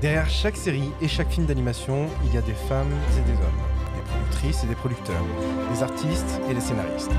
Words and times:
Derrière 0.00 0.30
chaque 0.30 0.56
série 0.56 0.92
et 1.02 1.08
chaque 1.08 1.28
film 1.28 1.46
d'animation, 1.46 2.06
il 2.24 2.32
y 2.32 2.38
a 2.38 2.40
des 2.40 2.54
femmes 2.54 2.92
et 3.16 3.20
des 3.22 3.32
hommes, 3.32 3.96
des 3.96 4.02
productrices 4.08 4.62
et 4.62 4.68
des 4.68 4.76
producteurs, 4.76 5.24
des 5.74 5.82
artistes 5.82 6.40
et 6.48 6.54
des 6.54 6.60
scénaristes. 6.60 7.10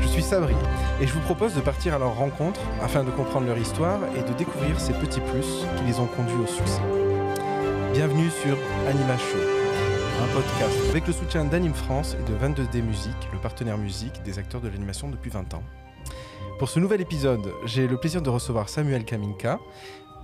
Je 0.00 0.08
suis 0.08 0.22
Sabri 0.22 0.56
et 1.00 1.06
je 1.06 1.12
vous 1.12 1.20
propose 1.20 1.54
de 1.54 1.60
partir 1.60 1.94
à 1.94 1.98
leur 2.00 2.16
rencontre 2.16 2.60
afin 2.82 3.04
de 3.04 3.12
comprendre 3.12 3.46
leur 3.46 3.56
histoire 3.56 4.00
et 4.16 4.28
de 4.28 4.36
découvrir 4.36 4.80
ces 4.80 4.94
petits 4.94 5.20
plus 5.20 5.64
qui 5.76 5.84
les 5.84 6.00
ont 6.00 6.08
conduits 6.08 6.42
au 6.42 6.46
succès. 6.48 6.80
Bienvenue 7.92 8.30
sur 8.30 8.58
Anima 8.88 9.16
Show, 9.16 9.38
un 10.24 10.34
podcast 10.34 10.90
avec 10.90 11.06
le 11.06 11.12
soutien 11.12 11.44
d'Anime 11.44 11.74
France 11.74 12.16
et 12.18 12.28
de 12.28 12.36
22D 12.36 12.82
Musique, 12.82 13.28
le 13.32 13.38
partenaire 13.38 13.78
musique 13.78 14.24
des 14.24 14.40
acteurs 14.40 14.60
de 14.60 14.68
l'animation 14.68 15.08
depuis 15.08 15.30
20 15.30 15.54
ans. 15.54 15.62
Pour 16.58 16.68
ce 16.68 16.78
nouvel 16.78 17.00
épisode, 17.00 17.52
j'ai 17.64 17.88
le 17.88 17.96
plaisir 17.96 18.22
de 18.22 18.30
recevoir 18.30 18.68
Samuel 18.68 19.04
Kaminka, 19.04 19.58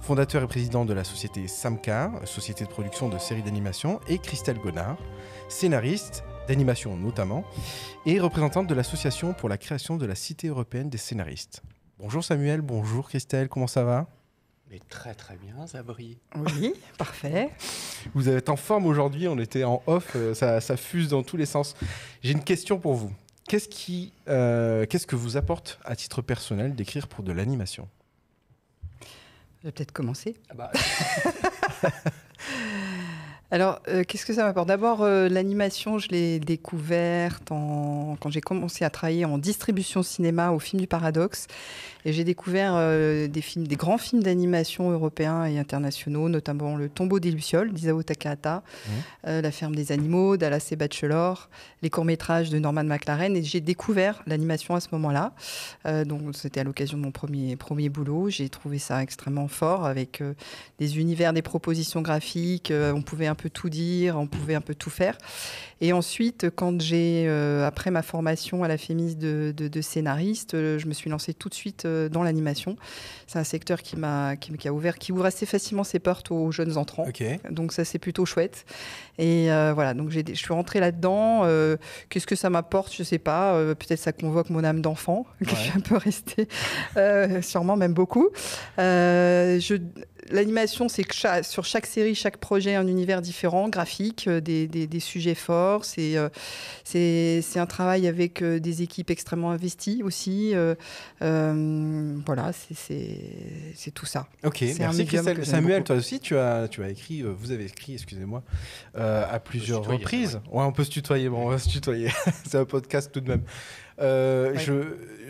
fondateur 0.00 0.42
et 0.42 0.46
président 0.46 0.84
de 0.84 0.92
la 0.92 1.04
société 1.04 1.46
Samcar, 1.46 2.26
société 2.26 2.64
de 2.64 2.70
production 2.70 3.08
de 3.08 3.18
séries 3.18 3.42
d'animation, 3.42 4.00
et 4.08 4.18
Christelle 4.18 4.58
Gonard, 4.58 4.96
scénariste 5.48 6.24
d'animation 6.48 6.96
notamment, 6.96 7.44
et 8.06 8.18
représentante 8.18 8.66
de 8.66 8.74
l'association 8.74 9.34
pour 9.34 9.48
la 9.48 9.58
création 9.58 9.96
de 9.96 10.06
la 10.06 10.14
Cité 10.14 10.48
européenne 10.48 10.90
des 10.90 10.98
scénaristes. 10.98 11.62
Bonjour 11.98 12.24
Samuel, 12.24 12.60
bonjour 12.60 13.08
Christelle, 13.08 13.48
comment 13.48 13.66
ça 13.66 13.84
va? 13.84 14.06
Mais 14.70 14.80
très 14.88 15.14
très 15.14 15.36
bien, 15.36 15.66
Zabri. 15.66 16.18
Oui, 16.36 16.74
parfait. 16.98 17.50
Vous 18.14 18.28
êtes 18.28 18.48
en 18.48 18.56
forme 18.56 18.86
aujourd'hui, 18.86 19.28
on 19.28 19.38
était 19.38 19.64
en 19.64 19.82
off, 19.86 20.12
euh, 20.16 20.32
ça, 20.32 20.60
ça 20.60 20.76
fuse 20.76 21.08
dans 21.08 21.22
tous 21.22 21.36
les 21.36 21.46
sens. 21.46 21.74
J'ai 22.22 22.32
une 22.32 22.44
question 22.44 22.78
pour 22.78 22.94
vous. 22.94 23.12
Qu'est-ce 23.48 23.68
qui, 23.68 24.12
euh, 24.28 24.86
qu'est-ce 24.86 25.08
que 25.08 25.16
vous 25.16 25.36
apporte 25.36 25.80
à 25.84 25.96
titre 25.96 26.22
personnel 26.22 26.76
d'écrire 26.76 27.08
pour 27.08 27.24
de 27.24 27.32
l'animation? 27.32 27.88
Je 29.62 29.68
vais 29.68 29.72
peut-être 29.72 29.92
commencer. 29.92 30.36
Ah 30.48 30.54
bah, 30.54 30.72
Alors, 33.52 33.80
euh, 33.88 34.04
qu'est-ce 34.06 34.24
que 34.24 34.32
ça 34.32 34.44
m'apporte? 34.44 34.68
D'abord, 34.68 35.02
euh, 35.02 35.28
l'animation, 35.28 35.98
je 35.98 36.06
l'ai 36.10 36.38
découverte 36.38 37.50
en- 37.50 38.16
quand 38.20 38.30
j'ai 38.30 38.40
commencé 38.40 38.84
à 38.84 38.90
travailler 38.90 39.24
en 39.24 39.38
distribution 39.38 40.04
cinéma 40.04 40.52
au 40.52 40.60
film 40.60 40.80
du 40.80 40.86
Paradoxe. 40.86 41.48
Et 42.06 42.12
j'ai 42.14 42.22
découvert 42.24 42.72
euh, 42.76 43.26
des 43.28 43.42
films, 43.42 43.66
des 43.66 43.76
grands 43.76 43.98
films 43.98 44.22
d'animation 44.22 44.90
européens 44.90 45.44
et 45.46 45.58
internationaux, 45.58 46.28
notamment 46.28 46.76
Le 46.76 46.88
tombeau 46.88 47.18
des 47.20 47.30
Lucioles 47.30 47.72
d'Isao 47.72 48.02
Takahata, 48.04 48.62
euh, 49.26 49.42
La 49.42 49.50
ferme 49.50 49.74
des 49.74 49.90
animaux 49.92 50.36
d'Alassé 50.36 50.76
Bachelor, 50.76 51.50
les 51.82 51.90
courts-métrages 51.90 52.50
de 52.50 52.58
Norman 52.60 52.84
McLaren. 52.84 53.36
Et 53.36 53.42
j'ai 53.42 53.60
découvert 53.60 54.22
l'animation 54.26 54.76
à 54.76 54.80
ce 54.80 54.88
moment-là. 54.92 55.32
Donc, 56.04 56.22
c'était 56.34 56.60
à 56.60 56.64
l'occasion 56.64 56.96
de 56.96 57.02
mon 57.02 57.10
premier, 57.10 57.56
premier 57.56 57.88
boulot. 57.88 58.30
J'ai 58.30 58.48
trouvé 58.48 58.78
ça 58.78 59.02
extrêmement 59.02 59.48
fort 59.48 59.84
avec 59.84 60.22
des 60.78 60.98
univers, 60.98 61.32
des 61.32 61.42
propositions 61.42 62.00
graphiques. 62.00 62.72
on 62.72 63.02
pouvait 63.02 63.26
un 63.26 63.34
peu 63.40 63.50
tout 63.50 63.70
dire, 63.70 64.18
on 64.18 64.26
pouvait 64.26 64.54
un 64.54 64.60
peu 64.60 64.74
tout 64.74 64.90
faire. 64.90 65.16
Et 65.80 65.94
ensuite, 65.94 66.50
quand 66.54 66.78
j'ai, 66.80 67.24
euh, 67.26 67.66
après 67.66 67.90
ma 67.90 68.02
formation 68.02 68.62
à 68.64 68.68
la 68.68 68.76
FEMIS 68.76 69.14
de, 69.16 69.54
de- 69.56 69.68
de 69.68 69.80
scénariste, 69.80 70.52
euh, 70.52 70.78
je 70.78 70.86
me 70.86 70.92
suis 70.92 71.08
lancée 71.08 71.32
tout 71.32 71.48
de 71.48 71.54
suite 71.54 71.86
euh, 71.86 72.10
dans 72.10 72.22
l'animation. 72.22 72.76
C'est 73.26 73.38
un 73.38 73.44
secteur 73.44 73.80
qui 73.80 73.96
m'a, 73.96 74.36
qui, 74.36 74.52
qui 74.58 74.68
a 74.68 74.72
ouvert, 74.74 74.98
qui 74.98 75.10
ouvre 75.12 75.24
assez 75.24 75.46
facilement 75.46 75.82
ses 75.84 75.98
portes 75.98 76.30
aux 76.30 76.52
jeunes 76.52 76.76
entrants. 76.76 77.06
Ok. 77.08 77.22
Donc 77.50 77.72
ça 77.72 77.86
c'est 77.86 77.98
plutôt 77.98 78.26
chouette. 78.26 78.66
Et 79.18 79.50
euh, 79.50 79.72
voilà, 79.74 79.94
donc 79.94 80.10
j'ai, 80.10 80.22
je 80.28 80.34
suis 80.34 80.52
rentrée 80.52 80.80
là-dedans. 80.80 81.42
Euh, 81.44 81.76
qu'est-ce 82.10 82.26
que 82.26 82.36
ça 82.36 82.50
m'apporte? 82.50 82.94
Je 82.94 83.02
sais 83.02 83.18
pas. 83.18 83.54
Peut-être 83.74 83.98
ça 84.00 84.12
convoque 84.12 84.50
mon 84.50 84.64
âme 84.64 84.82
d'enfant, 84.82 85.24
que 85.40 85.48
je 85.50 85.54
suis 85.54 85.72
un 85.76 85.80
peu 85.80 85.96
restée, 85.96 86.46
sûrement 87.42 87.76
même 87.76 87.94
beaucoup. 87.94 88.28
Je, 88.76 89.78
l'animation, 90.30 90.88
c'est 90.88 91.04
que 91.04 91.14
cha- 91.14 91.42
sur 91.42 91.64
chaque 91.64 91.86
série, 91.86 92.14
chaque 92.14 92.36
projet, 92.38 92.74
un 92.74 92.86
univers 92.86 93.20
différent, 93.22 93.68
graphique, 93.68 94.26
euh, 94.28 94.40
des, 94.40 94.66
des- 94.66 94.86
des 94.86 95.00
sujets 95.00 95.34
forts. 95.34 95.84
C'est, 95.84 96.16
euh, 96.16 96.28
c'est, 96.84 97.40
c'est 97.42 97.58
un 97.58 97.66
travail 97.66 98.06
avec 98.06 98.42
euh, 98.42 98.58
des 98.60 98.82
équipes 98.82 99.10
extrêmement 99.10 99.50
investies 99.50 100.02
aussi. 100.02 100.54
Euh, 100.54 100.74
euh, 101.22 102.16
voilà, 102.26 102.52
c'est, 102.52 102.74
c'est, 102.74 103.18
c'est 103.74 103.90
tout 103.90 104.06
ça. 104.06 104.26
Ok, 104.44 104.64
merci 104.78 105.04
Christelle. 105.06 105.44
Samuel, 105.46 105.78
beaucoup. 105.78 105.86
toi 105.88 105.96
aussi, 105.96 106.20
tu 106.20 106.36
as, 106.36 106.68
tu 106.68 106.82
as 106.82 106.90
écrit, 106.90 107.22
vous 107.22 107.52
avez 107.52 107.64
écrit, 107.66 107.94
excusez-moi, 107.94 108.42
euh, 108.96 109.24
à 109.30 109.38
plusieurs 109.40 109.80
tutoyer, 109.82 109.98
reprises. 110.00 110.40
Ouais, 110.50 110.64
on 110.64 110.72
peut 110.72 110.84
se 110.84 110.90
tutoyer, 110.90 111.28
bon, 111.28 111.46
on 111.46 111.48
va 111.50 111.58
se 111.58 111.68
tutoyer. 111.68 112.08
c'est 112.46 112.58
un 112.58 112.64
podcast 112.64 113.10
tout 113.12 113.20
de 113.20 113.28
même. 113.28 113.42
Euh, 114.00 114.52
Ouais. 114.52 114.58
je, 114.58 114.72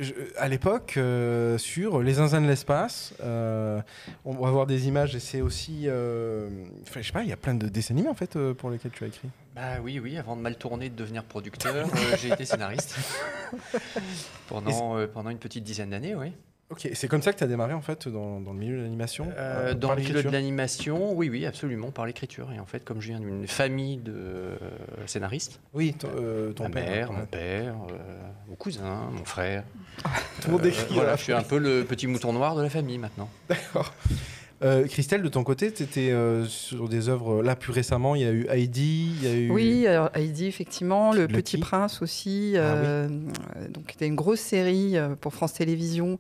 je- 0.01 0.13
à 0.39 0.49
l'époque, 0.49 0.95
euh, 0.97 1.59
sur 1.59 2.01
Les 2.03 2.15
Zinzins 2.15 2.41
de 2.41 2.47
l'espace, 2.47 3.13
euh, 3.23 3.81
on 4.25 4.33
va 4.35 4.51
voir 4.51 4.67
des 4.67 4.87
images 4.87 5.15
et 5.17 5.21
c'est 5.21 5.41
aussi. 5.41 5.85
euh, 5.87 6.49
je 6.97 7.03
sais 7.03 7.13
pas, 7.13 7.23
il 7.23 7.29
y 7.29 7.33
a 7.33 7.37
plein 7.37 7.55
de 7.55 7.69
dessins 7.69 7.95
animés 7.95 8.09
en 8.09 8.15
fait 8.15 8.37
euh, 8.37 8.55
pour 8.55 8.71
lesquels 8.71 8.93
tu 8.93 9.03
as 9.05 9.09
écrit. 9.09 9.29
bah 9.57 9.81
oui, 9.83 9.99
oui, 9.99 10.17
avant 10.19 10.37
de 10.37 10.41
mal 10.41 10.57
tourner, 10.57 10.89
de 10.89 10.95
devenir 10.97 11.25
producteur, 11.25 11.75
euh, 11.75 12.17
j'ai 12.23 12.29
été 12.31 12.45
scénariste 12.45 12.97
pendant, 14.49 14.97
euh, 14.97 15.07
pendant 15.07 15.31
une 15.31 15.39
petite 15.39 15.65
dizaine 15.65 15.91
d'années, 15.91 16.15
oui. 16.15 16.33
Ok, 16.71 16.89
c'est 16.95 17.09
comme 17.09 17.21
ça 17.21 17.33
que 17.33 17.39
tu 17.39 17.43
as 17.43 17.49
démarré 17.49 17.73
en 17.75 17.81
fait 17.81 18.07
dans, 18.07 18.41
dans 18.41 18.53
le 18.53 18.59
milieu 18.59 18.77
de 18.79 18.83
l'animation? 18.83 19.27
Euh, 19.37 19.75
dans 19.75 19.93
le 19.95 20.01
milieu 20.03 20.23
de 20.23 20.29
l'animation, 20.31 21.13
oui, 21.15 21.29
oui, 21.29 21.45
absolument, 21.45 21.91
par 21.91 22.07
l'écriture. 22.07 22.49
Et 22.53 22.61
en 22.61 22.67
fait, 22.67 22.85
comme 22.85 23.01
je 23.01 23.09
viens 23.09 23.19
d'une 23.19 23.49
famille 23.49 23.97
de 23.97 24.13
euh, 24.15 24.57
scénaristes, 25.07 25.61
Oui, 25.75 25.95
ton, 25.95 26.09
euh, 26.17 26.53
ton 26.53 26.65
ma 26.65 26.71
père. 26.71 26.85
mère, 26.85 27.11
ouais. 27.11 27.17
mon 27.17 27.27
père, 27.27 27.75
mon 28.49 28.55
cousin, 28.55 29.09
mon 29.13 29.25
frère. 29.25 29.65
Tout 30.43 30.47
le 30.47 30.53
monde 30.53 30.67
écrit. 30.67 30.95
voilà, 30.95 31.11
là. 31.11 31.17
je 31.17 31.23
suis 31.25 31.33
un 31.33 31.43
peu 31.43 31.59
le 31.59 31.85
petit 31.85 32.07
mouton 32.07 32.33
noir 32.33 32.55
de 32.55 32.63
la 32.63 32.71
famille 32.71 32.99
maintenant. 32.99 33.29
D'accord. 33.49 33.93
Euh, 34.63 34.87
Christelle, 34.87 35.23
de 35.23 35.29
ton 35.29 35.43
côté, 35.43 35.73
tu 35.73 35.83
étais 35.83 36.13
sur 36.49 36.89
des 36.89 37.09
œuvres, 37.09 37.43
là 37.43 37.57
plus 37.57 37.73
récemment, 37.73 38.15
il 38.15 38.23
y 38.23 38.25
a 38.25 38.31
eu 38.31 38.47
Heidi, 38.49 39.13
il 39.23 39.25
y 39.25 39.31
a 39.31 39.35
eu... 39.35 39.51
Oui, 39.51 39.87
alors 39.87 40.11
Heidi, 40.15 40.47
effectivement, 40.47 41.13
Le. 41.13 41.27
Petit 41.29 41.59
Prince 41.59 42.03
aussi. 42.03 42.55
Ah 42.57 42.61
euh, 42.61 43.09
euh, 43.57 43.69
donc, 43.69 43.85
c'était 43.91 44.07
une 44.07 44.15
grosse 44.15 44.41
série 44.41 44.97
euh, 44.97 45.15
pour 45.21 45.33
France 45.33 45.55
Télévisions 45.55 46.19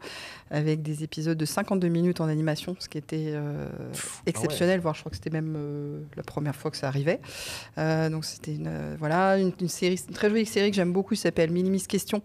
avec 0.51 0.83
des 0.83 1.05
épisodes 1.05 1.39
de 1.39 1.45
52 1.45 1.89
minutes 1.89 2.21
en 2.21 2.27
animation, 2.27 2.75
ce 2.81 2.89
qui 2.89 2.99
était 2.99 3.27
euh, 3.28 3.69
Pff, 3.93 4.23
exceptionnel, 4.27 4.81
voire 4.81 4.95
je 4.95 5.01
crois 5.01 5.11
que 5.11 5.17
c'était 5.17 5.31
même 5.31 5.55
euh, 5.57 6.01
la 6.17 6.25
première 6.25 6.57
fois 6.57 6.71
que 6.72 6.77
ça 6.77 6.89
arrivait. 6.89 7.21
Euh, 7.78 8.09
donc, 8.11 8.25
c'était 8.25 8.55
une, 8.55 8.67
euh, 8.67 8.97
voilà, 8.99 9.39
une, 9.39 9.53
une 9.61 9.69
série, 9.69 10.01
une 10.09 10.15
très 10.15 10.28
jolie 10.28 10.47
série 10.47 10.71
que 10.71 10.77
j'aime 10.77 10.93
beaucoup, 10.93 11.15
qui 11.15 11.21
s'appelle 11.21 11.51
Minimis 11.51 11.84
Question, 11.87 12.21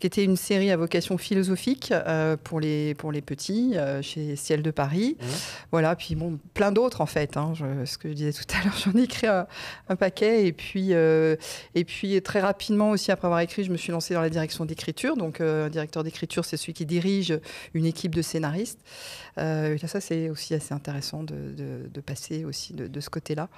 qui 0.00 0.08
était 0.08 0.24
une 0.24 0.36
série 0.36 0.70
à 0.72 0.76
vocation 0.76 1.18
philosophique 1.18 1.92
euh, 1.92 2.36
pour, 2.42 2.58
les, 2.58 2.94
pour 2.94 3.12
les 3.12 3.20
petits 3.20 3.74
euh, 3.76 4.02
chez 4.02 4.34
Ciel 4.34 4.62
de 4.62 4.72
Paris. 4.72 5.16
Mhm. 5.20 5.28
Voilà, 5.72 5.96
puis 5.96 6.14
bon, 6.14 6.38
plein 6.54 6.72
d'autres 6.72 7.00
en 7.00 7.06
fait. 7.06 7.36
hein, 7.36 7.52
je- 7.54 7.84
ce 7.84 7.98
que 7.98 8.08
je 8.08 8.14
disais 8.14 8.32
tout 8.32 8.44
à 8.58 8.64
l'heure, 8.64 8.74
j'en 8.84 8.92
ai 8.98 9.02
écrit 9.04 9.26
un, 9.26 9.46
un 9.88 9.96
paquet. 9.96 10.46
Et 10.46 10.52
puis, 10.52 10.88
euh, 10.92 11.36
et 11.74 11.84
puis 11.84 12.20
très 12.22 12.40
rapidement 12.40 12.90
aussi, 12.90 13.10
après 13.12 13.26
avoir 13.26 13.40
écrit, 13.40 13.64
je 13.64 13.70
me 13.70 13.76
suis 13.76 13.92
lancée 13.92 14.14
dans 14.14 14.20
la 14.20 14.30
direction 14.30 14.64
d'écriture. 14.64 15.16
Donc, 15.16 15.40
euh, 15.40 15.66
un 15.66 15.70
directeur 15.70 16.04
d'écriture, 16.04 16.44
c'est 16.44 16.56
celui 16.56 16.72
qui 16.74 16.86
dirige 16.86 17.38
une 17.74 17.86
équipe 17.86 18.14
de 18.14 18.22
scénaristes. 18.22 18.80
Euh, 19.38 19.76
et 19.80 19.86
ça, 19.86 20.00
c'est 20.00 20.30
aussi 20.30 20.54
assez 20.54 20.74
intéressant 20.74 21.22
de, 21.22 21.34
de- 21.56 21.88
de 21.92 22.00
passer 22.00 22.44
aussi 22.44 22.72
de, 22.74 22.86
de 22.88 23.00
ce 23.00 23.08
côté-là. 23.08 23.48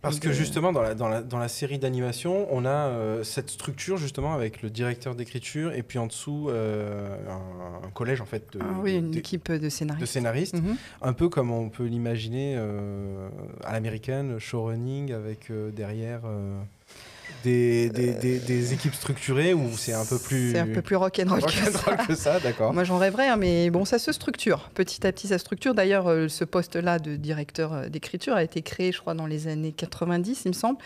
Parce 0.00 0.16
Et 0.16 0.20
que 0.20 0.28
de- 0.28 0.32
justement, 0.32 0.72
dans 0.72 0.80
la, 0.82 0.94
dans 0.94 1.08
la, 1.08 1.20
dans 1.22 1.38
la 1.38 1.48
série 1.48 1.78
d'animation, 1.78 2.46
on 2.50 2.64
a 2.64 3.22
cette 3.24 3.50
structure 3.50 3.96
justement 3.98 4.32
avec 4.34 4.62
le 4.62 4.70
directeur 4.70 5.14
d'écriture 5.14 5.72
et 5.74 5.82
puis 5.82 5.98
en 5.98 6.06
dessous 6.06 6.48
un, 6.50 7.86
un 7.86 7.90
collège 7.90 8.20
en 8.20 8.26
fait 8.26 8.44
de, 8.52 8.58
Ah 8.62 8.64
oui, 8.82 8.96
une 8.96 9.10
de- 9.10 9.18
équipe 9.18 9.50
de 9.52 9.58
de 9.58 9.68
scénaristes. 9.68 10.06
scénaristes, 10.12 10.54
Mhm. 10.54 10.76
un 11.02 11.12
peu 11.12 11.28
comme 11.28 11.37
on 11.40 11.68
peut 11.68 11.84
l'imaginer 11.86 12.54
euh, 12.56 13.28
à 13.64 13.72
l'américaine, 13.72 14.38
showrunning 14.38 15.12
avec 15.12 15.50
euh, 15.50 15.70
derrière 15.70 16.20
euh, 16.26 16.58
des, 17.44 17.88
des, 17.90 18.14
des- 18.14 18.38
des 18.40 18.72
équipes 18.74 18.94
structurées 18.94 19.54
où 19.54 19.70
c'est 19.76 19.92
un 19.92 20.04
peu 20.04 20.18
plus... 20.18 20.52
C'est 20.52 20.58
un 20.58 20.66
peu 20.66 20.82
plus 20.82 20.96
rock'n'roll 20.96 21.40
que 21.42 21.50
ça. 21.50 21.60
rock'n'roll 21.70 22.06
que 22.06 22.14
ça, 22.14 22.40
d'accord. 22.40 22.72
Moi, 22.74 22.84
j'en 22.84 22.98
rêverais, 22.98 23.28
hein, 23.28 23.36
mais 23.36 23.70
bon, 23.70 23.84
ça 23.84 23.98
se 23.98 24.10
structure. 24.12 24.70
Petit 24.74 25.06
à 25.06 25.12
petit, 25.12 25.28
ça 25.28 25.38
se 25.38 25.44
structure. 25.44 25.74
D'ailleurs, 25.74 26.06
ce 26.28 26.44
poste-là 26.44 26.98
de 26.98 27.16
directeur 27.16 27.88
d'écriture 27.90 28.34
a 28.34 28.42
été 28.42 28.62
créé, 28.62 28.90
je 28.92 29.00
crois, 29.00 29.14
dans 29.14 29.26
les 29.26 29.46
années 29.46 29.72
90, 29.72 30.42
il 30.46 30.48
me 30.48 30.52
semble. 30.54 30.78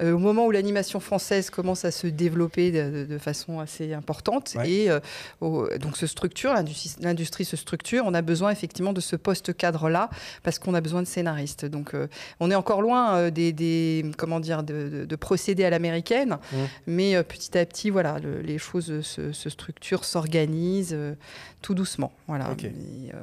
Euh, 0.00 0.12
au 0.12 0.18
moment 0.18 0.46
où 0.46 0.50
l'animation 0.50 0.98
française 1.00 1.50
commence 1.50 1.84
à 1.84 1.90
se 1.90 2.06
développer 2.06 2.70
de, 2.72 3.18
façon 3.18 3.60
assez 3.60 3.92
importante, 3.92 4.52
Ouais. 4.56 4.70
et 4.70 4.90
euh, 4.90 5.00
au- 5.40 5.68
donc 5.78 5.96
se 5.96 6.06
structure, 6.06 6.54
l'industrie 7.00 7.44
se 7.44 7.56
structure, 7.56 8.04
on 8.06 8.14
a 8.14 8.22
besoin 8.22 8.50
effectivement 8.50 8.92
de 8.92 9.00
ce 9.00 9.16
poste 9.16 9.54
cadre-là, 9.56 10.08
parce 10.42 10.58
qu'on 10.58 10.74
a 10.74 10.80
besoin 10.80 11.02
de 11.02 11.06
scénaristes. 11.06 11.66
Donc, 11.66 11.94
euh, 11.94 12.06
on 12.40 12.50
est 12.50 12.54
encore 12.54 12.80
loin 12.82 13.30
des, 13.30 13.52
des- 13.52 14.04
comment 14.16 14.40
dire, 14.40 14.62
de, 14.62 14.88
de- 14.88 15.04
de 15.04 15.16
procéder 15.16 15.64
à 15.64 15.70
l'américaine, 15.70 16.38
Mmh. 16.52 16.56
mais 16.86 17.22
petit 17.24 17.56
à 17.58 17.66
petit, 17.66 17.90
voilà, 17.90 18.18
le- 18.18 18.40
les 18.40 18.58
choses 18.58 19.02
se, 19.02 19.32
se 19.32 19.50
structurent, 19.50 20.04
s'organisent 20.04 20.96
tout 21.62 21.74
doucement. 21.74 22.12
Voilà. 22.26 22.46
Et, 22.64 22.72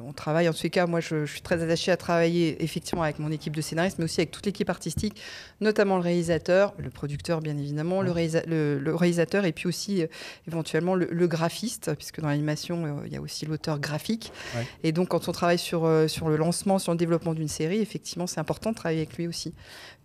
on 0.07 0.13
travaille, 0.13 0.47
en 0.47 0.53
tous 0.53 0.63
les 0.63 0.69
cas, 0.69 0.85
moi, 0.85 0.99
je, 0.99 1.25
je 1.25 1.31
suis 1.31 1.41
très 1.41 1.63
attachée 1.63 1.91
à 1.91 1.97
travailler 1.97 2.63
effectivement 2.63 3.01
avec 3.03 3.17
mon 3.19 3.31
équipe 3.31 3.55
de 3.55 3.61
scénaristes, 3.61 3.97
mais 3.97 4.05
aussi 4.05 4.19
avec 4.19 4.29
toute 4.31 4.45
l'équipe 4.45 4.69
artistique, 4.69 5.19
notamment 5.59 5.95
le 5.95 6.03
réalisateur, 6.03 6.66
le 6.77 6.89
producteur 6.89 7.41
bien 7.41 7.57
évidemment, 7.57 8.01
le, 8.01 8.13
le, 8.77 8.95
réalisateur 8.95 9.45
et 9.45 9.51
puis 9.51 9.67
aussi 9.67 10.03
éventuellement 10.47 10.95
le, 10.95 11.27
graphiste, 11.27 11.93
puisque 11.95 12.21
dans 12.21 12.27
l'animation, 12.27 13.01
il 13.05 13.11
y 13.11 13.17
a 13.17 13.21
aussi 13.21 13.45
l'auteur 13.45 13.79
graphique. 13.79 14.31
Et 14.83 14.91
donc 14.91 15.09
quand 15.09 15.27
on 15.27 15.31
travaille 15.31 15.59
sur, 15.59 15.89
sur 16.07 16.29
le 16.29 16.37
lancement, 16.37 16.79
sur 16.79 16.91
le 16.91 16.97
développement 16.97 17.33
d'une 17.33 17.47
série, 17.47 17.79
effectivement, 17.79 18.27
c'est 18.27 18.39
important 18.39 18.71
de 18.71 18.75
travailler 18.75 19.01
avec 19.01 19.17
lui 19.17 19.27
aussi. 19.27 19.53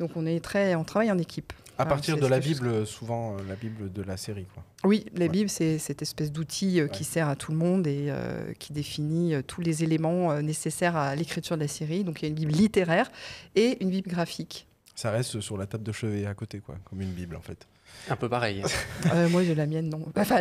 Donc 0.00 0.11
on 0.17 0.26
est 0.26 0.41
très, 0.41 0.75
on 0.75 0.85
travaille 0.85 1.11
en 1.11 1.19
équipe. 1.19 1.53
À 1.79 1.87
partir 1.87 2.17
de 2.17 2.26
la 2.26 2.38
Bible, 2.38 2.87
souvent 2.87 3.37
la 3.49 3.56
Bible 3.56 3.93
de 3.93 4.03
la 4.03 4.17
série. 4.17 4.47
Quoi. 4.55 4.62
Oui, 4.85 5.06
la 5.17 5.29
Bible, 5.29 5.49
c'est 5.49 5.79
cette 5.79 6.03
espèce 6.03 6.31
d'outil 6.31 6.81
qui 6.93 7.05
sert 7.05 7.29
à 7.29 7.37
tout 7.37 7.53
le 7.53 7.58
monde 7.58 7.87
et 7.87 8.12
qui 8.58 8.73
définit 8.73 9.35
tous 9.47 9.61
les 9.61 9.85
éléments 9.85 10.41
nécessaires 10.43 10.97
à 10.97 11.15
l'écriture 11.15 11.56
de 11.56 11.62
la 11.62 11.69
série. 11.69 12.05
Donc 12.05 12.20
il 12.20 12.25
y 12.25 12.26
a 12.26 12.29
une 12.29 12.35
Bible 12.35 12.53
littéraire 12.53 13.11
et 13.55 13.82
une 13.82 13.91
Bible 13.91 14.11
graphique. 14.11 14.67
Ça 14.94 15.11
reste 15.11 15.41
sur 15.41 15.56
la 15.56 15.67
table 15.67 15.85
de 15.85 15.93
chevet 15.93 16.27
à 16.27 16.35
côté, 16.35 16.61
quoi, 16.61 16.77
comme 16.85 17.00
une 17.00 17.12
Bible 17.12 17.37
en 17.37 17.41
fait. 17.41 17.67
Un 18.09 18.17
peu 18.17 18.29
pareil. 18.29 18.62
Euh, 19.12 19.29
moi, 19.29 19.43
j'ai 19.43 19.55
la 19.55 19.67
mienne, 19.67 19.89
non. 19.89 20.06
Enfin, 20.17 20.41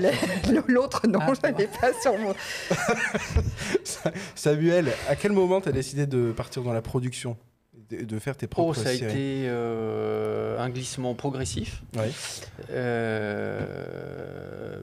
l'autre, 0.68 1.08
non, 1.08 1.20
ah, 1.22 1.34
je 1.34 1.42
n'avais 1.42 1.68
pas 1.68 1.92
sur 2.00 2.18
moi. 2.18 2.36
Samuel, 4.36 4.94
à 5.10 5.16
quel 5.16 5.32
moment 5.32 5.60
tu 5.60 5.70
as 5.70 5.72
décidé 5.72 6.06
de 6.06 6.32
partir 6.32 6.62
dans 6.64 6.72
la 6.72 6.82
production? 6.82 7.38
De, 7.92 8.20
faire 8.20 8.38
tes 8.38 8.48
propres 8.48 8.80
oh, 8.80 8.84
ça 8.84 8.90
a 8.90 8.94
été 8.94 9.46
euh, 9.46 10.60
un 10.60 10.70
glissement 10.70 11.14
progressif. 11.14 11.84
Euh, 12.70 13.66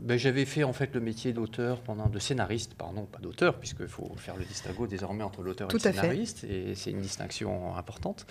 ben, 0.03 0.19
j'avais 0.19 0.45
fait 0.45 0.65
en 0.65 0.73
fait 0.73 0.95
le 0.95 1.01
métier 1.01 1.33
d'auteur 1.33 1.81
pendant 1.81 2.09
de 2.09 2.19
scénariste, 2.19 2.75
pardon, 2.75 3.05
pas 3.05 3.21
d'auteur, 3.21 3.55
puisqu'il 3.55 3.89
faut 3.89 4.13
faire 4.17 4.37
le 4.37 4.45
distinguo 4.45 4.87
désormais 4.87 5.25
entre 5.25 5.43
l'auteur 5.43 5.69
et 5.71 5.73
le 5.73 5.79
scénariste, 5.79 6.45
et 6.45 6.75
c'est 6.75 6.91
une 6.91 7.01
distinction 7.01 7.77
importante, 7.77 8.27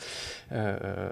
euh, 0.52 1.10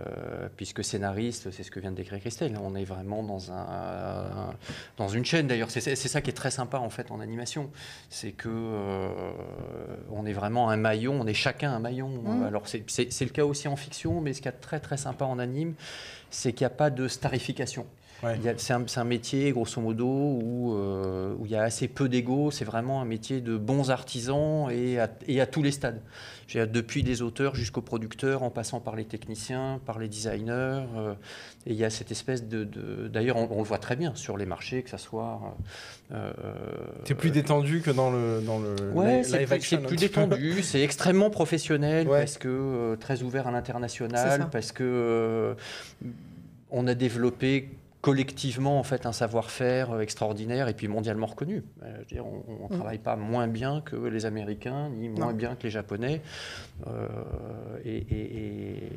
puisque 0.56 0.83
scénariste, 0.83 1.51
c'est 1.51 1.63
ce 1.63 1.71
que 1.71 1.79
vient 1.79 1.91
de 1.91 1.97
décrire 1.97 2.19
Christelle. 2.19 2.57
On 2.62 2.75
est 2.75 2.85
vraiment 2.85 3.23
dans 3.23 3.51
un, 3.51 4.53
dans 4.97 5.07
une 5.07 5.25
chaîne. 5.25 5.47
D'ailleurs, 5.47 5.71
c'est 5.71 5.95
ça 5.95 6.21
qui 6.21 6.29
est 6.29 6.33
très 6.33 6.51
sympa 6.51 6.77
en 6.77 6.89
fait 6.89 7.12
en 7.12 7.19
animation, 7.19 7.69
c'est 8.09 8.31
que 8.31 8.50
on 10.12 10.25
est 10.25 10.33
vraiment 10.33 10.69
un 10.69 10.77
maillon, 10.77 11.19
on 11.19 11.27
est 11.27 11.33
chacun 11.33 11.71
un 11.71 11.79
maillon. 11.79 12.09
Mmh. 12.09 12.44
Alors 12.44 12.63
c'est 12.67 13.21
le 13.21 13.29
cas 13.29 13.45
aussi 13.45 13.54
aussi 13.55 13.67
en 13.69 13.77
fiction, 13.77 14.19
mais 14.19 14.33
ce 14.33 14.41
qui 14.41 14.49
est 14.49 14.51
très 14.51 14.81
très 14.81 14.97
sympa 14.97 15.23
en 15.23 15.39
anime, 15.39 15.75
c'est 16.29 16.51
qu'il 16.51 16.65
n'y 16.65 16.73
a 16.73 16.75
pas 16.75 16.89
de 16.89 17.07
starification. 17.07 17.85
C'est 18.57 18.97
un, 18.97 19.03
métier, 19.03 19.51
grosso 19.51 19.81
modo, 19.81 20.07
où, 20.07 20.73
euh, 20.73 21.35
où 21.38 21.45
il 21.45 21.51
y 21.51 21.56
a 21.56 21.63
assez 21.63 21.88
peu 21.88 22.09
d'ego. 22.09 22.50
C'est 22.50 22.65
vraiment 22.65 23.01
un 23.01 23.06
métier 23.06 23.41
de 23.41 23.57
bons 23.57 23.91
artisans 23.91 24.69
et 24.71 25.00
à, 25.00 25.09
et 25.27 25.41
à 25.41 25.45
tous 25.45 25.62
les 25.62 25.71
stades. 25.71 26.01
Depuis 26.53 27.01
les 27.01 27.21
auteurs 27.21 27.56
jusqu'aux 27.56 27.81
producteurs, 27.81 28.44
en 28.44 28.50
passant 28.50 28.79
par 28.79 28.95
les 28.95 29.06
techniciens, 29.06 29.79
par 29.85 30.00
les 30.00 30.07
designers. 30.07 30.83
Euh, 30.95 31.13
et 31.65 31.71
il 31.71 31.75
y 31.75 31.83
a 31.83 31.89
cette 31.89 32.12
espèce 32.12 32.47
de. 32.47 32.63
D'ailleurs, 33.07 33.38
on, 33.38 33.57
le 33.57 33.63
voit 33.63 33.79
très 33.79 33.95
bien 33.95 34.13
sur 34.15 34.38
les 34.38 34.45
marchés, 34.45 34.81
que 34.83 34.89
ça 34.89 34.97
soit. 34.97 35.57
Euh, 36.12 36.31
c'est 37.03 37.15
plus 37.15 37.31
détendu 37.31 37.81
que 37.81 37.91
dans 37.91 38.12
le, 38.12 38.41
dans 38.45 38.59
le 38.59 38.75
ouais, 38.94 39.23
c'est 39.23 39.45
plus, 39.45 39.77
plus 39.88 39.97
détendu, 39.97 40.62
c'est 40.63 40.81
extrêmement 40.81 41.29
professionnel 41.29 42.07
parce 42.07 42.38
que 42.38 42.95
très 43.00 43.23
ouvert 43.23 43.47
à 43.47 43.51
l'international, 43.51 44.47
parce 44.51 44.71
que 44.71 45.56
on 46.71 46.88
a 46.88 46.94
développé 46.94 47.69
collectivement 48.05 48.77
en 48.77 48.83
fait 48.83 49.07
un 49.07 49.11
savoir-faire 49.11 49.89
euh, 49.89 50.01
extraordinaire 50.01 50.67
et 50.67 50.75
puis 50.75 50.87
mondialement 50.87 51.25
reconnu. 51.25 51.63
Euh, 51.81 52.03
on 52.19 52.65
ne 52.65 52.67
mm. 52.67 52.77
travaille 52.77 52.99
pas 52.99 53.15
moins 53.15 53.47
bien 53.47 53.81
que 53.81 53.95
les 53.95 54.27
Américains 54.27 54.89
ni 54.89 55.09
moins 55.09 55.33
bien 55.33 55.55
que 55.55 55.63
les 55.63 55.71
Japonais. 55.71 56.21
Euh, 56.85 57.07
et, 57.83 58.91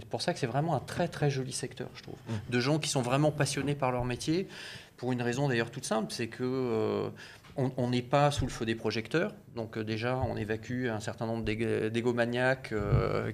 c'est 0.00 0.08
pour 0.08 0.20
ça 0.20 0.32
que 0.32 0.40
c'est 0.40 0.48
vraiment 0.48 0.74
un 0.74 0.80
très 0.80 1.06
très 1.06 1.30
joli 1.30 1.52
secteur, 1.52 1.86
je 1.94 2.02
trouve, 2.02 2.16
mm. 2.28 2.50
de 2.50 2.58
gens 2.58 2.80
qui 2.80 2.88
sont 2.88 3.02
vraiment 3.02 3.30
passionnés 3.30 3.76
par 3.76 3.92
leur 3.92 4.04
métier. 4.04 4.48
Pour 4.96 5.12
une 5.12 5.22
raison 5.22 5.46
d'ailleurs 5.46 5.70
toute 5.70 5.84
simple, 5.84 6.12
c'est 6.12 6.26
que 6.26 7.08
on 7.56 7.90
n'est 7.90 8.02
pas 8.02 8.30
sous 8.30 8.46
le 8.46 8.50
feu 8.50 8.64
des 8.64 8.74
projecteurs, 8.74 9.32
donc 9.54 9.78
déjà 9.78 10.16
on 10.16 10.36
évacue 10.36 10.88
un 10.88 11.00
certain 11.00 11.26
nombre 11.26 11.44
d'égomaniaques 11.44 12.74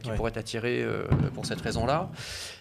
qui 0.03 0.11
pourraient 0.11 0.39
attirés 0.39 0.87
pour 1.35 1.47
cette 1.47 1.61
raison-là. 1.61 2.11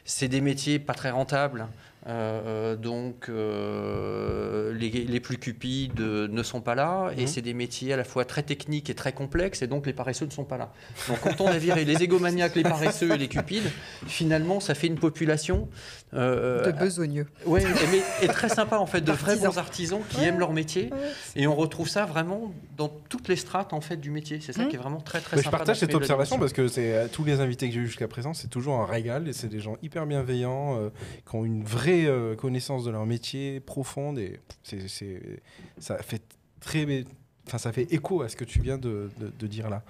C'est 0.05 0.27
des 0.27 0.41
métiers 0.41 0.79
pas 0.79 0.93
très 0.93 1.11
rentables 1.11 1.67
euh, 2.07 2.41
euh, 2.45 2.75
donc 2.75 3.29
euh, 3.29 4.71
les, 4.75 5.19
plus 5.19 5.39
cupides 5.39 5.99
ne 5.99 6.43
sont 6.43 6.61
pas 6.61 6.75
là 6.75 7.09
et 7.17 7.21
mhm. 7.21 7.27
c'est 7.27 7.41
des 7.41 7.55
métiers 7.55 7.93
à 7.93 7.97
la 7.97 8.03
fois 8.03 8.25
très 8.25 8.43
techniques 8.43 8.91
et 8.91 8.93
très 8.93 9.11
complexes 9.11 9.63
et 9.63 9.67
donc 9.67 9.87
les 9.87 9.93
paresseux 9.93 10.27
ne 10.27 10.31
sont 10.31 10.43
pas 10.43 10.57
là. 10.57 10.71
Donc 11.07 11.19
quand 11.21 11.41
on 11.41 11.47
a 11.47 11.57
viré 11.57 11.83
les 11.83 12.03
égomaniaques, 12.03 12.55
les 12.55 12.63
paresseux 12.63 13.11
et 13.11 13.17
les 13.17 13.27
cupides, 13.27 13.71
finalement 14.05 14.59
ça 14.59 14.75
fait 14.75 14.85
une 14.85 14.99
population 14.99 15.67
de 16.13 16.71
besogneux. 16.77 17.25
Oui, 17.47 17.61
mais 17.91 18.01
et 18.21 18.27
très 18.27 18.49
sympa 18.49 18.77
en 18.77 18.85
fait, 18.85 19.01
de 19.01 19.11
vrais 19.11 19.37
bons 19.37 19.57
artisans 19.57 20.01
qui 20.09 20.23
aiment 20.23 20.39
leur 20.39 20.53
métier 20.53 20.91
et 21.35 21.47
on 21.47 21.55
retrouve 21.55 21.89
ça 21.89 22.05
vraiment 22.05 22.53
dans 22.77 22.89
toutes 23.09 23.29
les 23.29 23.35
strates 23.35 23.73
en 23.73 23.81
fait 23.81 23.97
du 23.97 24.11
métier. 24.11 24.39
C'est 24.41 24.53
ça 24.53 24.63
mhm. 24.63 24.69
qui 24.69 24.75
est 24.75 24.79
vraiment 24.79 25.01
très 25.01 25.21
très 25.21 25.37
sympa. 25.37 25.47
Je 25.47 25.51
partage 25.51 25.79
cette 25.79 25.95
observation 25.95 26.37
parce 26.37 26.53
que 26.53 26.67
c'est 26.67 27.09
tous 27.11 27.23
les 27.23 27.39
invités 27.39 27.67
que 27.67 27.73
j'ai 27.73 27.81
eu 27.81 27.87
jusqu'à 27.87 28.07
présent, 28.07 28.35
c'est 28.35 28.49
toujours 28.49 28.75
un 28.75 28.85
régal 28.85 29.27
et 29.27 29.33
c'est 29.33 29.47
des 29.47 29.59
gens 29.59 29.77
hyper 29.81 30.05
bienveillants 30.05 30.91
qui 31.27 31.35
ont 31.35 31.45
une 31.45 31.63
vraie 31.63 31.94
euh, 32.03 32.36
connaissance 32.36 32.83
de 32.83 32.92
leur 32.92 33.06
métier 33.06 33.59
profonde 33.62 34.19
et 34.19 34.39
c'est, 34.63 35.42
ça 35.77 35.97
fait 36.03 36.21
très, 36.59 37.06
enfin 37.47 37.57
ça 37.57 37.71
fait 37.71 37.92
écho 37.94 38.21
à 38.21 38.30
ce 38.30 38.36
que 38.36 38.44
tu 38.44 38.59
viens 38.59 38.77
de, 38.77 39.09
dire 39.42 39.69
là. 39.69 39.83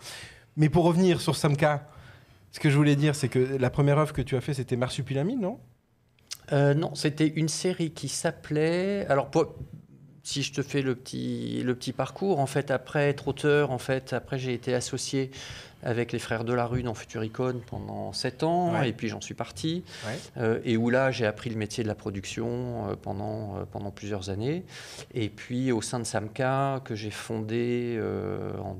Mais 0.57 0.69
pour 0.69 0.84
revenir 0.86 1.19
sur 1.19 1.36
Samka, 1.36 1.90
ce 2.52 2.60
que 2.60 2.69
je 2.69 2.78
voulais 2.78 2.96
dire, 2.96 3.16
c'est 3.16 3.28
que 3.28 3.40
la 3.40 3.69
première 3.69 3.98
œuvre 3.98 4.13
que 4.13 4.22
tu 4.22 4.36
as 4.38 4.42
fait, 4.42 4.54
c'était 4.54 4.78
Marsupilamine, 4.78 5.42
non? 5.42 5.60
Euh, 6.54 6.74
Non, 6.74 6.96
c'était 6.96 7.28
une 7.28 7.50
série 7.50 7.92
qui 7.92 8.08
s'appelait. 8.08 9.06
Alors, 9.08 9.30
si 10.25 10.42
je 10.42 10.51
te 10.51 10.63
fais 10.63 10.81
le 10.81 10.95
petit, 10.95 11.62
le 11.63 11.75
petit 11.75 11.94
parcours, 11.94 12.39
en 12.39 12.48
fait, 12.48 12.72
après 12.72 13.10
être 13.10 13.27
auteur, 13.27 13.69
en 13.69 13.77
fait, 13.77 14.12
après 14.12 14.39
j'ai 14.39 14.54
été 14.54 14.74
associé 14.74 15.30
avec 15.83 16.12
les 16.12 16.18
frères 16.18 16.44
Delarue 16.44 16.81
dans 16.81 16.95
Futuricon 16.95 17.62
pendant 17.68 18.12
7 18.12 18.42
ans, 18.42 18.81
et 18.81 18.92
puis 18.92 19.07
j'en 19.07 19.22
suis 19.22 19.36
parti. 19.36 19.83
Euh, 20.38 20.60
et 20.66 20.77
où 20.77 20.89
là, 20.89 21.12
j'ai 21.12 21.27
appris 21.27 21.51
le 21.51 21.57
métier 21.57 21.83
de 21.83 21.88
la 21.88 21.94
production 21.94 22.89
euh, 22.89 22.95
pendant, 23.00 23.57
euh, 23.57 23.66
pendant 23.72 23.92
plusieurs 23.92 24.31
années. 24.31 24.66
Et 25.13 25.30
puis 25.30 25.72
au 25.72 25.83
sein 25.83 26.00
de 26.00 26.06
Samka, 26.06 26.81
que 26.83 26.95
j'ai 26.95 27.12
fondé 27.12 28.01
en 28.60 28.74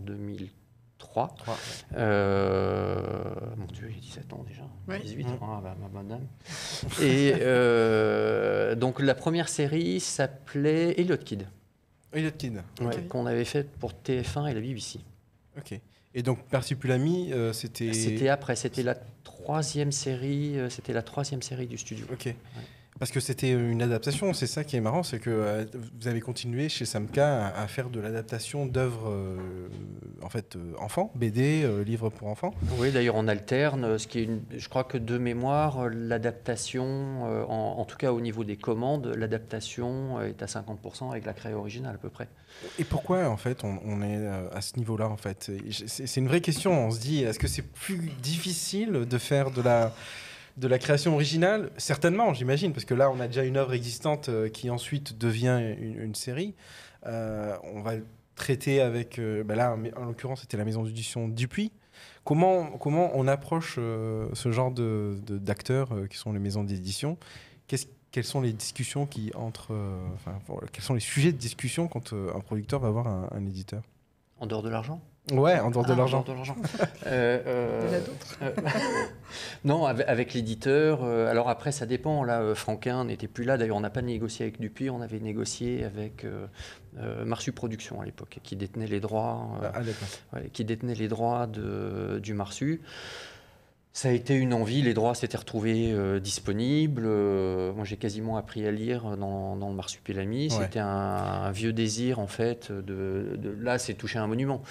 2003. 1.16 1.36
mon 3.58 3.66
Dieu, 3.66 3.90
j'ai 3.90 4.00
17 4.00 4.34
ans 4.34 4.46
déjà. 4.48 4.64
18 5.00 5.26
ans, 5.28 5.40
ah, 5.42 5.62
bah, 5.64 5.76
ma 5.82 5.88
bonne 5.88 6.28
Et 7.02 7.34
donc 8.76 9.00
la 9.00 9.16
première 9.16 9.50
série 9.50 10.00
s'appelait 10.00 11.00
Elliot 11.00 11.18
Kid. 11.18 11.48
Elliot 12.14 12.32
Kid. 12.38 12.62
Qu'on 13.10 13.26
avait 13.26 13.46
fait 13.46 13.70
pour 13.80 13.94
TF1 13.94 14.50
et 14.50 14.54
la 14.54 14.62
BBC. 14.62 15.00
Ok. 15.58 15.80
Et 16.18 16.24
donc 16.24 16.40
Persipulami, 16.48 17.34
euh, 17.34 17.52
c'était. 17.52 17.92
C'était 17.94 18.30
après, 18.30 18.56
c'était 18.56 18.84
la 18.84 18.96
troisième 19.24 19.92
série, 19.92 20.58
euh, 20.58 20.70
c'était 20.70 20.94
la 20.94 21.02
troisième 21.02 21.42
série 21.42 21.68
du 21.68 21.78
studio. 21.78 22.06
Ok. 22.12 22.34
Parce 22.98 23.12
que 23.12 23.20
c'était 23.20 23.52
une 23.52 23.82
adaptation, 23.82 24.34
c'est 24.34 24.48
ça 24.48 24.64
qui 24.64 24.78
est 24.78 24.82
marrant, 24.82 25.04
c'est 25.04 25.20
que 25.20 25.30
euh, 25.30 25.66
vous 26.00 26.08
avez 26.08 26.22
continué 26.22 26.70
chez 26.70 26.86
Samka 26.86 27.48
à, 27.48 27.68
faire 27.68 27.90
de 27.90 28.00
l'adaptation 28.00 28.66
d'œuvres 28.66 29.10
euh, 29.10 29.68
en 30.22 30.30
fait 30.30 30.56
euh, 30.56 30.72
enfants, 30.80 31.12
BD, 31.14 31.68
livres 31.84 32.10
pour 32.10 32.30
enfants. 32.30 32.54
Oui, 32.78 32.94
d'ailleurs 32.94 33.16
on 33.16 33.28
alterne, 33.28 33.98
ce 34.00 34.08
qui 34.08 34.20
est 34.20 34.30
je 34.58 34.70
crois 34.70 34.86
que 34.86 34.98
de 34.98 35.18
mémoire, 35.18 35.90
l'adaptation, 35.90 37.50
en, 37.50 37.84
tout 37.84 37.98
cas 37.98 38.14
au 38.14 38.22
niveau 38.22 38.46
des 38.46 38.56
commandes, 38.56 39.08
l'adaptation 39.08 40.22
est 40.22 40.42
à 40.42 40.46
50% 40.46 41.12
avec 41.12 41.26
la 41.26 41.34
créée 41.34 41.54
originale 41.54 41.96
à 41.96 41.98
peu 41.98 42.10
près. 42.10 42.30
Et 42.80 42.86
pourquoi 42.86 43.28
en 43.28 43.36
fait 43.36 43.66
on, 43.66 43.78
on 43.86 44.02
est 44.02 44.26
à 44.54 44.62
ce 44.62 44.78
niveau-là 44.78 45.10
en 45.10 45.18
fait? 45.18 45.52
C'est 45.70 46.16
une 46.22 46.30
vraie 46.30 46.42
question. 46.42 46.88
On 46.88 46.92
se 46.92 47.02
dit, 47.02 47.24
est-ce 47.24 47.40
que 47.40 47.48
c'est 47.48 47.68
plus 47.68 48.10
difficile 48.22 49.06
de 49.06 49.18
faire 49.18 49.52
de 49.52 49.62
la 49.62 49.94
de 50.58 50.68
la 50.68 50.80
création 50.80 51.14
originale 51.14 51.72
Certainement, 51.78 52.34
j'imagine, 52.34 52.74
parce 52.74 52.86
que 52.86 52.94
là, 52.94 53.12
on 53.12 53.20
a 53.20 53.28
déjà 53.28 53.44
une 53.44 53.58
œuvre 53.58 53.74
existante 53.74 54.30
euh, 54.30 54.50
qui 54.50 54.70
ensuite 54.70 55.18
devient 55.18 55.76
une, 55.80 56.16
série. 56.16 56.56
Euh, 57.06 57.56
on 57.64 57.82
va 57.82 57.94
traiter 58.36 58.82
avec, 58.82 59.20
euh, 59.20 59.44
bah 59.44 59.56
là, 59.56 59.78
en 59.98 60.06
l'occurrence, 60.06 60.42
c'était 60.42 60.58
la 60.58 60.66
maison 60.66 60.84
d'édition 60.84 61.28
Dupuis. 61.28 61.72
Comment, 62.24 62.72
comment 62.78 63.12
on 63.14 63.28
approche 63.28 63.76
ce 63.76 64.52
genre 64.52 64.72
d'acteurs 64.72 65.96
de, 65.96 66.08
qui 66.08 66.18
sont 66.18 66.34
les 66.34 66.40
maisons 66.40 66.64
d'édition? 66.64 67.18
Quelles 67.68 68.24
sont 68.24 68.42
les 68.42 68.52
discussions 68.52 69.06
qui 69.06 69.32
entre, 69.36 69.76
quels 70.72 70.84
sont 70.84 70.96
les 70.96 71.00
sujets 71.00 71.32
de 71.32 71.38
discussion 71.38 71.88
quand 71.88 72.14
un 72.14 72.40
producteur 72.40 72.80
va 72.80 72.90
voir 72.90 73.08
un 73.08 73.46
éditeur? 73.46 73.84
En 74.40 74.48
dehors 74.48 74.64
de 74.64 74.70
l'argent? 74.70 75.02
Ouais, 75.32 75.60
en 75.60 75.72
dehors 75.72 75.86
de 75.86 75.94
ah, 75.94 75.96
l'argent. 75.96 76.24
euh, 77.08 77.42
euh, 77.48 78.02
euh 78.42 78.52
non, 79.66 79.86
avec, 79.86 80.34
l'éditeur. 80.34 81.04
Euh, 81.04 81.30
alors 81.30 81.50
après, 81.50 81.72
ça 81.72 81.86
dépend. 81.86 82.24
Là, 82.24 82.56
Franquin 82.56 83.04
n'était 83.06 83.28
plus 83.28 83.44
là. 83.44 83.58
D'ailleurs, 83.58 83.78
on 83.78 83.82
n'a 83.82 83.90
pas 83.90 84.02
négocié 84.02 84.46
avec 84.46 84.60
Dupuis. 84.60 84.90
On 84.90 85.02
avait 85.02 85.20
négocié 85.20 85.84
avec 85.84 86.26
Marsu 87.26 87.52
Productions 87.52 88.00
à 88.00 88.06
l'époque, 88.06 88.40
qui 88.44 88.56
détenait 88.56 88.88
les 88.88 89.00
droits, 89.00 89.60
ah, 89.74 90.40
qui 90.54 90.64
détenait 90.64 90.96
les 90.96 91.08
droits 91.08 91.48
de, 91.48 92.20
du 92.22 92.34
Marsu. 92.34 92.82
Ça 93.96 94.10
a 94.10 94.12
été 94.12 94.36
une 94.36 94.54
envie, 94.54 94.82
les 94.82 94.94
droits 94.94 95.16
s'étaient 95.16 95.38
retrouvés 95.38 95.94
euh, 95.94 96.20
disponibles. 96.20 97.04
Euh, 97.06 97.72
moi, 97.72 97.86
j'ai 97.86 97.96
quasiment 97.96 98.36
appris 98.36 98.68
à 98.68 98.72
lire 98.72 99.16
dans, 99.16 99.56
dans 99.56 99.70
le 99.70 99.74
Marsupilami. 99.74 100.52
C'était 100.52 100.80
un, 100.80 101.50
vieux 101.52 101.72
désir, 101.72 102.20
en 102.20 102.28
fait. 102.28 102.74
De, 102.74 103.40
là, 103.62 103.80
c'est 103.80 103.94
toucher 103.94 104.20
un 104.20 104.28
monument. 104.28 104.62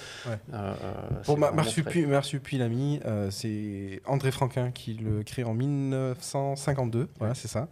Euh, 0.53 0.75
Pour 1.23 1.39
Marsupilami, 1.39 2.99
c'est 3.31 3.99
André 4.05 4.29
Franquin 4.29 4.69
qui 4.69 4.93
le 4.93 5.23
crée 5.23 5.43
en 5.43 5.55
1952. 5.55 7.09
Voilà, 7.17 7.33
c'est 7.33 7.47
ça. 7.47 7.67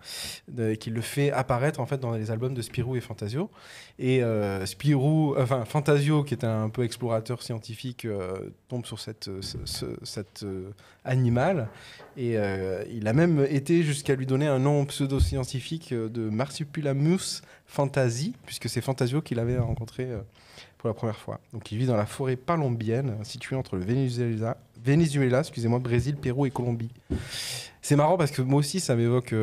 qui 0.80 0.90
le 0.90 1.02
fait 1.02 1.32
apparaître, 1.32 1.80
en 1.80 1.86
fait, 1.86 2.00
dans 2.00 2.14
les 2.14 2.32
albums 2.32 2.56
de 2.56 2.64
Spirou 2.64 2.96
et 2.96 3.02
Fantasio. 3.02 3.52
Et 4.00 4.24
Spirou, 4.66 5.36
enfin, 5.38 5.66
Fantasio, 5.66 6.24
qui 6.24 6.34
est 6.34 6.46
un 6.46 6.70
peu 6.70 6.84
explorateur 6.84 7.44
scientifique, 7.44 8.08
tombe 8.70 8.88
sur 8.88 9.00
cette, 9.00 9.30
cette 10.04 10.44
animal. 11.06 11.68
Et 12.16 12.38
euh, 12.38 12.84
il 12.92 13.08
a 13.08 13.14
même 13.14 13.46
été 13.50 13.84
jusqu'à 13.84 14.16
lui 14.16 14.26
donner 14.26 14.48
un 14.48 14.60
nom 14.60 14.86
pseudo-scientifique 14.86 15.92
euh, 15.92 16.10
de 16.10 16.30
Marsupilami 16.30 17.18
fantasy, 17.66 18.36
puisque 18.46 18.70
c'est 18.70 18.82
Fantasio 18.82 19.22
qu'il 19.22 19.40
avait 19.40 19.58
rencontré 19.58 20.04
euh, 20.06 20.20
pour 20.78 20.90
la 20.90 20.94
première 20.94 21.18
fois. 21.18 21.40
Donc 21.54 21.72
il 21.72 21.80
vit 21.80 21.88
dans 21.88 21.98
la 21.98 22.06
forêt 22.06 22.38
colombienne, 22.38 23.16
située 23.24 23.56
entre 23.56 23.78
le 23.78 23.84
Venezuela, 23.84 24.58
Venezuela 24.84 25.40
excusez-moi, 25.40 25.80
Brésil, 25.80 26.16
Pérou 26.16 26.46
et 26.46 26.52
Colombie. 26.52 26.92
C'est 27.82 27.96
marrant 27.96 28.16
parce 28.16 28.32
que 28.32 28.42
moi 28.42 28.60
aussi, 28.60 28.80
ça 28.80 28.96
m'évoque 28.96 29.34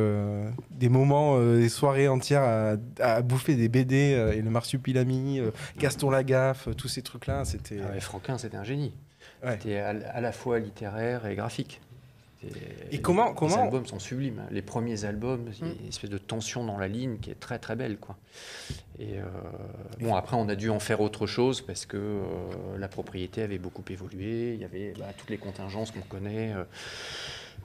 des 0.71 0.88
moments, 0.88 1.38
des 1.38 1.69
soirées 1.69 2.09
entières 2.09 2.79
à, 2.99 3.21
bouffer 3.21 3.55
des 3.55 3.69
BD 3.69 3.97
et 4.35 4.40
le 4.40 4.49
Marsupilami, 4.49 5.40
Gaston 5.79 6.09
Lagaffe, 6.09 6.69
tous 6.76 6.88
ces 6.88 7.02
trucs-là. 7.02 7.45
C'était. 7.45 7.81
Ah 7.83 8.00
Franquin, 8.00 8.38
c'était 8.38 8.57
un 8.57 8.64
génie. 8.64 8.95
C'était 9.42 9.78
à, 9.78 10.20
la 10.20 10.32
fois 10.32 10.59
littéraire 10.59 11.26
et 11.26 11.35
graphique. 11.35 11.80
Et, 12.90 13.00
comment, 13.02 13.35
comment 13.35 13.56
Les 13.56 13.62
albums 13.62 13.87
sont 13.87 13.99
sublimes. 13.99 14.42
Les 14.50 14.62
premiers 14.62 15.04
albums, 15.04 15.50
il 15.61 15.66
y 15.66 15.70
a 15.70 15.75
une 15.75 15.88
espèce 15.88 16.09
de 16.09 16.16
tension 16.16 16.64
dans 16.64 16.78
la 16.78 16.88
ligne 16.88 17.18
qui 17.18 17.30
est 17.30 17.38
très 17.38 17.59
très 17.59 17.76
belle. 17.76 17.99
Quoi. 17.99 18.16
Et 18.99 19.18
euh, 19.18 19.25
bon, 20.00 20.14
après, 20.14 20.37
on 20.37 20.49
a 20.49 20.54
dû 20.54 20.70
en 20.70 20.80
faire 20.80 21.02
autre 21.02 21.26
chose 21.26 21.61
parce 21.61 21.85
que 21.85 21.99
euh, 21.99 22.78
la 22.78 22.88
propriété 22.88 23.42
avait 23.42 23.59
beaucoup 23.59 23.85
évolué. 23.90 24.54
Il 24.54 24.61
y 24.61 24.64
avait 24.64 24.94
bah, 24.99 25.06
toutes 25.18 25.28
les 25.28 25.37
contingences 25.37 25.90
qu'on 25.90 26.00
connaît. 26.00 26.54
Euh, 26.54 26.64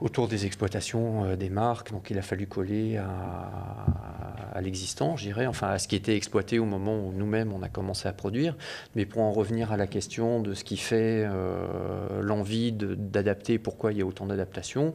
autour 0.00 0.28
des 0.28 0.46
exploitations 0.46 1.24
euh, 1.24 1.36
des 1.36 1.50
marques. 1.50 1.92
Donc 1.92 2.10
il 2.10 2.18
a 2.18 2.22
fallu 2.22 2.46
coller 2.46 2.96
à, 2.96 4.60
l'existant, 4.60 5.16
je 5.16 5.24
dirais, 5.24 5.46
enfin 5.46 5.68
à 5.68 5.78
ce 5.78 5.86
qui 5.86 5.96
était 5.96 6.16
exploité 6.16 6.58
au 6.58 6.64
moment 6.64 6.98
où 6.98 7.12
nous-mêmes 7.12 7.52
on 7.52 7.62
a 7.62 7.68
commencé 7.68 8.08
à 8.08 8.12
produire. 8.12 8.56
Mais 8.94 9.04
pour 9.04 9.22
en 9.22 9.32
revenir 9.32 9.72
à 9.72 9.76
la 9.76 9.86
question 9.86 10.40
de 10.40 10.54
ce 10.54 10.64
qui 10.64 10.76
fait 10.76 11.26
euh, 11.26 12.22
l'envie 12.22 12.72
d'adapter, 12.72 13.58
pourquoi 13.58 13.92
il 13.92 13.98
y 13.98 14.02
a 14.02 14.06
autant 14.06 14.26
d'adaptations. 14.26 14.94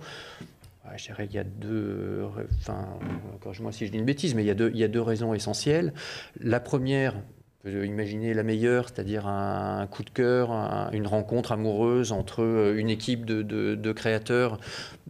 Je 0.97 1.05
dirais 1.05 1.27
qu'il 1.27 1.35
y 1.37 1.39
a 1.39 1.45
deux, 1.45 2.27
enfin, 2.59 2.85
moi 3.61 3.71
si 3.71 3.85
je 3.85 3.91
dis 3.91 3.97
une 3.97 4.03
bêtise, 4.03 4.35
mais 4.35 4.43
il 4.43 4.47
y, 4.47 4.51
a 4.51 4.55
deux, 4.55 4.71
il 4.73 4.77
y 4.77 4.83
a 4.83 4.89
deux 4.89 5.01
raisons 5.01 5.33
essentielles. 5.33 5.93
La 6.41 6.59
première, 6.59 7.15
peut 7.63 7.85
imaginer 7.85 8.33
la 8.33 8.43
meilleure, 8.43 8.89
c'est-à-dire 8.89 9.27
un, 9.27 9.87
coup 9.87 10.03
de 10.03 10.09
cœur, 10.09 10.51
une 10.93 11.07
rencontre 11.07 11.51
amoureuse 11.51 12.11
entre 12.11 12.41
euh, 12.43 12.77
une 12.77 12.89
équipe 12.89 13.25
de, 13.25 13.91
créateurs, 13.91 14.59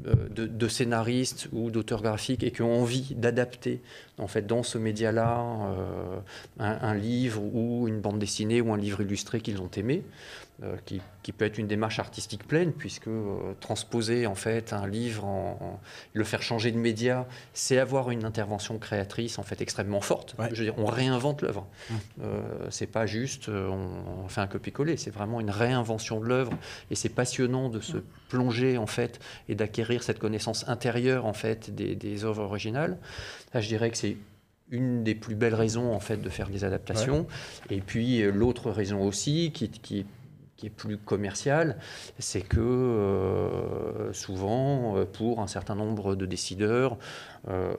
euh, 0.07 0.13
de, 0.29 0.67
scénaristes 0.67 1.47
ou 1.53 1.71
d'auteurs 1.71 2.01
graphiques 2.01 2.43
et 2.43 2.51
qui 2.51 2.61
ont 2.61 2.81
envie 2.81 3.15
d'adapter 3.15 3.81
en 4.17 4.27
fait 4.27 4.45
dans 4.45 4.63
ce 4.63 4.77
média-là 4.77 5.39
euh, 5.39 6.19
un, 6.59 6.95
livre 6.95 7.41
ou 7.41 7.87
une 7.87 8.01
bande 8.01 8.19
dessinée 8.19 8.61
ou 8.61 8.73
un 8.73 8.77
livre 8.77 9.01
illustré 9.01 9.39
qu'ils 9.41 9.61
ont 9.61 9.71
aimé. 9.75 10.03
Euh, 10.63 10.75
qui, 11.23 11.31
peut 11.31 11.45
être 11.45 11.57
une 11.57 11.67
démarche 11.67 11.97
artistique 11.97 12.47
pleine, 12.47 12.71
puisque 12.71 13.07
euh, 13.07 13.53
transposer 13.61 14.27
en 14.27 14.35
fait 14.35 14.73
un 14.73 14.85
livre, 14.85 15.25
en, 15.25 15.79
le 16.13 16.23
faire 16.23 16.43
changer 16.43 16.71
de 16.71 16.77
média, 16.77 17.27
c'est 17.53 17.79
avoir 17.79 18.11
une 18.11 18.25
intervention 18.25 18.77
créatrice 18.77 19.39
en 19.39 19.43
fait 19.43 19.59
extrêmement 19.61 20.01
forte. 20.01 20.35
Je 20.51 20.55
veux 20.55 20.65
dire, 20.65 20.77
on 20.77 20.85
réinvente 20.85 21.41
l'œuvre. 21.41 21.67
Mmh. 21.89 21.95
Euh, 22.21 22.41
c'est 22.69 22.85
pas 22.85 23.07
juste 23.07 23.49
on, 23.49 24.27
fait 24.27 24.41
un 24.41 24.47
copier-coller, 24.47 24.97
c'est 24.97 25.09
vraiment 25.09 25.39
une 25.39 25.49
réinvention 25.49 26.19
de 26.19 26.25
l'œuvre, 26.25 26.53
et 26.91 26.95
c'est 26.95 27.09
passionnant 27.09 27.69
de 27.69 27.79
se 27.79 27.97
plonger 28.29 28.77
en 28.77 28.87
fait 28.87 29.19
et 29.49 29.55
d'acquérir 29.55 30.03
cette 30.03 30.19
connaissance 30.19 30.67
intérieure 30.67 31.25
en 31.25 31.33
fait 31.33 31.73
des, 31.73 31.95
des 31.95 32.23
œuvres 32.23 32.43
originales. 32.43 32.99
Là, 33.53 33.61
je 33.61 33.67
dirais 33.67 33.89
que 33.89 33.97
c'est 33.97 34.17
une 34.69 35.03
des 35.03 35.15
plus 35.15 35.35
belles 35.35 35.55
raisons 35.55 35.91
en 35.91 35.99
fait 35.99 36.17
de 36.17 36.29
faire 36.29 36.49
des 36.49 36.63
adaptations. 36.63 37.25
Et 37.69 37.81
puis 37.81 38.21
l'autre 38.31 38.69
raison 38.69 39.03
aussi, 39.03 39.51
qui, 39.53 39.69
qui, 39.69 40.05
qui 40.61 40.67
est 40.67 40.69
plus 40.69 40.97
commercial, 40.97 41.75
c'est 42.19 42.41
que 42.41 42.59
euh, 42.59 44.13
souvent, 44.13 44.95
euh, 44.95 45.05
pour 45.05 45.39
un 45.39 45.47
certain 45.47 45.73
nombre 45.73 46.13
de 46.13 46.27
décideurs, 46.27 46.99
euh, 47.49 47.73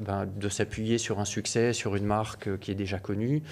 ben, 0.00 0.26
de 0.26 0.48
s'appuyer 0.48 0.98
sur 0.98 1.20
un 1.20 1.24
succès, 1.24 1.72
sur 1.72 1.94
une 1.94 2.06
marque 2.06 2.58
qui 2.58 2.72
est 2.72 2.74
déjà 2.74 2.98
connue, 2.98 3.44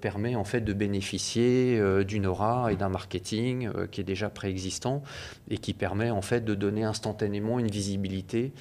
permet 0.00 0.34
en 0.34 0.44
fait 0.44 0.62
de 0.62 0.72
bénéficier 0.72 1.78
d'une 2.04 2.24
aura 2.24 2.72
et 2.72 2.76
d'un 2.76 2.88
marketing 2.88 3.70
qui 3.90 4.00
est 4.00 4.04
déjà 4.04 4.30
préexistant 4.30 5.02
et 5.50 5.58
qui 5.58 5.74
permet 5.74 6.10
en 6.10 6.22
fait 6.22 6.42
de 6.42 6.54
donner 6.54 6.84
instantanément 6.84 7.58
une 7.58 7.68
visibilité 7.68 8.52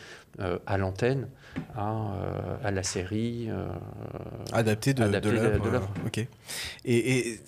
à 0.65 0.77
l'antenne 0.77 1.27
euh, 1.77 2.57
à, 2.63 2.71
la 2.71 2.83
série 2.83 3.48
euh, 3.50 3.67
adaptée 4.51 4.93
de, 4.93 5.07
de 5.07 5.29
l'œuvre. 5.29 5.89
ok. 6.05 6.25
Et, 6.86 7.39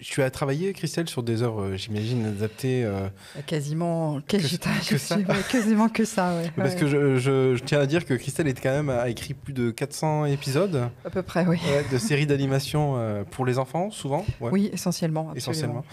tu 0.00 0.22
as 0.22 0.30
travaillé, 0.30 0.72
Christelle, 0.72 1.08
sur 1.08 1.22
des 1.22 1.42
œuvres, 1.42 1.76
j'imagine, 1.76 2.26
adaptées. 2.26 2.84
Euh, 2.84 3.08
quasiment, 3.46 4.20
que, 4.26 4.38
ça. 4.38 5.16
quasiment 5.50 5.88
que 5.88 6.04
ça. 6.04 6.34
Parce 6.56 6.74
que 6.74 6.86
je, 6.86 7.58
tiens 7.58 7.80
à 7.80 7.86
dire 7.86 8.04
que 8.04 8.14
Christelle 8.14 8.48
est 8.48 8.60
quand 8.60 8.70
même 8.70 8.90
a 8.90 9.08
écrit 9.08 9.34
plus 9.34 9.52
de 9.52 9.70
400 9.70 10.26
épisodes. 10.26 10.88
À 11.04 11.10
peu 11.10 11.22
près, 11.22 11.46
oui. 11.46 11.58
de 11.90 11.98
séries 11.98 12.26
d'animation 12.26 13.24
pour 13.30 13.44
les 13.44 13.58
enfants, 13.58 13.90
souvent. 13.90 14.24
Oui, 14.40 14.70
essentiellement. 14.72 15.32
Essentiellement. 15.34 15.84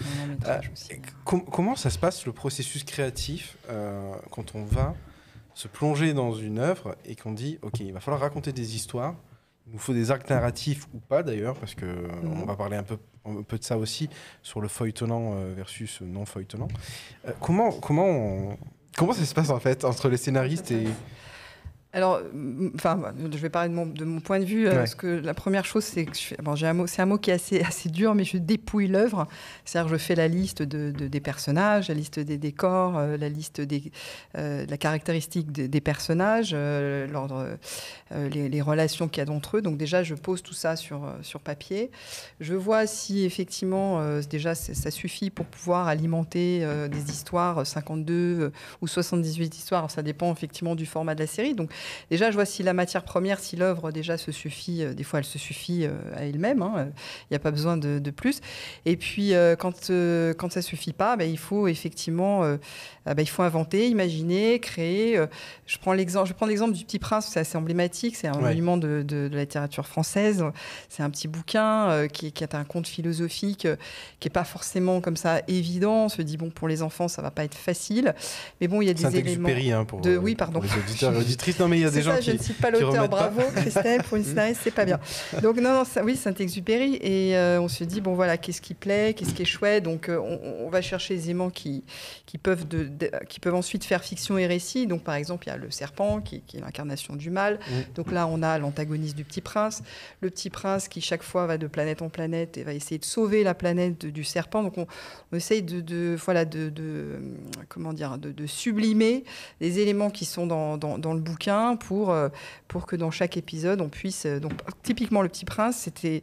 comment 1.24 1.74
ça 1.76 1.90
se 1.90 1.98
passe 1.98 2.26
le 2.26 2.32
processus 2.32 2.84
créatif 2.84 3.56
quand 4.30 4.54
on 4.54 4.64
va 4.64 4.94
se 5.58 5.66
plonger 5.66 6.14
dans 6.14 6.32
une 6.34 6.60
œuvre 6.60 6.94
et 7.04 7.16
qu'on 7.16 7.32
dit, 7.32 7.58
OK, 7.62 7.80
il 7.80 7.92
va 7.92 7.98
falloir 7.98 8.20
raconter 8.20 8.52
des 8.52 8.76
histoires. 8.76 9.16
Il 9.66 9.72
nous 9.72 9.80
faut 9.80 9.92
des 9.92 10.12
actes 10.12 10.30
narratifs 10.30 10.86
ou 10.94 11.00
pas 11.00 11.24
d'ailleurs, 11.24 11.56
parce 11.56 11.74
que 11.74 11.84
euh, 11.84 12.08
on 12.22 12.46
va 12.46 12.54
parler 12.54 12.76
un 12.76 12.84
peu, 12.84 12.96
un 13.24 13.42
peu 13.42 13.58
de 13.58 13.64
ça 13.64 13.76
aussi 13.76 14.08
sur 14.40 14.60
le 14.60 14.68
feuilletonnant 14.68 15.32
euh, 15.34 15.52
versus 15.56 16.00
non 16.00 16.26
feuilletonnant. 16.26 16.68
Euh, 17.26 17.32
comment, 17.40 17.72
comment, 17.72 18.56
comment 18.96 19.12
ça 19.12 19.24
se 19.24 19.34
passe 19.34 19.50
en 19.50 19.58
fait 19.58 19.84
entre 19.84 20.08
les 20.08 20.16
scénaristes 20.16 20.70
et, 20.70 20.86
alors, 21.94 22.20
enfin, 22.74 23.00
je 23.18 23.38
vais 23.38 23.48
parler 23.48 23.70
de 23.70 23.74
mon, 23.74 23.86
de 23.86 24.04
mon 24.04 24.20
point 24.20 24.40
de 24.40 24.44
vue. 24.44 24.68
Euh, 24.68 24.74
parce 24.74 24.94
que 24.94 25.06
la 25.06 25.32
première 25.32 25.64
chose, 25.64 25.84
c'est 25.84 26.04
que 26.04 26.42
bon, 26.42 26.54
j'ai 26.54 26.66
un 26.66 26.74
mot, 26.74 26.86
c'est 26.86 27.00
un 27.00 27.06
mot 27.06 27.16
qui 27.16 27.30
est 27.30 27.34
assez, 27.34 27.62
assez 27.62 27.88
dur, 27.88 28.14
mais 28.14 28.24
je 28.24 28.36
dépouille 28.36 28.88
l'œuvre. 28.88 29.26
C'est-à-dire, 29.64 29.90
je 29.90 29.96
fais 29.96 30.14
la 30.14 30.28
liste 30.28 30.62
de, 30.62 30.90
des 30.90 31.20
personnages, 31.20 31.88
la 31.88 31.94
liste 31.94 32.20
des 32.20 32.36
décors, 32.36 32.98
euh, 32.98 33.16
la 33.16 33.30
liste 33.30 33.62
des, 33.62 33.90
euh, 34.36 34.66
la 34.68 34.76
caractéristique 34.76 35.50
des, 35.50 35.80
personnages, 35.80 36.54
l'ordre, 36.54 37.56
les, 38.10 38.50
les, 38.50 38.60
relations 38.60 39.08
qu'il 39.08 39.20
y 39.20 39.22
a 39.22 39.24
d'entre 39.24 39.56
eux. 39.56 39.62
Donc 39.62 39.78
déjà, 39.78 40.02
je 40.02 40.14
pose 40.14 40.42
tout 40.42 40.52
ça 40.52 40.76
sur 40.76 41.10
sur 41.22 41.40
papier. 41.40 41.90
Je 42.40 42.54
vois 42.54 42.86
si 42.86 43.24
effectivement, 43.24 44.20
déjà, 44.28 44.54
ça 44.54 44.90
suffit 44.90 45.30
pour 45.30 45.46
pouvoir 45.46 45.86
alimenter 45.86 46.66
des 46.90 47.10
histoires, 47.10 47.66
52 47.66 48.52
ou 48.82 48.86
78 48.86 49.56
histoires. 49.56 49.90
ça 49.90 50.02
dépend 50.02 50.32
effectivement 50.32 50.74
du 50.74 50.84
format 50.84 51.14
de 51.14 51.20
la 51.20 51.26
série. 51.26 51.54
Donc 51.54 51.70
déjà, 52.10 52.30
je 52.30 52.36
vois 52.36 52.44
si 52.44 52.62
la 52.62 52.72
matière 52.72 53.02
première, 53.02 53.38
si 53.38 53.56
l'œuvre 53.56 53.90
déjà 53.90 54.16
se 54.16 54.32
suffit, 54.32 54.82
euh, 54.82 54.94
des 54.94 55.04
fois 55.04 55.18
elle 55.20 55.24
se 55.24 55.38
suffit 55.38 55.84
euh, 55.84 55.92
à 56.16 56.24
elle-même, 56.24 56.62
hein, 56.62 56.88
il 57.22 57.32
n'y 57.32 57.36
a 57.36 57.40
pas 57.40 57.50
besoin 57.50 57.76
de, 57.76 58.10
plus. 58.10 58.40
Et 58.86 58.96
puis 58.96 59.34
euh, 59.34 59.54
quand, 59.54 59.90
quand 60.38 60.52
ça 60.52 60.60
ne 60.60 60.64
suffit 60.64 60.92
pas, 60.92 61.16
ben, 61.16 61.28
il 61.28 61.38
faut 61.38 61.68
effectivement 61.68 62.58
ben, 63.14 63.22
il 63.22 63.28
faut 63.28 63.42
inventer, 63.42 63.88
imaginer, 63.88 64.58
créer. 64.60 65.20
je 65.66 65.78
prends 65.78 65.92
l'exemple, 65.92 66.28
je 66.28 66.34
prends 66.34 66.46
l'exemple 66.46 66.72
du 66.72 66.84
Petit 66.84 66.98
Prince, 66.98 67.28
c'est 67.32 67.40
assez 67.40 67.56
emblématique, 67.56 68.16
c'est 68.16 68.28
un 68.28 68.38
monument 68.38 68.76
de, 68.76 69.02
de, 69.06 69.28
la 69.32 69.40
littérature 69.40 69.86
française. 69.86 70.44
C'est 70.88 71.02
un 71.02 71.10
petit 71.10 71.28
bouquin 71.28 72.06
qui, 72.12 72.32
qui, 72.32 72.44
est 72.44 72.54
un 72.54 72.64
conte 72.64 72.86
philosophique 72.86 73.66
qui 74.20 74.28
n'est 74.28 74.32
pas 74.32 74.44
forcément 74.44 75.00
comme 75.00 75.16
ça 75.16 75.42
évident. 75.48 76.04
On 76.04 76.08
se 76.08 76.22
dit 76.22 76.36
bon 76.36 76.50
pour 76.50 76.68
les 76.68 76.82
enfants 76.82 77.08
ça 77.08 77.22
va 77.22 77.30
pas 77.30 77.44
être 77.44 77.54
facile, 77.54 78.14
mais 78.60 78.68
bon 78.68 78.82
il 78.82 78.86
y 78.86 78.90
a 78.90 78.94
des 78.94 79.16
éléments. 79.16 79.48
Hein, 79.48 79.84
pour, 79.84 80.00
de, 80.00 80.16
oui 80.16 80.34
pardon. 80.34 80.60
les 80.60 80.72
auditeurs 80.72 81.12
et 81.14 81.18
auditrices. 81.18 81.58
Non 81.58 81.68
mais 81.68 81.78
il 81.78 81.82
y 81.82 81.86
a 81.86 81.90
des 81.90 82.02
gens 82.02 82.12
ça, 82.12 82.18
qui. 82.18 82.30
Je 82.30 82.36
ne 82.36 82.42
cite 82.42 82.60
pas 82.60 82.70
l'auteur, 82.70 83.08
bravo 83.08 83.42
Christelle, 83.54 84.02
pour 84.02 84.16
une 84.16 84.24
scénariste, 84.28 84.60
c'est 84.64 84.74
pas 84.74 84.84
bien. 84.84 84.98
Donc, 85.42 85.56
non, 85.56 85.72
non 85.72 85.84
ça, 85.84 86.02
oui, 86.04 86.16
Saint-Exupéry. 86.16 86.98
Et 87.00 87.36
euh, 87.36 87.60
on 87.60 87.68
se 87.68 87.84
dit, 87.84 88.00
bon, 88.00 88.14
voilà, 88.14 88.36
qu'est-ce 88.36 88.60
qui 88.60 88.74
plaît, 88.74 89.14
qu'est-ce 89.14 89.34
qui 89.34 89.42
est 89.42 89.46
chouette. 89.46 89.84
Donc, 89.84 90.08
euh, 90.08 90.18
on, 90.18 90.68
va 90.68 90.82
chercher 90.82 91.14
les 91.14 91.24
éléments 91.24 91.50
qui, 91.50 91.84
qui, 92.26 92.36
peuvent 92.36 92.68
de, 92.68 92.97
qui 93.28 93.40
peuvent 93.40 93.54
ensuite 93.54 93.84
faire 93.84 94.02
fiction 94.02 94.38
et 94.38 94.46
récit. 94.46 94.86
Donc, 94.86 95.02
par 95.02 95.14
exemple, 95.14 95.46
il 95.46 95.50
y 95.50 95.52
a 95.52 95.56
le 95.56 95.70
serpent, 95.70 96.20
qui, 96.20 96.42
est 96.54 96.60
l'incarnation 96.60 97.16
du 97.16 97.30
mal. 97.30 97.58
Donc 97.94 98.12
là, 98.12 98.26
on 98.26 98.42
a 98.42 98.58
l'antagoniste 98.58 99.16
du 99.16 99.24
petit 99.24 99.40
prince. 99.40 99.82
Le 100.20 100.30
petit 100.30 100.50
prince 100.50 100.88
qui, 100.88 101.00
chaque 101.00 101.22
fois, 101.22 101.46
va 101.46 101.58
de 101.58 101.66
planète 101.66 102.02
en 102.02 102.08
planète 102.08 102.58
et 102.58 102.64
va 102.64 102.72
essayer 102.72 102.98
de 102.98 103.04
sauver 103.04 103.44
la 103.44 103.54
planète 103.54 104.06
du 104.06 104.24
serpent. 104.24 104.62
Donc, 104.62 104.78
on, 104.78 104.86
essaye 105.36 105.62
de, 105.62 105.80
de 105.80 106.16
voilà, 106.24 106.44
de, 106.44 106.68
de, 106.68 107.20
comment 107.68 107.92
dire, 107.92 108.18
de, 108.18 108.46
sublimer 108.46 109.24
les 109.60 109.78
éléments 109.78 110.10
qui 110.10 110.24
sont 110.24 110.46
dans, 110.46 110.78
dans, 110.78 111.12
le 111.12 111.20
bouquin 111.20 111.76
pour, 111.76 112.10
euh, 112.10 112.28
pour 112.66 112.86
que 112.86 112.96
dans 112.96 113.10
chaque 113.10 113.36
épisode, 113.36 113.80
on 113.80 113.88
puisse. 113.88 114.26
Euh, 114.26 114.40
donc, 114.40 114.52
typiquement, 114.82 115.22
Le 115.22 115.28
Petit 115.28 115.44
Prince, 115.44 115.76
c'était. 115.76 116.22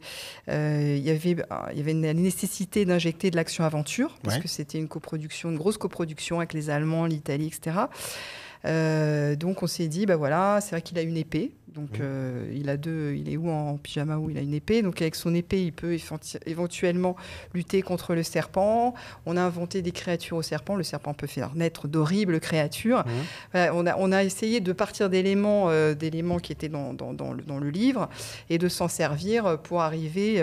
Euh, 0.49 0.95
il 0.97 1.03
y 1.03 1.09
avait, 1.09 1.35
il 1.71 1.77
y 1.77 1.81
avait 1.81 1.91
une 1.91 2.11
nécessité 2.13 2.85
d'injecter 2.85 3.31
de 3.31 3.35
l'action-aventure, 3.35 4.17
parce 4.23 4.37
que 4.37 4.47
c'était 4.47 4.77
une 4.77 4.87
coproduction, 4.87 5.49
une 5.51 5.57
grosse 5.57 5.77
coproduction 5.77 6.39
avec 6.39 6.53
les 6.53 6.64
Allemands, 6.69 7.05
l'Italie, 7.05 7.47
etc. 7.47 7.87
donc 9.37 9.63
on 9.63 9.67
s'est 9.67 9.87
dit, 9.87 10.05
bah 10.05 10.15
voilà, 10.15 10.59
c'est 10.61 10.71
vrai 10.71 10.81
qu'il 10.81 10.97
a 10.97 11.01
une 11.01 11.17
épée, 11.17 11.51
donc 11.75 11.99
euh, 11.99 12.49
il 12.55 12.69
a 12.69 12.77
deux, 12.77 13.15
il 13.15 13.31
est 13.31 13.35
où 13.35 13.49
en 13.49 13.77
pyjama 13.77 14.17
où 14.17 14.29
il 14.29 14.37
a 14.37 14.41
une 14.41 14.53
épée. 14.53 14.81
Donc 14.81 15.01
avec 15.01 15.15
son 15.15 15.35
épée, 15.35 15.63
il 15.63 15.73
peut 15.73 15.97
éventuellement 16.45 17.17
lutter 17.53 17.81
contre 17.81 18.15
le 18.15 18.23
serpent. 18.23 18.93
On 19.25 19.35
a 19.35 19.41
inventé 19.41 19.81
des 19.81 19.91
créatures 19.91 20.37
au 20.37 20.41
serpent. 20.41 20.75
Le 20.75 20.83
serpent 20.83 21.13
peut 21.13 21.27
faire 21.27 21.53
naître 21.53 21.87
d'horribles 21.87 22.39
créatures. 22.39 23.03
on, 23.53 23.85
a, 23.85 23.97
on 23.97 24.11
a 24.13 24.23
essayé 24.23 24.61
de 24.61 24.71
partir 24.71 25.09
d'éléments, 25.09 25.69
euh, 25.69 25.93
d'éléments 25.93 26.39
qui 26.39 26.53
étaient 26.53 26.69
dans, 26.69 26.93
dans, 26.93 27.13
dans, 27.13 27.33
le, 27.33 27.43
dans, 27.43 27.59
le, 27.59 27.69
livre 27.69 28.09
et 28.49 28.57
de 28.57 28.69
s'en 28.69 28.87
servir 28.87 29.59
pour 29.59 29.81
arriver, 29.81 30.41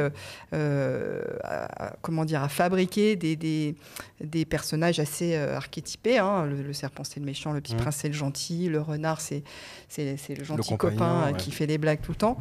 euh, 0.53 1.23
à, 1.45 1.95
comment 2.03 2.27
dire, 2.27 2.43
à 2.43 2.49
fabriquer 2.49 3.17
des, 3.17 3.37
des, 3.37 3.75
des 4.21 4.45
personnages 4.45 5.01
assez 5.01 5.35
archétypés. 5.35 6.19
Hein. 6.19 6.45
Le, 6.47 6.73
serpent 6.75 7.05
c'est 7.05 7.21
le 7.21 7.27
méchant, 7.27 7.53
le 7.53 7.61
petit 7.61 7.75
prince 7.75 7.97
c'est 7.97 8.09
le 8.09 8.15
gentil, 8.15 8.69
le 8.69 8.81
renard 8.81 9.21
c'est 9.21 9.43
c'est 9.89 10.39
le 10.39 10.45
gentil 10.45 10.77
copain 10.77 11.22
qui 11.33 11.51
fait 11.51 11.67
des 11.67 11.79
blagues 11.79 12.01
tout 12.01 12.13
le 12.13 12.17
temps. 12.17 12.37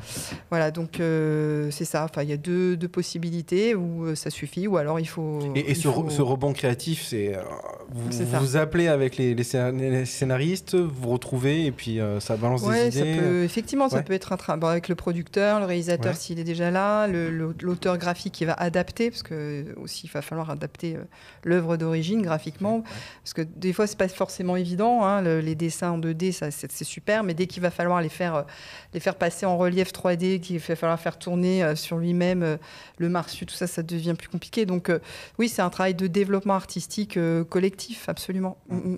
Voilà, 0.49 0.71
donc 0.71 0.99
euh, 0.99 1.69
c'est 1.71 1.85
ça. 1.85 2.03
Enfin, 2.03 2.23
il 2.23 2.29
y 2.29 2.33
a 2.33 2.37
deux, 2.37 2.77
deux, 2.77 2.87
possibilités 2.87 3.75
où 3.75 4.05
euh, 4.05 4.15
ça 4.15 4.29
suffit, 4.29 4.67
ou 4.67 4.77
alors 4.77 4.99
il 4.99 5.07
faut. 5.07 5.39
Et, 5.55 5.75
ce, 5.75 5.87
rebond 5.87 6.53
créatif, 6.53 7.03
c'est 7.03 7.35
euh, 7.35 7.41
vous, 7.89 8.09
vous 8.39 8.57
appelez 8.57 8.87
avec 8.87 9.17
les, 9.17 9.35
les, 9.35 10.05
scénaristes, 10.05 10.75
vous 10.75 11.09
retrouvez 11.09 11.65
et 11.65 11.71
puis 11.71 11.99
ça 12.19 12.37
balance 12.37 12.67
des 12.67 12.99
idées. 12.99 13.17
Peut, 13.19 13.43
effectivement, 13.43 13.89
ça 13.89 14.01
peut 14.01 14.13
être 14.13 14.33
un 14.33 14.37
train 14.37 14.59
avec 14.61 14.89
le 14.89 14.95
producteur, 14.95 15.59
le 15.59 15.65
réalisateur 15.65 16.15
s'il 16.15 16.39
est 16.39 16.43
déjà 16.43 16.71
là, 16.71 17.07
l'auteur 17.07 17.97
graphique 17.97 18.33
qui 18.33 18.45
va 18.45 18.53
adapter, 18.53 19.09
parce 19.09 19.23
que 19.23 19.65
aussi 19.81 20.07
il 20.07 20.11
va 20.11 20.21
falloir 20.21 20.49
adapter 20.49 20.97
l'œuvre 21.43 21.77
d'origine 21.77 22.21
graphiquement, 22.21 22.83
parce 23.23 23.33
que 23.33 23.41
des 23.41 23.73
fois 23.73 23.87
c'est 23.87 23.97
pas 23.97 24.07
forcément 24.07 24.55
évident. 24.55 25.03
Hein, 25.05 25.21
les 25.21 25.55
dessins 25.55 25.91
en 25.91 25.99
2D, 25.99 26.31
c'est 26.51 26.83
super, 26.83 27.23
mais 27.23 27.33
dès 27.33 27.47
qu'il 27.47 27.61
va 27.61 27.71
falloir 27.71 28.01
les 28.01 28.09
faire 28.09 28.45
les 28.93 28.99
faire 28.99 29.15
passer 29.15 29.45
en 29.45 29.57
relief 29.57 29.91
3D, 29.91 30.39
qu'il 30.39 30.59
va 30.59 30.75
falloir 30.75 30.99
faire 30.99 31.17
tourner 31.17 31.63
euh, 31.63 31.75
sur 31.75 31.97
lui-même 31.97 32.43
euh, 32.43 32.57
le 32.97 33.09
marsu, 33.09 33.45
tout 33.45 33.55
ça, 33.55 33.67
ça 33.67 33.83
devient 33.83 34.15
plus 34.17 34.27
compliqué. 34.27 34.65
Donc 34.65 34.89
euh, 34.89 34.99
oui, 35.39 35.49
c'est 35.49 35.61
un 35.61 35.69
travail 35.69 35.95
de 35.95 36.07
développement 36.07 36.55
artistique 36.55 37.17
collectif, 37.49 38.09
absolument. 38.09 38.57
Mm, 38.69 38.97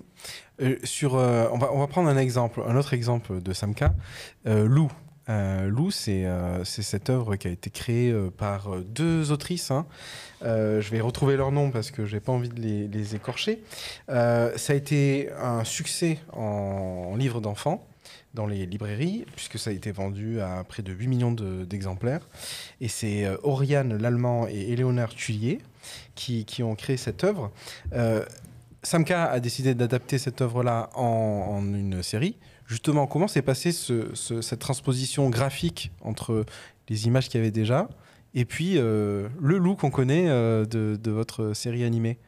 mm. 0.58 0.74
sur, 0.84 1.14
on, 1.14 1.58
va, 1.58 1.72
on 1.72 1.78
va 1.78 1.86
prendre 1.86 2.08
un 2.08 2.16
exemple, 2.16 2.62
un 2.66 2.76
autre 2.76 2.94
exemple 2.94 3.40
de 3.40 3.52
Samka, 3.52 3.94
Lou. 4.44 4.90
Lou, 5.28 5.90
c'est 5.90 6.26
cette 6.64 7.08
œuvre 7.08 7.36
qui 7.36 7.48
a 7.48 7.50
été 7.50 7.70
créée 7.70 8.14
par 8.36 8.76
deux 8.80 9.32
autrices. 9.32 9.70
Hein. 9.70 9.86
je 10.42 10.90
vais 10.90 11.00
retrouver 11.00 11.36
leur 11.36 11.50
nom 11.50 11.70
parce 11.70 11.90
que 11.90 12.04
j'ai 12.04 12.20
pas 12.20 12.32
envie 12.32 12.50
de 12.50 12.60
les, 12.60 12.88
les 12.88 13.14
écorcher. 13.14 13.62
ça 14.08 14.52
a 14.68 14.74
été 14.74 15.30
un 15.40 15.64
succès 15.64 16.18
en, 16.32 17.10
en 17.12 17.16
livre 17.16 17.40
d'enfants 17.40 17.86
dans 18.34 18.46
les 18.46 18.66
librairies, 18.66 19.24
puisque 19.34 19.58
ça 19.58 19.70
a 19.70 19.72
été 19.72 19.92
vendu 19.92 20.40
à 20.40 20.64
près 20.64 20.82
de 20.82 20.92
8 20.92 21.06
millions 21.06 21.32
d'exemplaires. 21.32 22.28
et 22.80 22.88
c'est 22.88 23.24
euh, 23.24 23.36
Oriane 23.42 23.96
Lallemand 23.96 24.46
et 24.48 24.72
Éléonore 24.72 25.14
Thuillier 25.14 25.60
qui, 26.14 26.44
ont 26.62 26.74
créé 26.74 26.96
cette 26.96 27.24
œuvre. 27.24 27.52
Euh, 27.92 28.24
Samka 28.82 29.24
a 29.24 29.40
décidé 29.40 29.74
d'adapter 29.74 30.18
cette 30.18 30.40
œuvre-là 30.40 30.90
en, 30.94 31.62
une 31.62 32.02
série. 32.02 32.36
Justement, 32.66 33.06
comment 33.06 33.28
s'est 33.28 33.42
passée 33.42 33.72
ce, 33.72 34.14
cette 34.14 34.58
transposition 34.58 35.30
graphique 35.30 35.92
entre 36.00 36.44
les 36.88 37.06
images 37.06 37.28
qu'il 37.28 37.38
y 37.38 37.42
avait 37.42 37.50
déjà 37.50 37.88
et 38.34 38.44
puis 38.44 38.78
euh, 38.78 39.28
le 39.40 39.58
loup 39.58 39.76
qu'on 39.76 39.90
connaît 39.90 40.26
de, 40.26 41.10
votre 41.10 41.54
série 41.54 41.84
animée? 41.84 42.18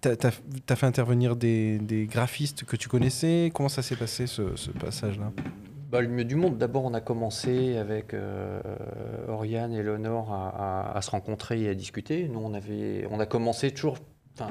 Tu 0.00 0.08
as, 0.08 0.76
fait 0.76 0.86
intervenir 0.86 1.36
des, 1.36 2.08
graphistes 2.10 2.64
que 2.64 2.76
tu 2.76 2.88
connaissais? 2.88 3.50
Comment 3.54 3.68
ça 3.68 3.82
s'est 3.82 3.96
passé 3.96 4.26
ce, 4.26 4.70
passage-là? 4.70 5.32
Bah, 5.90 6.00
le 6.00 6.08
mieux 6.08 6.24
du 6.24 6.36
monde. 6.36 6.56
D'abord, 6.56 6.84
on 6.84 6.94
a 6.94 7.00
commencé 7.00 7.76
avec 7.76 8.14
euh, 8.14 8.60
Oriane 9.28 9.74
et 9.74 9.82
Léonore 9.82 10.32
à, 10.32 10.98
se 11.02 11.10
rencontrer 11.10 11.62
et 11.62 11.68
à 11.68 11.74
discuter. 11.74 12.28
Nous, 12.28 12.40
on, 12.40 12.54
avait, 12.54 13.06
on 13.10 13.20
a 13.20 13.26
commencé 13.26 13.70
toujours 13.70 13.98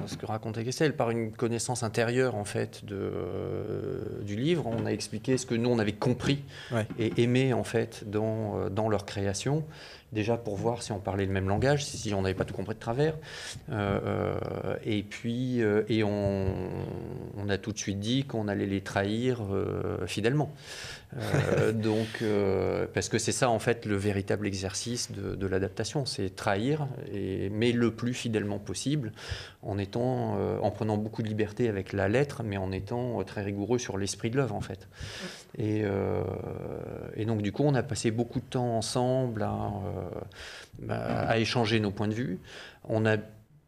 ce 0.05 0.15
que 0.15 0.25
racontait 0.25 0.63
Christelle, 0.63 0.95
par 0.95 1.09
une 1.09 1.31
connaissance 1.31 1.83
intérieure 1.83 2.35
en 2.35 2.45
fait 2.45 2.85
de, 2.85 2.95
euh, 2.95 4.21
du 4.23 4.35
livre, 4.35 4.67
on 4.67 4.85
a 4.85 4.91
expliqué 4.91 5.37
ce 5.37 5.45
que 5.45 5.55
nous 5.55 5.69
on 5.69 5.79
avait 5.79 5.93
compris 5.93 6.43
et 6.99 7.21
aimé 7.21 7.53
en 7.53 7.63
fait 7.63 8.09
dans, 8.09 8.57
euh, 8.57 8.69
dans 8.69 8.89
leur 8.89 9.05
création 9.05 9.65
déjà 10.11 10.37
pour 10.37 10.55
voir 10.55 10.83
si 10.83 10.91
on 10.91 10.99
parlait 10.99 11.25
le 11.25 11.31
même 11.31 11.47
langage, 11.47 11.85
si, 11.85 12.13
on 12.13 12.21
n'avait 12.21 12.35
pas 12.35 12.45
tout 12.45 12.53
compris 12.53 12.75
de 12.75 12.79
travers. 12.79 13.15
Euh, 13.71 13.99
euh, 14.05 14.75
et 14.83 15.03
puis, 15.03 15.61
euh, 15.61 15.83
et 15.87 16.03
on, 16.03 16.53
on, 17.37 17.49
a 17.49 17.57
tout 17.57 17.71
de 17.71 17.77
suite 17.77 17.99
dit 17.99 18.25
qu'on 18.25 18.47
allait 18.47 18.65
les 18.65 18.81
trahir 18.81 19.39
fidèlement. 20.05 20.53
donc, 21.73 22.23
parce 22.93 23.09
que 23.09 23.17
c'est 23.17 23.33
ça 23.33 23.49
en 23.49 23.59
fait 23.59 23.85
le 23.85 23.97
véritable 23.97 24.47
exercice 24.47 25.11
de, 25.11 25.35
de 25.35 25.47
l'adaptation, 25.47 26.05
c'est 26.05 26.33
trahir, 26.35 26.87
et, 27.13 27.49
mais 27.49 27.73
le 27.73 27.91
plus 27.91 28.13
fidèlement 28.13 28.59
possible, 28.59 29.11
en 29.61 29.77
étant, 29.77 30.37
en 30.61 30.71
prenant 30.71 30.97
beaucoup 30.97 31.21
de 31.21 31.27
liberté 31.27 31.67
avec 31.67 31.91
la 31.91 32.07
lettre, 32.07 32.43
mais 32.43 32.57
en 32.57 32.71
étant 32.71 33.21
très 33.23 33.41
rigoureux 33.43 33.77
sur 33.77 33.97
l'esprit 33.97 34.29
de 34.29 34.37
l'œuvre 34.37 34.55
en 34.55 34.61
fait. 34.61 34.87
Et, 35.57 35.83
et, 37.15 37.25
donc 37.25 37.41
du 37.41 37.51
coup, 37.51 37.63
on 37.63 37.75
a 37.75 37.83
passé 37.83 38.09
beaucoup 38.09 38.39
de 38.39 38.45
temps 38.45 38.77
ensemble 38.77 39.43
à 39.43 39.71
euh, 40.89 41.25
à 41.27 41.37
échanger 41.37 41.79
nos 41.79 41.91
points 41.91 42.07
de 42.07 42.13
vue. 42.13 42.39
On 42.85 43.05
a 43.05 43.17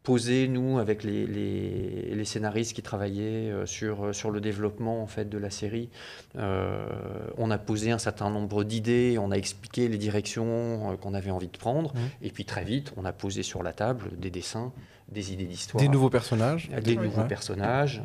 posé, 0.02 0.48
nous, 0.48 0.78
avec 0.78 1.02
les, 1.02 1.26
les, 1.26 2.24
scénaristes 2.24 2.74
qui 2.74 2.82
travaillaient 2.82 3.50
euh, 3.50 3.66
sur, 3.66 4.06
euh, 4.06 4.12
sur 4.12 4.30
le 4.30 4.40
développement 4.40 5.02
en 5.02 5.06
fait, 5.06 5.28
de 5.28 5.38
la 5.38 5.50
série, 5.50 5.88
on 6.36 7.50
a 7.50 7.58
posé 7.58 7.90
un 7.90 7.98
certain 7.98 8.30
nombre 8.30 8.64
d'idées, 8.64 9.16
on 9.18 9.30
a 9.30 9.36
expliqué 9.36 9.88
les 9.88 9.98
directions 9.98 10.96
qu'on 11.00 11.14
avait 11.14 11.30
envie 11.30 11.48
de 11.48 11.56
prendre, 11.56 11.94
mmh. 11.94 11.98
et 12.22 12.30
puis 12.30 12.44
très 12.44 12.64
vite, 12.64 12.92
on 12.96 13.04
a 13.04 13.12
posé 13.12 13.42
sur 13.42 13.62
la 13.62 13.72
table 13.72 14.10
des 14.18 14.30
dessins, 14.30 14.72
des 15.08 15.32
idées 15.32 15.44
d'histoire. 15.44 15.82
Des 15.82 15.88
nouveaux 15.88 16.10
personnages. 16.10 16.68
Des 16.82 16.96
nouveaux 16.96 17.24
personnages. 17.24 18.02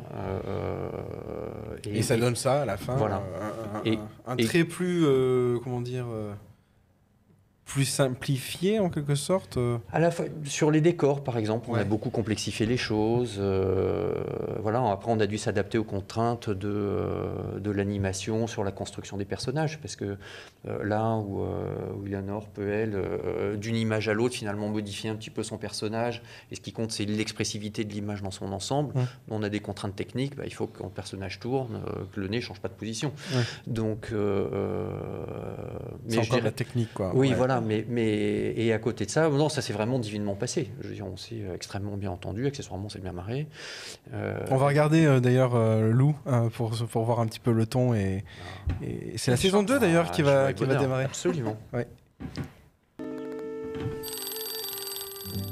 et, 1.84 2.02
ça 2.02 2.16
donne 2.16 2.36
ça 2.36 2.62
à 2.62 2.64
la 2.64 2.76
fin. 2.76 2.94
Voilà. 2.96 3.22
Un, 3.84 3.96
un, 4.26 4.36
trait 4.36 4.64
plus, 4.64 5.04
comment 5.62 5.80
dire 5.80 6.06
plus 7.70 7.84
simplifié 7.84 8.80
en 8.80 8.90
quelque 8.90 9.14
sorte 9.14 9.56
euh 9.56 9.78
À 9.92 10.00
la 10.00 10.10
fois 10.10 10.24
sur 10.44 10.72
les 10.72 10.80
décors 10.80 11.22
par 11.22 11.38
exemple, 11.38 11.68
on 11.70 11.74
a 11.74 11.84
beaucoup 11.84 12.10
complexifié 12.10 12.66
les 12.66 12.76
choses. 12.76 13.36
Euh, 13.38 14.24
voilà, 14.60 14.82
après 14.90 15.12
on 15.12 15.20
a 15.20 15.28
dû 15.28 15.38
s'adapter 15.38 15.78
aux 15.78 15.84
contraintes 15.84 16.50
de, 16.50 16.68
euh, 16.68 17.60
de 17.60 17.70
l'animation 17.70 18.48
sur 18.48 18.64
la 18.64 18.72
construction 18.72 19.16
des 19.16 19.24
personnages 19.24 19.78
parce 19.80 19.94
que 19.94 20.16
là 20.82 21.14
où, 21.14 21.42
où 21.42 22.06
Eleanor 22.06 22.48
peut 22.48 22.68
elle 22.68 23.58
d'une 23.58 23.76
image 23.76 24.08
à 24.08 24.14
l'autre 24.14 24.34
finalement 24.34 24.68
modifier 24.68 25.08
un 25.08 25.14
petit 25.14 25.30
peu 25.30 25.44
son 25.44 25.56
personnage 25.56 26.22
et 26.50 26.56
ce 26.56 26.60
qui 26.60 26.72
compte 26.72 26.90
c'est 26.90 27.04
l'expressivité 27.04 27.84
de 27.84 27.92
l'image 27.92 28.20
dans 28.20 28.32
son 28.32 28.52
ensemble. 28.52 28.94
On 29.28 29.44
a 29.44 29.48
des 29.48 29.60
contraintes 29.60 29.94
techniques, 29.94 30.34
bah, 30.36 30.42
il 30.44 30.52
faut 30.52 30.66
que 30.66 30.82
le 30.82 30.88
personnage 30.88 31.38
tourne, 31.38 31.80
que 32.12 32.20
le 32.20 32.26
nez 32.26 32.40
change 32.40 32.60
pas 32.60 32.68
de 32.68 32.74
position. 32.74 33.12
Donc, 33.68 34.10
mais 34.10 34.18
c'est 36.08 36.18
encore 36.18 36.40
la 36.40 36.50
technique 36.50 36.92
quoi. 36.92 37.12
Oui, 37.14 37.32
voilà 37.32 37.59
mais, 37.60 37.84
mais, 37.88 38.54
et 38.56 38.72
à 38.72 38.78
côté 38.78 39.06
de 39.06 39.10
ça, 39.10 39.28
non, 39.28 39.48
ça 39.48 39.62
s'est 39.62 39.72
vraiment 39.72 39.98
divinement 39.98 40.34
passé. 40.34 40.70
Je 40.80 40.88
veux 40.88 40.94
dire, 40.94 41.06
on 41.06 41.16
s'est 41.16 41.42
extrêmement 41.54 41.96
bien 41.96 42.10
entendu, 42.10 42.46
accessoirement, 42.46 42.88
c'est 42.88 43.00
bien 43.00 43.12
marré. 43.12 43.46
Euh, 44.12 44.38
on 44.50 44.56
va 44.56 44.66
regarder 44.66 45.06
euh, 45.06 45.20
d'ailleurs 45.20 45.54
euh, 45.54 45.90
Lou 45.90 46.14
pour, 46.54 46.70
pour 46.70 47.04
voir 47.04 47.20
un 47.20 47.26
petit 47.26 47.40
peu 47.40 47.52
le 47.52 47.66
ton. 47.66 47.94
Et, 47.94 48.24
et 48.82 49.16
c'est 49.16 49.30
la 49.30 49.36
saison 49.36 49.62
2 49.62 49.78
d'ailleurs 49.78 50.06
ah, 50.08 50.12
qui, 50.12 50.22
va, 50.22 50.52
qui 50.52 50.64
va 50.64 50.74
démarrer. 50.76 51.04
Absolument. 51.04 51.56
ouais. 51.72 51.86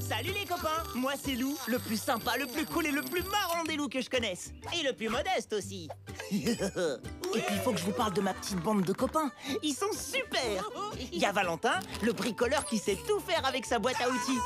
Salut 0.01 0.31
les 0.39 0.47
copains, 0.47 0.83
moi 0.97 1.13
c'est 1.23 1.37
Lou, 1.37 1.57
le 1.69 1.79
plus 1.79 2.01
sympa, 2.01 2.33
le 2.39 2.47
plus 2.47 2.65
cool 2.65 2.87
et 2.87 2.91
le 2.91 3.03
plus 3.03 3.23
marrant 3.23 3.65
des 3.65 3.77
loups 3.77 3.89
que 3.89 4.01
je 4.01 4.11
connaisse. 4.11 4.53
Et 4.79 4.87
le 4.87 4.93
plus 4.93 5.09
modeste 5.09 5.53
aussi. 5.53 5.89
Et 7.35 7.41
puis 7.41 7.55
il 7.55 7.61
faut 7.61 7.73
que 7.73 7.79
je 7.79 7.85
vous 7.85 7.93
parle 7.93 8.13
de 8.13 8.21
ma 8.21 8.35
petite 8.35 8.61
bande 8.61 8.83
de 8.83 8.93
copains. 8.93 9.31
Ils 9.63 9.75
sont 9.75 9.93
super 9.93 10.71
Il 11.13 11.19
y 11.19 11.25
a 11.25 11.33
Valentin, 11.33 11.79
le 12.03 12.13
bricoleur 12.13 12.65
qui 12.65 12.79
sait 12.79 12.99
tout 13.07 13.21
faire 13.21 13.45
avec 13.47 13.67
sa 13.67 13.79
boîte 13.79 14.01
à 14.01 14.09
outils. 14.09 14.39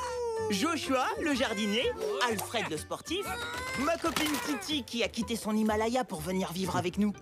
Joshua, 0.50 1.06
le 1.20 1.34
jardinier, 1.34 1.90
Alfred, 2.28 2.64
le 2.70 2.76
sportif, 2.76 3.24
ma 3.80 3.96
copine 3.96 4.32
Titi 4.46 4.82
qui 4.82 5.02
a 5.02 5.08
quitté 5.08 5.36
son 5.36 5.56
Himalaya 5.56 6.04
pour 6.04 6.20
venir 6.20 6.52
vivre 6.52 6.76
avec 6.76 6.98
nous. 6.98 7.12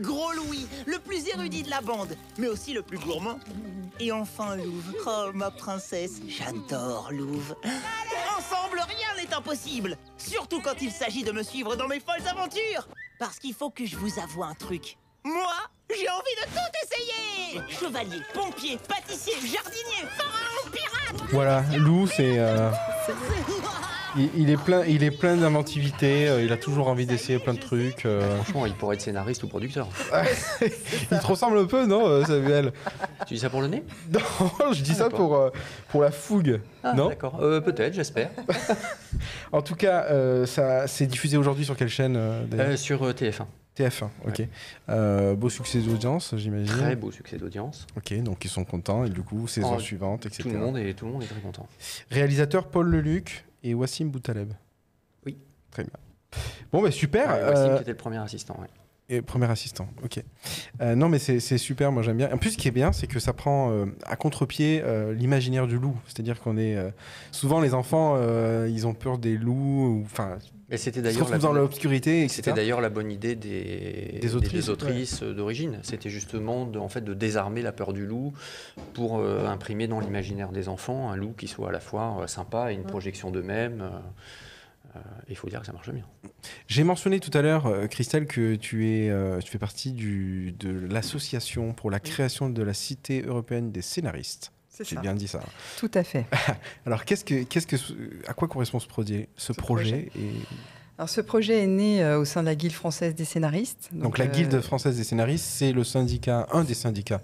Gros 0.00 0.32
Louis, 0.32 0.66
le 0.86 0.98
plus 0.98 1.28
érudit 1.28 1.62
de 1.62 1.70
la 1.70 1.82
bande, 1.82 2.16
mais 2.38 2.48
aussi 2.48 2.72
le 2.72 2.82
plus 2.82 2.98
gourmand. 2.98 3.38
Et 3.98 4.12
enfin 4.12 4.56
Louve, 4.56 4.94
oh 5.06 5.30
ma 5.34 5.50
princesse, 5.50 6.20
j'adore 6.26 7.10
Louve. 7.12 7.54
Ensemble, 8.38 8.80
rien 8.80 9.22
n'est 9.22 9.34
impossible, 9.34 9.98
surtout 10.16 10.62
quand 10.62 10.80
il 10.80 10.90
s'agit 10.90 11.22
de 11.22 11.32
me 11.32 11.42
suivre 11.42 11.76
dans 11.76 11.86
mes 11.86 12.00
folles 12.00 12.26
aventures. 12.26 12.88
Parce 13.20 13.38
qu'il 13.38 13.52
faut 13.52 13.68
que 13.68 13.84
je 13.84 13.96
vous 13.96 14.18
avoue 14.18 14.42
un 14.42 14.54
truc. 14.54 14.96
Moi, 15.24 15.52
j'ai 15.90 16.08
envie 16.08 16.34
de 16.40 16.46
tout 16.54 16.70
essayer. 16.82 17.60
Chevalier, 17.68 18.22
pompier, 18.32 18.78
pâtissier, 18.88 19.34
jardinier, 19.34 20.08
pharaon, 20.16 20.70
pirate. 20.72 21.28
Voilà, 21.30 21.62
Lou, 21.76 22.06
c'est... 22.06 22.38
Euh, 22.38 22.70
il, 24.16 24.50
est 24.50 24.56
plein, 24.56 24.84
il 24.84 25.02
est 25.02 25.10
plein 25.10 25.36
d'inventivité, 25.36 26.28
euh, 26.28 26.42
il 26.42 26.52
a 26.52 26.56
toujours 26.56 26.88
envie 26.88 27.06
d'essayer 27.06 27.38
plein 27.38 27.54
de 27.54 27.58
trucs. 27.58 28.06
Euh. 28.06 28.36
Franchement, 28.36 28.66
il 28.66 28.74
pourrait 28.74 28.96
être 28.96 29.02
scénariste 29.02 29.42
ou 29.44 29.48
producteur. 29.48 29.88
il 30.62 31.18
te 31.18 31.26
ressemble 31.26 31.58
un 31.58 31.66
peu, 31.66 31.86
non, 31.86 32.24
Samuel? 32.24 32.72
Tu 33.26 33.34
dis 33.34 33.40
ça 33.40 33.50
pour 33.50 33.60
le 33.60 33.68
nez? 33.68 33.82
Non, 34.12 34.72
je 34.72 34.82
dis 34.82 34.94
ça 34.94 35.08
pour, 35.08 35.50
pour 35.88 36.02
la 36.02 36.10
fougue. 36.10 36.60
Ah, 36.82 36.94
non? 36.94 37.08
D'accord, 37.08 37.38
peut-être, 37.38 37.94
j'espère. 37.94 38.30
en 39.52 39.62
tout 39.62 39.74
cas, 39.74 40.06
ça 40.46 40.86
c'est 40.86 41.06
diffusé 41.06 41.36
aujourd'hui 41.36 41.64
sur 41.64 41.76
quelle 41.76 41.88
chaîne 41.88 42.18
Sur 42.76 43.08
TF1. 43.10 43.46
TF1, 43.76 44.08
ok. 44.26 44.42
Euh, 44.88 45.34
beau 45.34 45.48
succès 45.48 45.78
d'audience, 45.78 46.34
j'imagine. 46.36 46.76
Très 46.76 46.96
beau 46.96 47.10
succès 47.10 47.38
d'audience. 47.38 47.86
Ok, 47.96 48.12
donc 48.22 48.44
ils 48.44 48.50
sont 48.50 48.64
contents 48.64 49.04
et 49.04 49.10
du 49.10 49.22
coup, 49.22 49.46
saison 49.46 49.78
suivante, 49.78 50.26
etc. 50.26 50.42
Tout 50.42 50.50
le, 50.50 50.58
monde 50.58 50.76
est, 50.76 50.94
tout 50.94 51.06
le 51.06 51.12
monde 51.12 51.22
est 51.22 51.26
très 51.26 51.40
content. 51.40 51.66
Réalisateur 52.10 52.68
Paul 52.68 52.88
Leluc 52.88 53.44
et 53.62 53.74
Wassim 53.74 54.06
Boutaleb. 54.06 54.52
Oui. 55.26 55.38
Très 55.70 55.84
bien. 55.84 55.92
Bon, 56.72 56.82
bah 56.82 56.90
super. 56.90 57.28
Wassim 57.28 57.70
euh, 57.70 57.76
qui 57.76 57.82
était 57.82 57.90
le 57.92 57.96
premier 57.96 58.18
assistant, 58.18 58.56
oui. 58.60 58.68
Et 59.12 59.22
premier 59.22 59.50
assistant, 59.50 59.88
ok. 60.04 60.22
Euh, 60.80 60.94
non, 60.94 61.08
mais 61.08 61.18
c'est 61.18 61.58
super, 61.58 61.90
moi 61.90 62.02
j'aime 62.02 62.16
bien. 62.16 62.32
En 62.32 62.38
plus, 62.38 62.52
ce 62.52 62.56
qui 62.56 62.68
est 62.68 62.72
bien, 62.72 62.92
c'est 62.92 63.08
que 63.08 63.18
ça 63.18 63.32
prend 63.32 63.86
à 64.04 64.16
contre-pied 64.16 64.82
l'imaginaire 65.16 65.66
du 65.66 65.78
loup. 65.78 65.96
C'est-à-dire 66.06 66.40
qu'on 66.40 66.56
est. 66.56 66.76
souvent, 67.32 67.60
les 67.60 67.74
enfants, 67.74 68.16
ils 68.66 68.86
ont 68.86 68.94
peur 68.94 69.18
des 69.18 69.36
loups. 69.36 70.02
Enfin, 70.04 70.38
et 70.72 70.76
c'était 70.76 71.02
d'ailleurs 71.02 71.28
la 71.28 71.38
dans 71.38 71.52
l'obscurité, 71.52 72.28
C'était 72.28 72.52
d'ailleurs 72.52 72.80
la 72.80 72.90
bonne 72.90 73.10
idée 73.10 73.34
des, 73.34 74.18
des 74.20 74.36
autrices, 74.36 75.22
d'origine. 75.22 75.80
C'était 75.82 76.10
justement 76.10 76.64
de, 76.64 76.78
en 76.78 76.88
fait 76.88 77.00
de 77.00 77.12
désarmer 77.12 77.60
la 77.60 77.72
peur 77.72 77.92
du 77.92 78.06
loup 78.06 78.32
pour 78.94 79.18
euh, 79.18 79.46
imprimer 79.46 79.88
dans 79.88 79.98
l'imaginaire 79.98 80.52
des 80.52 80.68
enfants 80.68 81.10
un 81.10 81.16
loup 81.16 81.34
qui 81.36 81.48
soit 81.48 81.70
à 81.70 81.72
la 81.72 81.80
fois 81.80 82.18
euh, 82.20 82.26
sympa 82.28 82.70
et 82.70 82.76
une 82.76 82.84
projection 82.84 83.32
d'eux-mêmes. 83.32 83.90
Euh, 84.96 85.00
il 85.28 85.36
faut 85.36 85.48
dire 85.48 85.60
que 85.60 85.66
ça 85.66 85.72
marche 85.72 85.90
bien. 85.90 86.04
J'ai 86.66 86.84
mentionné 86.84 87.20
tout 87.20 87.36
à 87.36 87.42
l'heure, 87.42 87.88
Christelle, 87.88 88.26
que 88.26 88.56
tu, 88.56 88.88
es, 88.88 89.12
tu 89.42 89.50
fais 89.50 89.58
partie 89.58 89.92
du, 89.92 90.52
de 90.58 90.70
l'association 90.70 91.72
pour 91.72 91.90
la 91.90 92.00
création 92.00 92.50
de 92.50 92.62
la 92.62 92.74
Cité 92.74 93.22
européenne 93.22 93.70
des 93.70 93.82
scénaristes. 93.82 94.52
J'ai 94.82 94.96
bien 94.96 95.14
dit 95.14 95.28
ça. 95.28 95.40
Tout 95.78 95.90
à 95.94 96.04
fait. 96.04 96.26
Alors, 96.86 97.04
qu'est-ce 97.04 97.24
que, 97.24 97.42
qu'est-ce 97.42 97.66
que, 97.66 97.76
à 98.26 98.34
quoi 98.34 98.48
correspond 98.48 98.78
ce 98.78 98.86
projet, 98.86 99.28
ce, 99.36 99.52
projet, 99.52 100.10
et... 100.16 100.32
Alors, 101.00 101.08
ce 101.08 101.22
projet 101.22 101.62
est 101.62 101.66
né 101.66 102.04
euh, 102.04 102.18
au 102.18 102.26
sein 102.26 102.42
de 102.42 102.46
la 102.46 102.54
Guilde 102.54 102.74
française 102.74 103.14
des 103.14 103.24
scénaristes. 103.24 103.88
Donc, 103.90 104.18
la 104.18 104.26
Guilde 104.26 104.52
euh, 104.52 104.60
française 104.60 104.98
des 104.98 105.04
scénaristes, 105.04 105.46
c'est 105.46 105.72
le 105.72 105.82
syndicat, 105.82 106.46
un 106.52 106.62
des 106.62 106.74
syndicats 106.74 107.22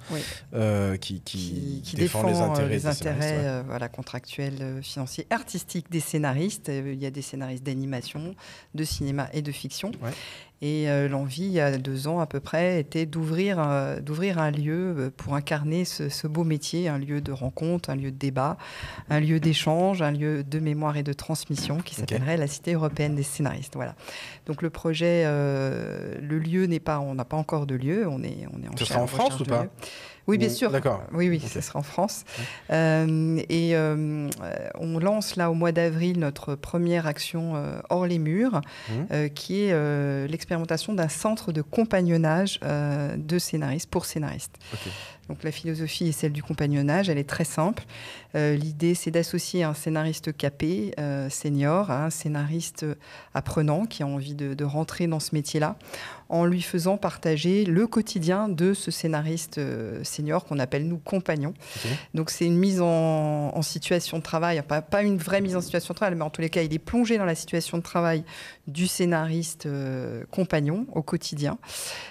euh, 0.54 0.96
qui, 0.96 1.20
qui, 1.20 1.82
défend, 1.94 2.26
les 2.26 2.38
intérêts, 2.38 2.68
les 2.70 2.86
intérêts 2.86 3.62
voilà, 3.66 3.90
contractuels, 3.90 4.80
financiers, 4.80 5.26
artistiques 5.28 5.90
des 5.90 6.00
scénaristes. 6.00 6.68
Il 6.68 6.94
y 6.94 7.04
a 7.04 7.10
des 7.10 7.20
scénaristes 7.20 7.64
d'animation, 7.64 8.34
de 8.74 8.82
cinéma 8.82 9.28
et 9.34 9.42
de 9.42 9.52
fiction. 9.52 9.90
Et 10.62 10.88
euh, 10.88 11.06
l'envie, 11.06 11.44
il 11.44 11.52
y 11.52 11.60
a 11.60 11.76
deux 11.76 12.08
ans 12.08 12.18
à 12.18 12.26
peu 12.26 12.40
près, 12.40 12.80
était 12.80 13.04
d'ouvrir 13.04 13.58
euh, 13.60 14.00
d'ouvrir 14.00 14.38
un 14.38 14.50
lieu 14.50 14.94
euh, 14.96 15.10
pour 15.14 15.34
incarner 15.34 15.84
ce, 15.84 16.26
beau 16.26 16.44
métier, 16.44 16.88
un 16.88 16.96
lieu 16.96 17.20
de 17.20 17.30
rencontre, 17.30 17.90
un 17.90 17.94
lieu 17.94 18.10
de 18.10 18.16
débat, 18.16 18.56
un 19.10 19.20
lieu 19.20 19.38
d'échange, 19.38 20.00
un 20.00 20.12
lieu 20.12 20.42
de 20.42 20.58
mémoire 20.58 20.96
et 20.96 21.02
de 21.02 21.12
transmission 21.12 21.78
qui 21.78 21.94
s'appellerait 21.94 22.38
la 22.38 22.46
Cité 22.46 22.72
européenne 22.72 23.14
des 23.14 23.22
scénaristes. 23.22 23.74
Voilà. 23.74 23.96
Donc 24.46 24.62
le 24.62 24.70
projet, 24.70 25.24
le 25.24 26.38
lieu 26.38 26.64
n'est 26.64 26.80
pas, 26.80 27.00
on 27.00 27.14
n'a 27.14 27.26
pas 27.26 27.36
encore 27.36 27.66
de 27.66 27.74
lieu, 27.74 28.06
on 28.08 28.22
est, 28.22 28.46
on 28.52 28.62
est 28.62 28.68
en. 28.68 28.76
Ce 28.76 28.86
sera 28.86 29.00
en 29.00 29.06
France 29.06 29.38
ou 29.40 29.44
pas? 29.44 29.66
Oui, 30.26 30.38
bien 30.38 30.48
sûr. 30.48 30.70
D'accord. 30.70 31.02
Oui, 31.12 31.28
oui, 31.28 31.40
ce 31.40 31.60
sera 31.60 31.78
en 31.78 31.82
France. 31.82 32.24
Euh, 32.70 33.40
et 33.48 33.76
euh, 33.76 34.28
on 34.78 34.98
lance 34.98 35.36
là 35.36 35.50
au 35.50 35.54
mois 35.54 35.72
d'avril 35.72 36.18
notre 36.18 36.54
première 36.54 37.06
action 37.06 37.52
euh, 37.54 37.80
hors 37.90 38.06
les 38.06 38.18
murs, 38.18 38.60
mmh. 38.88 39.28
qui 39.34 39.64
est 39.64 40.28
l'expérimentation 40.28 40.94
d'un 40.94 41.08
centre 41.08 41.52
de 41.52 41.62
compagnonnage 41.62 42.60
de 42.60 43.38
scénaristes 43.38 43.90
pour 43.90 44.04
scénaristes. 44.04 44.56
Donc 45.28 45.42
la 45.42 45.50
philosophie 45.50 46.08
est 46.08 46.12
celle 46.12 46.32
du 46.32 46.42
compagnonnage, 46.42 47.08
elle 47.08 47.18
est 47.18 47.28
très 47.28 47.44
simple. 47.44 47.84
L'idée, 48.34 48.94
c'est 48.94 49.10
d'associer 49.10 49.62
un 49.62 49.72
scénariste 49.72 50.36
capé, 50.36 50.92
senior, 51.30 51.90
à 51.90 52.04
un 52.04 52.10
scénariste 52.10 52.84
apprenant 53.32 53.86
qui 53.86 54.02
a 54.02 54.06
envie 54.06 54.34
de, 54.34 54.52
de 54.52 54.64
rentrer 54.64 55.06
dans 55.06 55.20
ce 55.20 55.34
métier-là, 55.34 55.76
en 56.28 56.44
lui 56.44 56.62
faisant 56.62 56.96
partager 56.96 57.64
le 57.64 57.86
quotidien 57.86 58.48
de 58.48 58.74
ce 58.74 58.90
scénariste 58.90 59.58
euh, 59.58 60.02
senior 60.02 60.44
qu'on 60.44 60.58
appelle 60.58 60.88
nous 60.88 60.98
compagnon. 60.98 61.54
Donc 62.14 62.30
c'est 62.30 62.46
une 62.46 62.56
mise 62.56 62.80
en, 62.80 63.62
situation 63.62 64.18
de 64.18 64.22
travail, 64.22 64.62
pas, 64.62 64.82
pas, 64.82 65.02
une 65.02 65.16
vraie 65.16 65.40
mise 65.40 65.56
en 65.56 65.60
situation 65.60 65.92
de 65.92 65.96
travail, 65.96 66.16
mais 66.16 66.24
en 66.24 66.30
tous 66.30 66.40
les 66.40 66.50
cas, 66.50 66.62
il 66.62 66.72
est 66.72 66.78
plongé 66.78 67.18
dans 67.18 67.24
la 67.24 67.34
situation 67.34 67.78
de 67.78 67.82
travail 67.82 68.24
du 68.66 68.86
scénariste 68.86 69.66
euh, 69.66 70.24
compagnon 70.30 70.86
au 70.92 71.02
quotidien. 71.02 71.58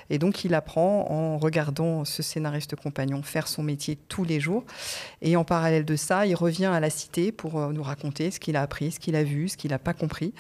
Et 0.10 0.18
donc 0.18 0.44
il 0.44 0.54
apprend 0.54 1.10
en 1.10 1.38
regardant 1.38 2.06
ce 2.06 2.24
scénariste 2.24 2.76
compagnon 2.76 3.05
faire 3.24 3.48
son 3.48 3.64
métier 3.64 3.98
tous 4.08 4.24
les 4.24 4.40
jours. 4.40 4.64
Et 5.22 5.36
en 5.36 5.44
parallèle 5.44 5.86
de 5.86 5.96
ça, 5.96 6.26
il 6.26 6.36
revient 6.36 6.66
à 6.66 6.80
la 6.80 6.90
cité 6.90 7.32
pour 7.32 7.60
euh, 7.60 7.72
nous 7.72 7.84
raconter 7.84 8.32
ce 8.32 8.40
qu'il 8.40 8.56
a 8.56 8.62
appris, 8.62 8.92
ce 8.92 9.00
qu'il 9.00 9.16
a 9.16 9.24
vu, 9.24 9.50
ce 9.50 9.58
qu'il 9.58 9.72
n'a 9.72 9.80
pas 9.80 9.94
compris. 9.94 10.34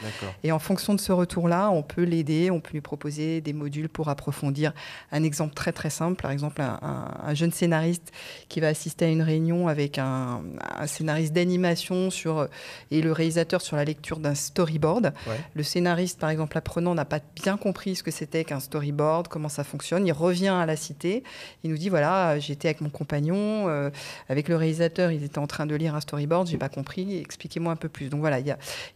Et 0.44 0.52
en 0.52 0.60
fonction 0.60 0.94
de 0.94 1.00
ce 1.00 1.12
retour-là, 1.12 1.70
on 1.72 1.82
peut 1.82 2.04
l'aider, 2.04 2.52
on 2.52 2.60
peut 2.60 2.74
lui 2.74 2.82
proposer 2.82 3.42
des 3.42 3.54
module 3.56 3.90
pour 3.90 4.10
approfondir. 4.10 4.74
Un 5.12 5.24
exemple 5.24 5.56
très 5.56 5.72
très 5.72 5.90
simple, 5.90 6.22
par 6.22 6.32
exemple 6.32 6.62
un, 6.62 7.34
jeune 7.34 7.52
scénariste 7.52 8.12
qui 8.50 8.60
va 8.60 8.68
assister 8.68 9.06
à 9.06 9.08
une 9.08 9.22
réunion 9.22 9.68
avec 9.68 9.98
un, 9.98 10.44
scénariste 10.86 11.34
d'animation 11.34 12.12
sur 12.12 12.48
et 12.92 13.02
le 13.02 13.12
réalisateur 13.12 13.62
sur 13.62 13.76
la 13.76 13.86
lecture 13.86 14.20
d'un 14.20 14.36
storyboard. 14.36 15.14
Le 15.54 15.64
scénariste, 15.64 16.20
par 16.20 16.30
exemple, 16.30 16.58
apprenant 16.58 16.94
n'a 16.94 17.06
pas 17.06 17.20
bien 17.36 17.58
compris 17.58 17.96
ce 17.96 18.04
que 18.04 18.12
c'était 18.12 18.44
qu'un 18.44 18.60
storyboard, 18.60 19.28
comment 19.28 19.50
ça 19.50 19.64
fonctionne. 19.64 20.06
Il 20.06 20.12
revient 20.12 20.48
à 20.50 20.66
la 20.66 20.76
cité, 20.76 21.24
il 21.64 21.72
nous 21.72 21.78
dit 21.78 21.90
voilà, 21.90 22.40
j'étais 22.56 22.70
avec 22.70 22.82
mon 22.82 22.90
compagnon, 22.90 23.68
euh, 23.68 23.90
avec 24.30 24.48
le 24.48 24.56
réalisateur, 24.56 25.12
il 25.12 25.24
était 25.24 25.40
en 25.40 25.48
train 25.48 25.66
de 25.66 25.76
lire 25.76 25.94
un 25.96 26.02
storyboard, 26.02 26.48
j'ai 26.48 26.58
pas 26.58 26.70
compris, 26.70 27.18
expliquez-moi 27.18 27.74
un 27.74 27.76
peu 27.76 27.90
plus. 27.90 28.10
Donc 28.10 28.22
voilà, 28.22 28.40
il 28.40 28.48
y 28.48 28.52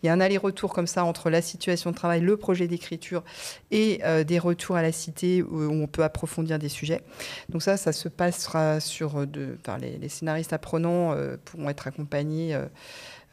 a, 0.07 0.13
un 0.13 0.19
aller-retour 0.21 0.73
comme 0.73 0.87
ça 0.87 1.03
entre 1.03 1.29
la 1.29 1.41
situation 1.41 1.91
de 1.91 1.95
travail, 1.95 2.21
le 2.21 2.37
projet 2.37 2.67
d'écriture 2.67 3.23
et 3.71 3.99
euh, 4.05 4.23
des 4.23 4.39
retours 4.39 4.77
à 4.77 4.81
la 4.81 4.91
cité 4.91 5.43
où 5.43 5.69
on 5.69 5.87
peut 5.87 6.03
approfondir 6.03 6.57
des 6.57 6.69
sujets. 6.69 7.01
Donc 7.49 7.61
ça, 7.61 7.77
ça 7.77 7.91
se 7.91 8.07
passera 8.07 8.79
sur... 8.79 9.15
Enfin, 9.15 9.77
les, 9.77 10.09
scénaristes 10.09 10.53
apprenants 10.53 11.13
euh, 11.13 11.37
pourront 11.43 11.69
être 11.69 11.87
accompagnés 11.87 12.55
euh, 12.55 12.59
euh, 12.59 12.67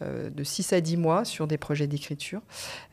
de 0.03 0.45
6 0.45 0.73
à 0.73 0.81
10 0.81 0.97
mois 0.97 1.25
sur 1.25 1.47
des 1.47 1.57
projets 1.59 1.87
d'écriture. 1.87 2.41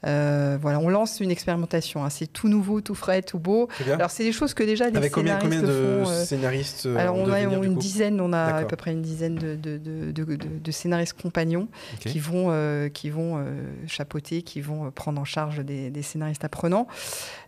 Euh, 0.05 0.57
voilà, 0.61 0.79
on 0.79 0.89
lance 0.89 1.19
une 1.19 1.31
expérimentation. 1.31 2.03
Hein. 2.03 2.09
C'est 2.09 2.31
tout 2.31 2.47
nouveau, 2.47 2.81
tout 2.81 2.95
frais, 2.95 3.21
tout 3.21 3.39
beau. 3.39 3.67
Alors, 3.91 4.11
c'est 4.11 4.23
des 4.23 4.31
choses 4.31 4.53
que 4.53 4.63
déjà 4.63 4.89
les 4.89 4.97
Avec 4.97 5.13
scénaristes 5.13 5.41
combien, 5.41 5.59
combien 5.59 5.61
de 5.61 5.73
euh, 5.73 6.25
scénaristes 6.25 6.87
Alors, 6.97 7.15
on 7.15 7.31
a 7.31 7.41
une 7.41 7.75
dizaine, 7.75 8.21
on 8.21 8.33
a 8.33 8.43
à 8.43 8.63
peu 8.63 8.75
près 8.75 8.91
une 8.91 9.01
dizaine 9.01 9.35
de, 9.35 9.55
de, 9.55 9.77
de, 9.77 10.71
scénaristes 10.71 11.19
compagnons 11.21 11.67
qui 11.99 12.19
vont, 12.19 12.89
qui 12.93 13.09
vont 13.09 13.45
chapeauter, 13.87 14.41
qui 14.41 14.61
vont 14.61 14.91
prendre 14.91 15.19
en 15.19 15.25
charge 15.25 15.59
des, 15.59 15.89
des 15.89 16.01
scénaristes 16.01 16.43
apprenants. 16.43 16.87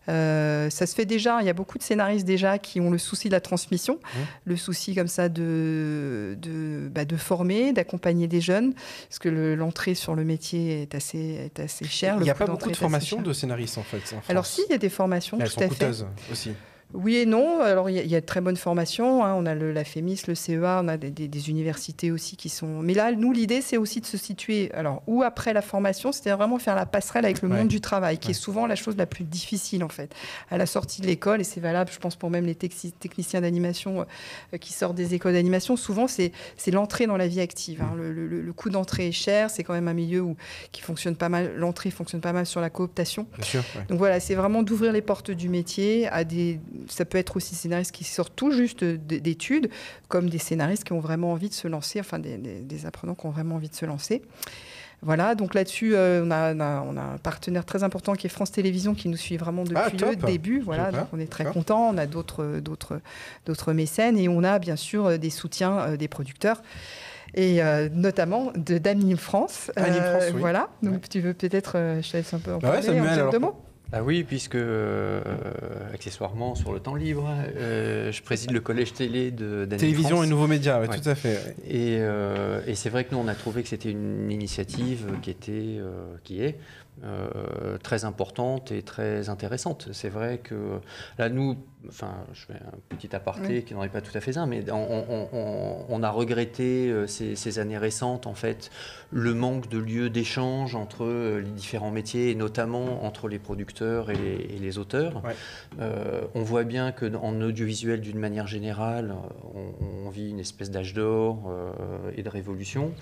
ça 0.07 0.69
se 0.69 0.95
fait 0.95 1.05
déjà, 1.05 1.39
il 1.41 1.47
y 1.47 1.49
a 1.49 1.53
beaucoup 1.53 1.77
de 1.77 1.83
scénaristes 1.83 2.25
déjà 2.25 2.57
qui 2.57 2.79
ont 2.79 2.91
le 2.91 2.97
souci 2.97 3.27
de 3.27 3.33
la 3.33 3.41
transmission, 3.41 3.95
mmh. 3.95 4.19
le 4.45 4.55
souci 4.55 4.95
comme 4.95 5.07
ça 5.07 5.29
de, 5.29 6.37
de, 6.41 6.89
bah, 6.93 7.05
de 7.05 7.15
former, 7.15 7.73
d'accompagner 7.73 8.27
des 8.27 8.41
jeunes, 8.41 8.73
parce 9.09 9.19
que 9.19 9.29
le, 9.29 9.44
l'entrée 9.53 9.95
sur 9.95 10.15
le 10.15 10.23
métier 10.23 10.81
est 10.81 10.95
assez, 10.95 11.17
est 11.17 11.59
assez 11.59 11.85
chère. 11.85 12.15
Il 12.19 12.23
n'y 12.23 12.29
a 12.29 12.35
pas 12.35 12.47
beaucoup 12.47 12.71
de 12.71 12.75
formations 12.75 13.21
de 13.21 13.33
scénaristes 13.33 13.77
en 13.77 13.83
fait. 13.83 14.15
Alors 14.29 14.45
si, 14.45 14.61
il 14.67 14.71
y 14.71 14.75
a 14.75 14.77
des 14.77 14.89
formations, 14.89 15.37
tout 15.37 15.43
elles 15.43 15.49
sont 15.49 15.61
à 15.61 15.67
coûteuses 15.67 16.07
aussi. 16.31 16.51
Oui 16.95 17.17
et 17.17 17.25
non. 17.25 17.61
Alors, 17.61 17.89
il 17.89 17.95
y, 17.95 18.15
a 18.15 18.21
de 18.21 18.25
très 18.25 18.41
bonnes 18.41 18.57
formations. 18.57 19.23
Hein. 19.23 19.33
On 19.35 19.45
a 19.45 19.53
le, 19.53 19.71
la 19.71 19.83
FEMIS, 19.83 20.21
le 20.27 20.35
CEA, 20.35 20.81
on 20.83 20.87
a 20.87 20.97
des, 20.97 21.49
universités 21.49 22.11
aussi 22.11 22.37
qui 22.37 22.49
sont. 22.49 22.81
Mais 22.81 22.93
là, 22.93 23.11
nous, 23.11 23.31
l'idée, 23.31 23.61
c'est 23.61 23.77
aussi 23.77 24.01
de 24.01 24.05
se 24.05 24.17
situer. 24.17 24.71
Alors, 24.73 25.03
ou 25.07 25.23
après 25.23 25.53
la 25.53 25.61
formation, 25.61 26.11
c'était 26.11 26.31
vraiment 26.31 26.57
faire 26.57 26.75
la 26.75 26.85
passerelle 26.85 27.25
avec 27.25 27.41
le 27.41 27.49
monde 27.49 27.67
du 27.67 27.81
travail, 27.81 28.17
qui 28.17 28.31
est 28.31 28.35
souvent 28.35 28.65
la 28.65 28.75
chose 28.75 28.95
la 28.97 29.05
plus 29.05 29.23
difficile, 29.23 29.83
en 29.83 29.89
fait. 29.89 30.13
À 30.49 30.57
la 30.57 30.65
sortie 30.65 31.01
de 31.01 31.07
l'école, 31.07 31.41
et 31.41 31.43
c'est 31.43 31.59
valable, 31.59 31.91
je 31.93 31.99
pense, 31.99 32.15
pour 32.15 32.29
même 32.29 32.45
les 32.45 32.55
techniciens 32.55 33.41
d'animation 33.41 34.05
euh, 34.53 34.57
qui 34.57 34.73
sortent 34.73 34.95
des 34.95 35.13
écoles 35.13 35.33
d'animation, 35.33 35.75
souvent, 35.75 36.07
c'est 36.07 36.31
l'entrée 36.71 37.07
dans 37.07 37.17
la 37.17 37.27
vie 37.27 37.41
active. 37.41 37.81
Hein. 37.81 37.93
Le, 37.97 38.11
le, 38.11 38.53
coût 38.53 38.69
d'entrée 38.69 39.09
est 39.09 39.11
cher. 39.11 39.49
C'est 39.49 39.63
quand 39.63 39.73
même 39.73 39.87
un 39.87 39.93
milieu 39.93 40.21
où, 40.21 40.37
qui 40.71 40.81
fonctionne 40.81 41.15
pas 41.15 41.29
mal. 41.29 41.55
L'entrée 41.57 41.91
fonctionne 41.91 42.21
pas 42.21 42.33
mal 42.33 42.45
sur 42.45 42.61
la 42.61 42.69
cooptation. 42.69 43.27
Donc, 43.89 43.97
voilà, 43.97 44.19
c'est 44.19 44.35
vraiment 44.35 44.63
d'ouvrir 44.63 44.93
les 44.93 45.01
portes 45.01 45.31
du 45.31 45.49
métier 45.49 46.07
à 46.07 46.23
des 46.23 46.59
ça 46.87 47.05
peut 47.05 47.17
être 47.17 47.37
aussi 47.37 47.51
des 47.51 47.57
scénaristes 47.57 47.91
qui 47.91 48.03
sortent 48.03 48.35
tout 48.35 48.51
juste 48.51 48.83
d'études, 48.83 49.69
comme 50.07 50.29
des 50.29 50.37
scénaristes 50.37 50.83
qui 50.83 50.93
ont 50.93 50.99
vraiment 50.99 51.31
envie 51.31 51.49
de 51.49 51.53
se 51.53 51.67
lancer, 51.67 51.99
enfin 51.99 52.19
des, 52.19 52.85
apprenants 52.85 53.15
qui 53.15 53.25
ont 53.25 53.31
vraiment 53.31 53.55
envie 53.55 53.69
de 53.69 53.75
se 53.75 53.85
lancer. 53.85 54.21
Voilà, 55.01 55.35
donc 55.35 55.53
là-dessus, 55.53 55.95
euh, 55.95 56.23
on, 56.25 56.31
a, 56.31 56.53
un 56.53 57.17
partenaire 57.17 57.65
très 57.65 57.83
important 57.83 58.13
qui 58.13 58.27
est 58.27 58.29
France 58.29 58.51
Télévisions 58.51 58.95
qui 58.95 59.07
nous 59.09 59.17
suit 59.17 59.37
vraiment 59.37 59.63
ah, 59.75 59.89
depuis 59.89 59.97
le 60.03 60.15
début. 60.15 60.59
Voilà, 60.61 60.91
donc 60.91 61.07
on 61.13 61.19
est 61.19 61.29
très 61.29 61.45
content. 61.45 61.89
On 61.93 61.97
a 61.97 62.05
d'autres, 62.05 62.59
d'autres, 62.59 63.01
d'autres 63.45 63.73
mécènes 63.73 64.17
et 64.17 64.29
on 64.29 64.43
a 64.43 64.57
bien 64.57 64.75
sûr 64.75 65.05
euh, 65.05 65.17
des 65.17 65.29
soutiens 65.29 65.79
euh, 65.79 65.97
des 65.97 66.07
producteurs 66.07 66.61
et 67.37 67.59
notamment 67.91 68.53
de 68.55 68.77
d'Anime 68.77 69.17
France. 69.17 69.69
France, 69.75 70.23
Voilà, 70.35 70.69
donc 70.81 71.09
tu 71.09 71.19
veux 71.19 71.33
peut-être, 71.33 71.73
je 72.01 72.09
te 72.09 72.15
laisse 72.15 72.33
un 72.33 72.39
peu 72.39 72.53
en 72.53 72.59
bah 72.59 72.79
parler, 72.79 73.01
en 73.01 73.29
deux 73.29 73.39
mots. 73.39 73.61
Ah 73.91 74.03
oui, 74.03 74.23
puisque 74.23 74.55
euh, 74.55 75.21
accessoirement 75.93 76.55
sur 76.55 76.73
le 76.73 76.79
temps 76.79 76.95
libre, 76.95 77.29
euh, 77.55 78.11
je 78.11 78.21
préside 78.23 78.51
le 78.51 78.59
collège 78.59 78.93
télé 78.93 79.31
de 79.31 79.65
Télévision 79.65 80.23
et 80.23 80.27
nouveaux 80.27 80.47
médias, 80.47 80.81
oui, 80.81 80.87
tout 80.87 81.09
à 81.09 81.15
fait. 81.15 81.55
Et, 81.67 81.97
euh, 81.99 82.61
et 82.67 82.75
c'est 82.75 82.89
vrai 82.89 83.05
que 83.05 83.13
nous 83.13 83.21
on 83.21 83.27
a 83.27 83.35
trouvé 83.35 83.63
que 83.63 83.69
c'était 83.69 83.91
une 83.91 84.31
initiative 84.31 85.05
qui 85.21 85.29
était, 85.29 85.79
qui 86.23 86.41
est 86.41 86.57
très 87.83 88.05
importante 88.05 88.71
et 88.71 88.81
très 88.81 89.29
intéressante. 89.29 89.89
C'est 89.91 90.09
vrai 90.09 90.39
que 90.39 90.79
là, 91.17 91.29
nous, 91.29 91.57
enfin, 91.89 92.13
je 92.33 92.45
fais 92.45 92.53
un 92.53 92.77
petit 92.89 93.15
aparté 93.15 93.63
qui 93.63 93.73
n'en 93.73 93.83
est 93.83 93.89
pas 93.89 94.01
tout 94.01 94.15
à 94.15 94.21
fait 94.21 94.37
un, 94.37 94.45
mais 94.45 94.63
on, 94.71 96.03
a 96.03 96.09
regretté 96.09 96.89
euh, 96.89 97.07
ces, 97.07 97.59
années 97.59 97.77
récentes, 97.77 98.27
en 98.27 98.33
fait, 98.33 98.69
le 99.11 99.33
manque 99.33 99.69
de 99.69 99.77
lieux 99.77 100.09
d'échange 100.09 100.75
entre 100.75 101.05
euh, 101.05 101.39
les 101.39 101.49
différents 101.49 101.91
métiers, 101.91 102.31
et 102.31 102.35
notamment 102.35 103.05
entre 103.05 103.27
les 103.27 103.39
producteurs 103.39 104.09
et 104.09 104.15
les, 104.15 104.77
auteurs. 104.77 105.21
on 105.79 106.41
voit 106.41 106.63
bien 106.63 106.91
qu'en 106.91 107.39
audiovisuel, 107.41 108.01
d'une 108.01 108.19
manière 108.19 108.47
générale, 108.47 109.15
on, 109.53 110.09
vit 110.09 110.29
une 110.29 110.39
espèce 110.39 110.71
d'âge 110.71 110.93
d'or 110.93 111.51
et 112.15 112.23
de 112.23 112.29
révolution. 112.29 112.93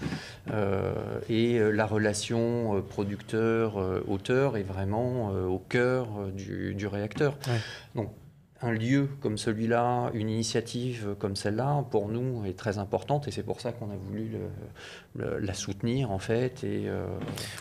et 1.30 1.60
la 1.60 1.86
relation 1.86 2.82
producteur 2.82 3.78
euh, 3.78 4.04
auteur 4.08 4.58
est 4.58 4.64
vraiment 4.64 5.32
euh, 5.34 5.46
au 5.46 5.60
cœur 5.60 6.08
euh, 6.20 6.32
du, 6.32 6.88
réacteur. 6.88 7.38
Donc 7.96 8.12
un 8.64 8.72
lieu 8.72 9.10
comme 9.22 9.38
celui-là, 9.38 10.12
une 10.14 10.30
initiative 10.30 11.16
comme 11.20 11.36
celle-là, 11.36 11.86
pour 11.92 12.08
nous, 12.08 12.46
est 12.46 12.58
très 12.58 12.78
importante 12.78 13.28
et 13.28 13.32
c'est 13.32 13.44
pour 13.44 13.62
ça 13.62 13.72
qu'on 13.72 13.92
a 13.92 13.96
voulu 13.96 14.32
la 15.16 15.54
soutenir 15.54 16.12
en 16.12 16.20
fait. 16.20 16.64
Et, 16.64 16.90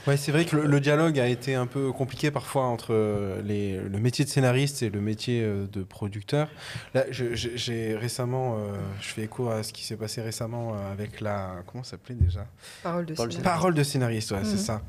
Ouais, 0.06 0.16
c'est 0.16 0.32
vrai 0.32 0.44
que 0.44 0.56
le, 0.56 0.80
dialogue 0.80 1.18
a 1.18 1.26
été 1.26 1.54
un 1.54 1.66
peu 1.66 1.92
compliqué 1.92 2.30
parfois 2.30 2.64
entre 2.64 3.40
les, 3.44 3.78
le 3.78 3.98
métier 3.98 4.24
de 4.24 4.30
scénariste 4.30 4.82
et 4.82 4.90
le 4.90 5.00
métier 5.00 5.42
de 5.42 5.82
producteur. 5.82 6.48
Là, 6.94 7.04
j'ai 7.10 7.96
récemment, 7.96 8.56
je 9.00 9.08
fais 9.08 9.22
écho 9.22 9.48
à 9.48 9.62
ce 9.62 9.72
qui 9.72 9.84
s'est 9.84 9.96
passé 9.96 10.22
récemment 10.22 10.74
avec 10.90 11.20
la, 11.20 11.62
comment 11.66 11.84
ça 11.84 11.92
s'appelait 11.92 12.14
déjà? 12.14 12.46
Parole 12.82 13.06
de 13.06 13.14
scénariste. 13.14 13.42
Parole 13.42 13.74
de 13.74 13.82
scénariste, 13.82 14.32
ouais, 14.32 14.44
c'est 14.44 14.52
mhm. 14.52 14.58
ça. 14.58 14.82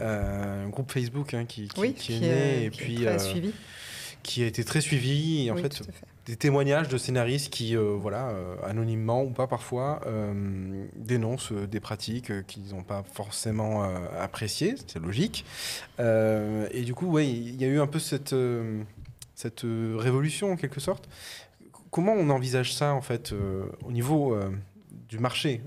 Euh, 0.00 0.66
un 0.66 0.68
groupe 0.68 0.92
Facebook 0.92 1.32
hein, 1.34 1.44
qui, 1.46 1.64
est 1.64 2.20
né 2.20 2.64
et 2.64 2.70
puis 2.70 3.06
euh, 3.06 3.16
qui 4.26 4.42
a 4.42 4.46
été 4.46 4.64
très 4.64 4.80
suivi. 4.80 5.46
Et 5.46 5.50
en 5.50 5.56
fait, 5.56 5.82
des 6.26 6.36
témoignages 6.36 6.88
de 6.88 6.98
scénaristes 6.98 7.50
qui, 7.50 7.76
euh, 7.76 7.96
voilà, 7.98 8.34
anonymement 8.64 9.22
ou 9.22 9.30
pas 9.30 9.46
parfois, 9.46 10.00
dénoncent 10.96 11.52
des 11.52 11.80
pratiques 11.80 12.46
qu'ils 12.46 12.74
n'ont 12.74 12.82
pas 12.82 13.04
forcément 13.12 13.84
appréciées. 14.18 14.74
C'est 14.86 14.98
logique. 14.98 15.44
et 15.98 16.82
du 16.82 16.94
coup, 16.94 17.06
ouais, 17.06 17.26
il 17.28 17.60
y 17.60 17.64
a 17.64 17.68
eu 17.68 17.80
un 17.80 17.86
peu 17.86 17.98
cette 17.98 18.34
cette 19.34 19.62
révolution 19.64 20.52
en 20.52 20.56
quelque 20.56 20.80
sorte. 20.80 21.08
Comment 21.90 22.12
on 22.12 22.30
envisage 22.30 22.74
ça 22.74 22.94
en 22.94 23.02
fait 23.02 23.32
au 23.84 23.92
niveau 23.92 24.36
du 25.08 25.18
marché 25.18 25.60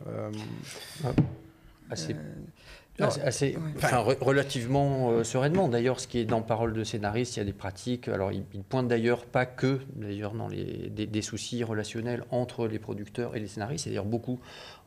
Assez 1.89 2.15
assez, 2.99 3.57
enfin, 3.77 3.97
relativement 4.21 5.11
euh, 5.11 5.23
sereinement. 5.23 5.67
D'ailleurs, 5.67 5.99
ce 5.99 6.07
qui 6.07 6.19
est 6.19 6.25
dans 6.25 6.41
Parole 6.41 6.73
de 6.73 6.83
scénariste, 6.83 7.35
il 7.35 7.39
y 7.39 7.41
a 7.41 7.45
des 7.45 7.53
pratiques. 7.53 8.07
Alors, 8.07 8.31
il, 8.31 8.43
ne 8.53 8.61
pointe 8.61 8.87
d'ailleurs 8.87 9.25
pas 9.25 9.45
que, 9.45 9.79
d'ailleurs, 9.95 10.33
dans 10.33 10.47
les, 10.47 10.89
des, 10.89 11.21
soucis 11.21 11.63
relationnels 11.63 12.23
entre 12.31 12.67
les 12.67 12.79
producteurs 12.79 13.35
et 13.35 13.39
les 13.39 13.47
scénaristes. 13.47 13.85
C'est 13.85 13.89
d'ailleurs 13.91 14.05
beaucoup 14.05 14.39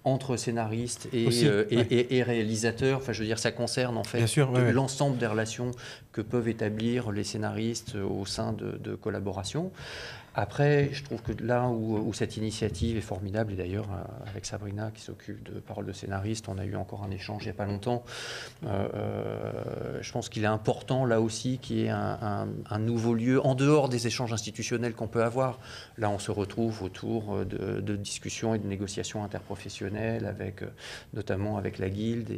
entre 0.05 0.37
scénaristes 0.37 1.09
et, 1.13 1.29
euh, 1.45 1.65
et, 1.71 2.23
réalisateurs. 2.23 2.99
Enfin, 2.99 3.13
je 3.13 3.21
veux 3.21 3.27
dire, 3.27 3.39
ça 3.39 3.53
concerne 3.53 3.97
en 3.97 4.05
fait 4.05 4.25
l'ensemble 4.73 5.17
des 5.19 5.27
relations 5.27 5.71
que 6.11 6.21
peuvent 6.21 6.49
établir 6.49 7.13
les 7.13 7.25
scénaristes 7.25 7.95
au 7.95 8.27
sein 8.27 8.53
de, 8.53 8.73
de 8.79 8.95
collaborations. 8.97 9.71
Après, 10.35 10.89
je 10.93 11.05
trouve 11.05 11.21
que 11.21 11.33
là 11.43 11.69
où, 11.69 12.13
cette 12.15 12.37
initiative 12.37 12.97
est 12.97 13.03
formidable, 13.03 13.53
et 13.53 13.57
d'ailleurs 13.57 13.89
euh, 13.93 14.31
avec 14.31 14.47
Sabrina 14.47 14.91
qui 14.95 15.03
s'occupe 15.03 15.43
de 15.43 15.61
Parole 15.61 15.87
de 15.87 15.93
scénariste, 15.93 16.49
on 16.49 16.57
a 16.57 16.65
eu 16.65 16.75
encore 16.77 17.05
un 17.05 17.11
échange 17.11 17.43
il 17.43 17.47
n'y 17.47 17.51
a 17.51 17.55
pas 17.55 17.67
longtemps, 17.67 18.03
euh, 18.65 18.89
euh, 18.95 19.99
je 20.01 20.13
pense 20.13 20.29
qu'il 20.29 20.45
est 20.45 20.47
important 20.47 21.05
là 21.05 21.21
aussi 21.21 21.59
qu'il 21.59 21.77
y 21.79 21.85
ait 21.85 21.91
un, 21.91 22.47
nouveau 22.79 23.15
lieu, 23.15 23.45
en 23.45 23.55
dehors 23.55 23.89
des 23.89 24.07
échanges 24.07 24.33
institutionnels 24.33 24.95
qu'on 24.95 25.07
peut 25.07 25.23
avoir. 25.23 25.59
Là, 25.99 26.11
on 26.11 26.19
se 26.19 26.31
retrouve 26.31 26.83
autour 26.83 27.45
de, 27.45 27.97
discussions 27.97 28.55
et 28.55 28.59
de 28.59 28.67
négociations 28.67 29.23
interprofessionnelles, 29.23 30.27
avec, 30.27 30.63
notamment 31.15 31.59
avec 31.59 31.79
la 31.79 31.91
Guilde 31.91 32.31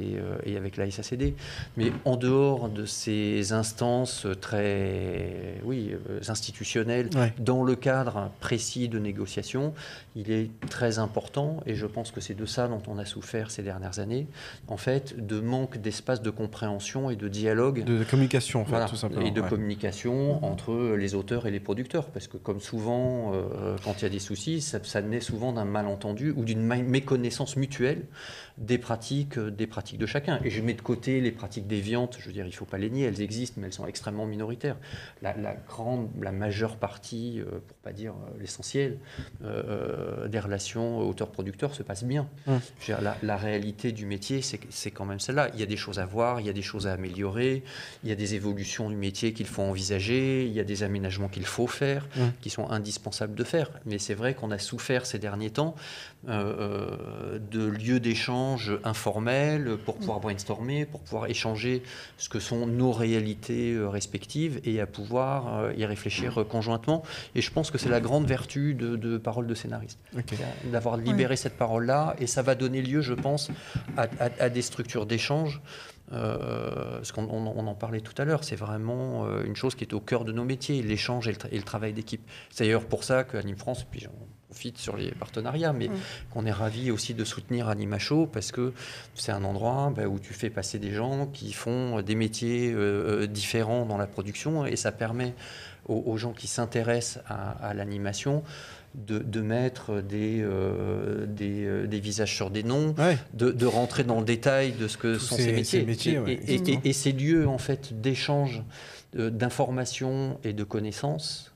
et, 0.44 0.56
avec 0.56 0.76
la 0.76 0.90
SACD. 0.90 1.34
Mais 1.76 1.92
en 2.04 2.16
dehors 2.16 2.68
de 2.68 2.84
ces 2.84 3.52
instances 3.52 4.26
très 4.40 5.60
oui, 5.64 5.94
institutionnelles, 6.26 7.08
dans 7.38 7.62
le 7.62 7.76
cadre 7.84 8.30
précis 8.40 8.88
de 8.88 8.98
négociation, 8.98 9.74
il 10.16 10.30
est 10.30 10.48
très 10.70 10.98
important, 10.98 11.60
et 11.66 11.74
je 11.74 11.84
pense 11.84 12.12
que 12.12 12.22
c'est 12.22 12.32
de 12.32 12.46
ça 12.46 12.66
dont 12.66 12.80
on 12.88 12.96
a 12.96 13.04
souffert 13.04 13.50
ces 13.50 13.62
dernières 13.62 13.98
années, 13.98 14.26
en 14.68 14.78
fait, 14.78 15.26
de 15.26 15.38
manque 15.38 15.76
d'espace 15.76 16.22
de 16.22 16.30
compréhension 16.30 17.10
et 17.10 17.16
de 17.16 17.28
dialogue. 17.28 17.84
De, 17.84 18.02
communication, 18.04 18.62
en 18.62 18.64
fait, 18.64 18.86
tout 18.86 18.96
simplement. 18.96 19.26
Et 19.26 19.30
de 19.32 19.42
communication 19.42 20.38
mhm. 20.38 20.44
entre 20.44 20.96
les 20.96 21.14
auteurs 21.14 21.46
et 21.46 21.50
les 21.50 21.60
producteurs, 21.60 22.06
parce 22.06 22.26
que 22.26 22.38
comme 22.38 22.60
souvent, 22.60 23.32
euh, 23.34 23.76
quand 23.84 24.00
il 24.00 24.04
y 24.04 24.06
a 24.06 24.08
des 24.08 24.18
soucis, 24.18 24.62
ça, 24.62 24.78
ça 24.82 25.02
naît 25.02 25.20
souvent 25.20 25.52
d'un 25.52 25.66
malentendu 25.66 26.32
ou 26.34 26.42
d'une 26.42 26.62
méconnaissance 26.62 27.54
mutuelle 27.56 28.06
des 28.58 28.78
pratiques, 28.78 29.38
euh, 29.38 29.50
des 29.50 29.66
pratiques 29.66 29.98
de 29.98 30.06
chacun. 30.06 30.38
Et 30.44 30.50
je 30.50 30.62
mets 30.62 30.74
de 30.74 30.80
côté 30.80 31.20
les 31.20 31.32
pratiques 31.32 31.66
déviantes, 31.66 32.16
je 32.20 32.26
veux 32.26 32.32
dire, 32.32 32.44
il 32.44 32.50
ne 32.50 32.54
faut 32.54 32.64
pas 32.64 32.78
les 32.78 32.90
nier, 32.90 33.04
elles 33.04 33.20
existent, 33.20 33.56
mais 33.60 33.66
elles 33.66 33.72
sont 33.72 33.86
extrêmement 33.86 34.26
minoritaires. 34.26 34.76
La, 35.22 35.34
grande, 35.68 36.08
la 36.20 36.32
majeure 36.32 36.76
partie, 36.76 37.40
euh, 37.40 37.60
pour 37.66 37.76
pas 37.78 37.92
dire 37.92 38.12
euh, 38.12 38.40
l'essentiel, 38.40 38.98
des 39.40 40.38
relations 40.38 41.00
auteur-producteur 41.00 41.74
se 41.74 41.82
passe 41.82 42.04
bien. 42.04 42.28
Hum. 42.46 42.60
la, 43.22 43.36
réalité 43.36 43.92
du 43.92 44.06
métier, 44.06 44.40
c'est 44.42 44.90
quand 44.90 45.04
même 45.04 45.20
celle-là. 45.20 45.50
Il 45.54 45.60
y 45.60 45.62
a 45.62 45.66
des 45.66 45.76
choses 45.76 45.98
à 45.98 46.06
voir, 46.06 46.40
il 46.40 46.46
y 46.46 46.50
a 46.50 46.52
des 46.52 46.62
choses 46.62 46.86
à 46.86 46.92
améliorer, 46.92 47.62
il 48.02 48.08
y 48.08 48.12
a 48.12 48.14
des 48.14 48.34
évolutions 48.34 48.88
du 48.88 48.96
métier 48.96 49.32
qu'il 49.32 49.46
faut 49.46 49.62
envisager, 49.62 50.46
il 50.46 50.52
y 50.52 50.60
a 50.60 50.64
des 50.64 50.82
aménagements 50.82 51.28
qu'il 51.28 51.46
faut 51.46 51.66
faire, 51.66 52.06
hum. 52.18 52.32
qui 52.40 52.50
sont 52.50 52.70
indispensables 52.70 53.34
de 53.34 53.44
faire. 53.44 53.70
Mais 53.86 53.98
c'est 53.98 54.14
vrai 54.14 54.34
qu'on 54.34 54.50
a 54.50 54.58
souffert 54.58 55.06
ces 55.06 55.18
derniers 55.18 55.50
temps 55.50 55.74
de 56.26 57.66
lieux 57.66 58.00
d'échange 58.00 58.78
informel 58.84 59.76
pour 59.84 59.96
pouvoir 59.96 60.20
brainstormer, 60.20 60.86
pour 60.86 61.00
pouvoir 61.00 61.26
échanger 61.26 61.82
ce 62.18 62.28
que 62.28 62.40
sont 62.40 62.66
nos 62.66 62.92
réalités 62.92 63.72
euh, 63.72 63.88
respectives 63.88 64.60
et 64.64 64.80
à 64.80 64.86
pouvoir 64.86 65.58
euh, 65.58 65.72
y 65.76 65.84
réfléchir 65.84 66.40
euh, 66.40 66.44
conjointement. 66.44 67.02
Et 67.34 67.40
je 67.40 67.50
pense 67.50 67.70
que 67.70 67.78
c'est 67.78 67.88
la 67.88 68.00
grande 68.00 68.26
vertu 68.26 68.74
de, 68.74 68.96
de 68.96 69.18
parole 69.18 69.46
de 69.46 69.54
scénariste, 69.54 69.98
d'avoir 70.64 70.96
libéré 70.96 71.36
cette 71.36 71.56
parole-là. 71.56 72.16
Et 72.18 72.26
ça 72.26 72.42
va 72.42 72.54
donner 72.54 72.82
lieu, 72.82 73.00
je 73.00 73.14
pense, 73.14 73.50
à, 73.96 74.48
des 74.48 74.62
structures 74.62 75.06
d'échange. 75.06 75.60
Parce 76.10 77.12
qu'on 77.12 77.24
on, 77.24 77.66
en 77.66 77.74
parlait 77.74 78.00
tout 78.00 78.14
à 78.18 78.24
l'heure, 78.24 78.44
c'est 78.44 78.56
vraiment 78.56 79.26
une 79.40 79.56
chose 79.56 79.74
qui 79.74 79.84
est 79.84 79.94
au 79.94 80.00
cœur 80.00 80.24
de 80.24 80.32
nos 80.32 80.44
métiers, 80.44 80.82
l'échange 80.82 81.28
et, 81.28 81.32
le, 81.32 81.62
travail 81.62 81.92
d'équipe. 81.92 82.22
C'est 82.50 82.64
d'ailleurs 82.64 82.86
pour 82.86 83.04
ça 83.04 83.24
qu'Anime 83.24 83.56
France, 83.56 83.84
puis 83.84 84.06
sur 84.76 84.96
les 84.96 85.10
partenariats, 85.10 85.72
mais 85.72 85.88
mm. 85.88 85.92
qu'on 86.32 86.46
est 86.46 86.52
ravi 86.52 86.90
aussi 86.90 87.14
de 87.14 87.24
soutenir 87.24 87.68
Animacho 87.68 88.26
parce 88.26 88.52
que 88.52 88.72
c'est 89.14 89.32
un 89.32 89.44
endroit 89.44 89.92
bah, 89.94 90.06
où 90.06 90.18
tu 90.18 90.32
fais 90.32 90.50
passer 90.50 90.78
des 90.78 90.92
gens 90.92 91.26
qui 91.26 91.52
font 91.52 92.00
des 92.00 92.14
métiers 92.14 92.72
euh, 92.72 93.22
euh, 93.22 93.26
différents 93.26 93.84
dans 93.84 93.98
la 93.98 94.06
production 94.06 94.64
et 94.64 94.76
ça 94.76 94.92
permet 94.92 95.34
aux, 95.86 96.16
gens 96.16 96.32
qui 96.32 96.46
s'intéressent 96.46 97.22
à, 97.28 97.74
l'animation 97.74 98.42
de, 98.94 99.40
mettre 99.40 100.00
des, 100.00 100.40
euh, 100.40 101.26
des, 101.26 101.86
des, 101.86 102.00
visages 102.00 102.34
sur 102.34 102.50
des 102.50 102.62
noms, 102.62 102.94
de, 103.32 103.66
rentrer 103.66 104.04
dans 104.04 104.20
le 104.20 104.24
détail 104.24 104.72
de 104.72 104.88
ce 104.88 104.96
que 104.96 105.18
sont 105.18 105.36
ces, 105.36 105.52
métiers. 105.52 106.20
et, 106.84 106.92
ces 106.92 107.12
lieux 107.12 107.48
en 107.48 107.58
fait 107.58 108.00
d'échange 108.00 108.62
d'informations 109.14 110.38
et 110.44 110.52
de 110.52 110.64
connaissances 110.64 111.53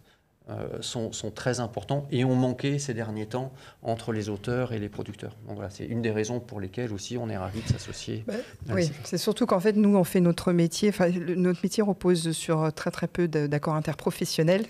euh, 0.51 0.79
sont, 0.81 1.11
très 1.35 1.61
importants 1.61 2.07
et 2.11 2.25
ont 2.25 2.35
manqué 2.35 2.79
ces 2.79 2.95
derniers 2.95 3.27
temps 3.27 3.53
entre 3.83 4.13
les 4.13 4.31
auteurs 4.31 4.73
et 4.73 4.79
les 4.79 4.89
producteurs. 4.89 5.37
Donc 5.47 5.57
voilà, 5.57 5.69
c'est 5.69 5.85
une 5.85 6.01
des 6.01 6.11
raisons 6.11 6.41
pour 6.41 6.59
lesquelles 6.59 6.91
aussi 6.95 7.19
on 7.19 7.29
est 7.29 7.37
ravis 7.37 7.61
de 7.61 7.69
s'associer. 7.69 8.25
Bah, 8.27 8.33
oui, 8.71 8.91
c'est 9.05 9.19
surtout 9.19 9.45
qu'en 9.45 9.61
fait, 9.61 9.75
nous, 9.77 9.95
on 9.95 10.05
fait 10.05 10.21
notre 10.21 10.53
métier, 10.53 10.89
enfin, 10.89 11.11
notre 11.11 11.61
métier 11.63 11.83
repose 11.83 12.33
sur 12.33 12.73
très 12.73 12.91
très 12.91 13.09
peu 13.09 13.29
d'accords 13.29 13.75
interprofessionnels. 13.75 14.65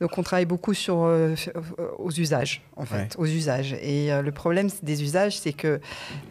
Donc 0.00 0.16
on 0.16 0.22
travaille 0.22 0.44
beaucoup 0.44 0.74
sur, 0.74 1.02
euh, 1.02 1.34
aux 1.98 2.12
usages, 2.12 2.62
en 2.76 2.84
fait, 2.84 3.16
aux 3.18 3.26
usages. 3.26 3.72
Et 3.82 4.12
euh, 4.12 4.22
le 4.22 4.30
problème 4.30 4.68
des 4.84 5.02
usages, 5.02 5.40
c'est 5.40 5.54
que, 5.54 5.80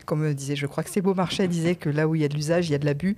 comme 0.05 0.33
disait, 0.33 0.55
je 0.55 0.67
crois 0.67 0.85
que 0.85 0.89
c'est 0.89 1.01
Beaumarchais 1.01 1.49
disait 1.49 1.75
que 1.75 1.89
là 1.89 2.07
où 2.07 2.15
il 2.15 2.21
y 2.21 2.25
a 2.25 2.29
de 2.29 2.35
l'usage, 2.35 2.69
il 2.69 2.71
y 2.71 2.75
a 2.75 2.79
de 2.79 2.85
l'abus. 2.85 3.17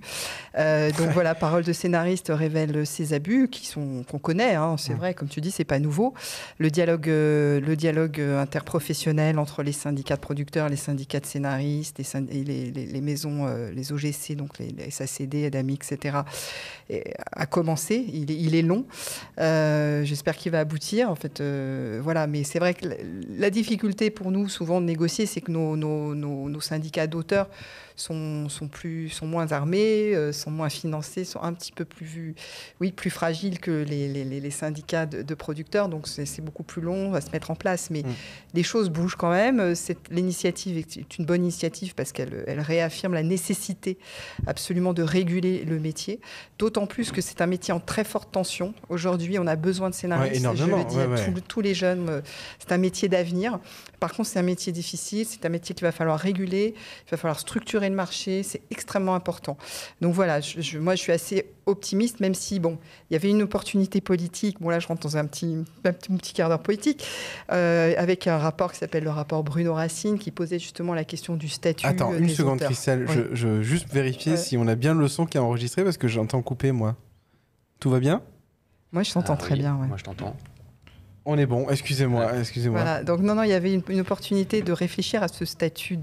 donc 0.55 1.09
voilà, 1.13 1.35
parole 1.35 1.63
de 1.63 1.73
scénariste 1.73 2.31
révèle 2.33 2.87
ces 2.87 3.13
abus 3.13 3.47
qui 3.47 3.67
sont 3.67 4.03
qu'on 4.09 4.17
connaît. 4.17 4.55
Hein, 4.55 4.75
c'est 4.79 4.95
vrai, 4.95 5.13
comme 5.13 5.27
tu 5.27 5.39
dis, 5.39 5.51
c'est 5.51 5.66
pas 5.67 5.79
nouveau. 5.79 6.13
Le 6.57 6.71
dialogue, 6.71 7.09
euh, 7.09 7.59
le 7.59 7.75
dialogue 7.75 8.19
euh, 8.19 8.41
interprofessionnel 8.41 9.37
entre 9.37 9.61
les 9.61 9.71
syndicats 9.71 10.15
de 10.15 10.21
producteurs, 10.21 10.69
les 10.69 10.75
syndicats 10.75 11.19
de 11.19 11.25
scénaristes 11.25 12.01
les, 12.31 13.01
maisons, 13.01 13.45
euh, 13.45 13.71
les 13.71 13.91
OGC, 13.91 14.35
donc 14.35 14.57
les, 14.59 14.89
SACD, 14.89 15.45
ADAMI, 15.45 15.75
etc., 15.75 16.17
a 17.33 17.45
commencé. 17.45 18.05
Il 18.13 18.55
est, 18.55 18.61
long. 18.61 18.85
J'espère 19.37 20.37
qu'il 20.37 20.51
va 20.51 20.61
aboutir. 20.61 21.11
En 21.11 21.15
fait, 21.15 21.41
voilà. 22.01 22.27
Mais 22.27 22.43
c'est 22.43 22.59
vrai 22.59 22.73
que 22.73 22.87
la, 23.37 23.49
difficulté 23.49 24.09
pour 24.09 24.31
nous, 24.31 24.47
souvent, 24.47 24.79
de 24.79 24.85
négocier, 24.85 25.25
c'est 25.25 25.41
que 25.41 25.51
nos, 25.51 26.61
syndicats 26.61 27.07
d'auteurs 27.07 27.49
sont, 27.97 28.47
plus, 28.71 29.09
sont 29.09 29.27
moins 29.27 29.51
armés, 29.51 30.15
sont 30.31 30.51
moins 30.51 30.69
financés, 30.69 31.25
sont 31.25 31.41
un 31.41 31.53
petit 31.53 31.73
peu 31.73 31.83
plus, 31.83 32.35
oui, 32.79 32.91
plus 32.93 33.09
fragiles 33.09 33.59
que 33.59 33.83
les, 33.83 34.51
syndicats 34.51 35.05
de, 35.05 35.33
producteurs. 35.33 35.56
Donc 35.89 36.07
c'est 36.07 36.41
beaucoup 36.41 36.63
plus 36.63 36.81
long 36.81 37.13
à 37.13 37.21
se 37.21 37.31
mettre 37.31 37.51
en 37.51 37.55
place. 37.55 37.89
Mais 37.89 38.01
mm. 38.01 38.13
les 38.53 38.63
choses 38.63 38.89
bougent 38.89 39.15
quand 39.15 39.31
même. 39.31 39.73
L'initiative 40.11 40.77
est 40.77 41.17
une 41.17 41.25
bonne 41.25 41.43
initiative 41.43 41.95
parce 41.95 42.11
qu'elle 42.11 42.43
elle 42.47 42.59
réaffirme 42.59 43.13
la 43.13 43.23
nécessité 43.23 43.97
absolument 44.45 44.93
de 44.93 45.03
réguler 45.03 45.63
le 45.65 45.79
métier. 45.79 46.19
D'autant 46.59 46.87
plus 46.87 47.11
que 47.11 47.21
c'est 47.21 47.41
un 47.41 47.47
métier 47.47 47.73
en 47.73 47.79
très 47.79 48.03
forte 48.03 48.31
tension. 48.31 48.73
Aujourd'hui, 48.89 49.39
on 49.39 49.47
a 49.47 49.55
besoin 49.55 49.89
de 49.89 49.95
scénaristes. 49.95 50.41
je 50.55 50.65
le 50.65 50.83
dis 50.85 50.99
à 50.99 51.41
tous, 51.47 51.61
les 51.61 51.73
jeunes, 51.73 52.09
euh, 52.09 52.21
c'est 52.59 52.71
un 52.71 52.77
métier 52.77 53.09
d'avenir. 53.09 53.59
Par 53.99 54.13
contre, 54.13 54.29
c'est 54.29 54.39
un 54.39 54.43
métier 54.43 54.71
difficile. 54.71 55.25
C'est 55.25 55.45
un 55.45 55.49
métier 55.49 55.73
qu'il 55.73 55.85
va 55.85 55.91
falloir 55.91 56.19
réguler. 56.19 56.73
Il 57.07 57.11
va 57.11 57.17
falloir 57.17 57.39
structurer 57.39 57.89
le 57.89 57.95
marché, 57.95 58.43
c'est 58.43 58.61
extrêmement 58.71 59.15
important. 59.15 59.57
Donc 60.01 60.13
voilà, 60.13 60.41
je, 60.41 60.77
moi 60.77 60.95
je 60.95 61.01
suis 61.01 61.11
assez 61.11 61.45
optimiste, 61.67 62.19
même 62.19 62.33
si 62.33 62.59
bon, 62.59 62.77
il 63.09 63.13
y 63.13 63.15
avait 63.15 63.29
une 63.29 63.41
opportunité 63.41 64.01
politique. 64.01 64.57
Bon 64.59 64.69
là, 64.69 64.79
je 64.79 64.87
rentre 64.87 65.01
dans 65.01 65.17
un 65.17 65.25
petit, 65.25 65.57
un 65.83 65.93
petit, 65.93 66.33
quart 66.33 66.49
d'heure 66.49 66.63
politique 66.63 67.05
euh, 67.51 67.93
avec 67.97 68.27
un 68.27 68.37
rapport 68.37 68.71
qui 68.71 68.79
s'appelle 68.79 69.03
le 69.03 69.09
rapport 69.09 69.43
Bruno 69.43 69.73
Racine, 69.73 70.17
qui 70.17 70.31
posait 70.31 70.59
justement 70.59 70.93
la 70.93 71.03
question 71.03 71.35
du 71.35 71.47
statut. 71.47 71.85
Attends, 71.85 72.13
une 72.13 72.29
seconde, 72.29 72.59
Christelle, 72.59 73.05
je, 73.09 73.35
je, 73.35 73.47
veux 73.47 73.61
juste 73.61 73.91
vérifier 73.93 74.37
si 74.37 74.57
on 74.57 74.67
a 74.67 74.75
bien 74.75 74.93
le 74.93 75.07
son 75.07 75.25
qui 75.25 75.37
est 75.37 75.41
enregistré 75.41 75.83
parce 75.83 75.97
que 75.97 76.07
j'entends 76.07 76.41
couper 76.41 76.71
moi. 76.71 76.95
Tout 77.79 77.89
va 77.89 77.99
bien? 77.99 78.21
Moi, 78.91 79.03
je 79.03 79.13
t'entends 79.13 79.33
ah 79.33 79.37
très 79.37 79.55
bien. 79.55 79.73
Moi, 79.73 79.97
je 79.97 80.03
t'entends. 80.03 80.35
On 81.29 81.37
est 81.37 81.45
bon, 81.45 81.69
excusez-moi, 81.69 82.39
excusez-moi. 82.39 82.81
Voilà, 82.81 83.03
donc 83.03 83.19
non, 83.19 83.35
non, 83.35 83.43
il 83.43 83.49
y 83.49 83.53
avait 83.53 83.73
une, 83.73 83.99
opportunité 83.99 84.61
de 84.61 84.71
réfléchir 84.71 85.23
à 85.23 85.27
ce 85.27 85.43
statut 85.43 85.99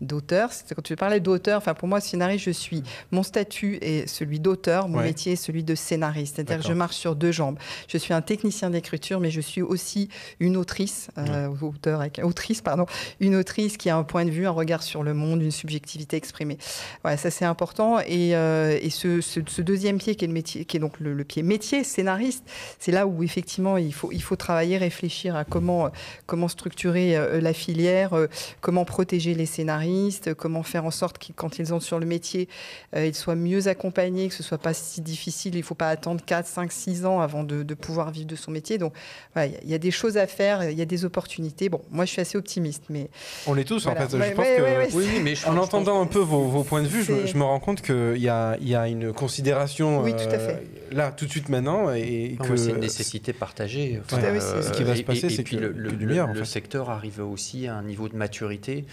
d'auteur. 0.00 0.50
Quand 0.76 0.80
tu 0.80 0.94
parlais 0.94 1.18
d'auteur, 1.18 1.58
enfin 1.58 1.74
pour 1.74 1.88
moi, 1.88 2.00
scénariste, 2.00 2.44
je 2.44 2.52
suis, 2.52 2.84
mon 3.10 3.24
statut 3.24 3.78
est 3.82 4.06
celui 4.06 4.38
d'auteur, 4.38 4.88
mon 4.88 5.00
métier 5.00 5.32
est 5.32 5.36
celui 5.36 5.64
de 5.64 5.74
scénariste. 5.74 6.36
C'est-à-dire 6.36 6.62
que 6.62 6.68
je 6.68 6.72
marche 6.72 6.94
sur 6.94 7.16
deux 7.16 7.32
jambes. 7.32 7.58
Je 7.88 7.98
suis 7.98 8.14
un 8.14 8.22
technicien 8.22 8.70
d'écriture, 8.70 9.18
mais 9.18 9.32
je 9.32 9.40
suis 9.40 9.60
aussi 9.60 10.08
une 10.38 10.56
autrice, 10.56 11.08
euh, 11.18 11.48
auteur, 11.60 12.04
autrice, 12.22 12.60
pardon, 12.60 12.86
une 13.18 13.34
autrice 13.34 13.76
qui 13.76 13.90
a 13.90 13.96
un 13.96 14.04
point 14.04 14.24
de 14.24 14.30
vue, 14.30 14.46
un 14.46 14.52
regard 14.52 14.84
sur 14.84 15.02
le 15.02 15.14
monde, 15.14 15.42
une 15.42 15.50
subjectivité 15.50 16.16
exprimée. 16.16 16.58
Voilà, 17.02 17.16
ça 17.16 17.32
c'est 17.32 17.44
important. 17.44 17.98
Et, 18.06 18.36
euh, 18.36 18.78
et 18.80 18.90
ce, 18.90 19.20
ce, 19.20 19.62
deuxième 19.62 19.98
pied 19.98 20.14
qui 20.14 20.24
est 20.24 20.28
le 20.28 20.34
métier, 20.34 20.64
qui 20.64 20.76
est 20.76 20.80
donc 20.80 21.00
le, 21.00 21.24
pied 21.24 21.42
métier, 21.42 21.82
scénariste, 21.82 22.44
c'est 22.78 22.92
là 22.92 23.08
où 23.08 23.24
effectivement 23.24 23.78
il 23.78 23.92
faut, 23.92 24.12
il 24.12 24.22
faut 24.22 24.36
travailler, 24.44 24.76
réfléchir 24.76 25.36
à 25.36 25.44
comment, 25.44 25.90
comment 26.26 26.48
structurer 26.48 27.16
euh, 27.16 27.40
la 27.40 27.54
filière, 27.54 28.12
euh, 28.12 28.28
comment 28.60 28.84
protéger 28.84 29.32
les 29.34 29.46
scénaristes, 29.46 30.34
comment 30.34 30.62
faire 30.62 30.84
en 30.84 30.90
sorte 30.90 31.16
que 31.16 31.32
quand 31.34 31.58
ils 31.58 31.72
entrent 31.72 31.86
sur 31.86 31.98
le 31.98 32.04
métier, 32.04 32.48
euh, 32.94 33.06
ils 33.06 33.14
soient 33.14 33.36
mieux 33.36 33.68
accompagnés, 33.68 34.28
que 34.28 34.34
ce 34.34 34.42
soit 34.42 34.58
pas 34.58 34.74
si 34.74 35.00
difficile. 35.00 35.54
Il 35.54 35.60
ne 35.60 35.64
faut 35.64 35.74
pas 35.74 35.88
attendre 35.88 36.22
4, 36.24 36.46
5, 36.46 36.70
6 36.70 37.06
ans 37.06 37.20
avant 37.20 37.42
de, 37.42 37.74
pouvoir 37.74 38.10
vivre 38.10 38.26
de 38.26 38.36
son 38.36 38.50
métier. 38.50 38.76
Donc, 38.76 38.92
il 39.36 39.68
y 39.68 39.74
a 39.74 39.78
des 39.78 39.90
choses 39.90 40.16
à 40.18 40.26
faire, 40.26 40.68
il 40.70 40.78
y 40.78 40.82
a 40.82 40.84
des 40.84 41.04
opportunités. 41.04 41.68
Bon, 41.70 41.80
moi, 41.90 42.04
je 42.04 42.10
suis 42.10 42.20
assez 42.20 42.36
optimiste, 42.36 42.84
mais 42.90 43.08
on 43.46 43.56
est 43.56 43.64
tous 43.64 43.86
en 43.86 43.94
fait. 43.94 44.10
je 44.10 44.32
pense 44.32 44.46
que 44.46 44.96
oui, 44.96 45.20
mais 45.22 45.34
en 45.46 45.56
entendant 45.56 46.00
un 46.00 46.06
peu 46.06 46.20
vos, 46.20 46.62
points 46.64 46.82
de 46.82 46.88
vue, 46.88 47.02
je, 47.02 47.36
me 47.36 47.42
rends 47.42 47.60
compte 47.60 47.80
qu'il 47.80 48.18
y 48.18 48.28
a, 48.28 48.56
y 48.60 48.74
a 48.74 48.86
une 48.88 49.12
considération 49.12 50.02
oui, 50.02 50.12
tout 50.12 50.28
à 50.28 50.38
fait. 50.38 50.62
là 50.92 51.10
tout 51.10 51.24
de 51.24 51.30
suite 51.30 51.48
maintenant 51.48 51.92
et, 51.92 52.36
que 52.42 52.56
c'est 52.56 52.70
une 52.70 52.80
nécessité 52.80 53.32
partagée. 53.32 54.00
Enfin, 54.04 54.20
ce 54.40 54.72
qui 54.72 54.84
va 54.84 54.96
se 54.96 55.02
passer, 55.02 55.30
c'est 55.30 55.44
que 55.44 55.56
le, 55.56 55.70
le, 55.70 56.44
secteur 56.44 56.90
arrive 56.90 57.20
aussi 57.20 57.66
à 57.66 57.76
un 57.76 57.82
niveau 57.82 58.08
de 58.08 58.16
maturité 58.16 58.84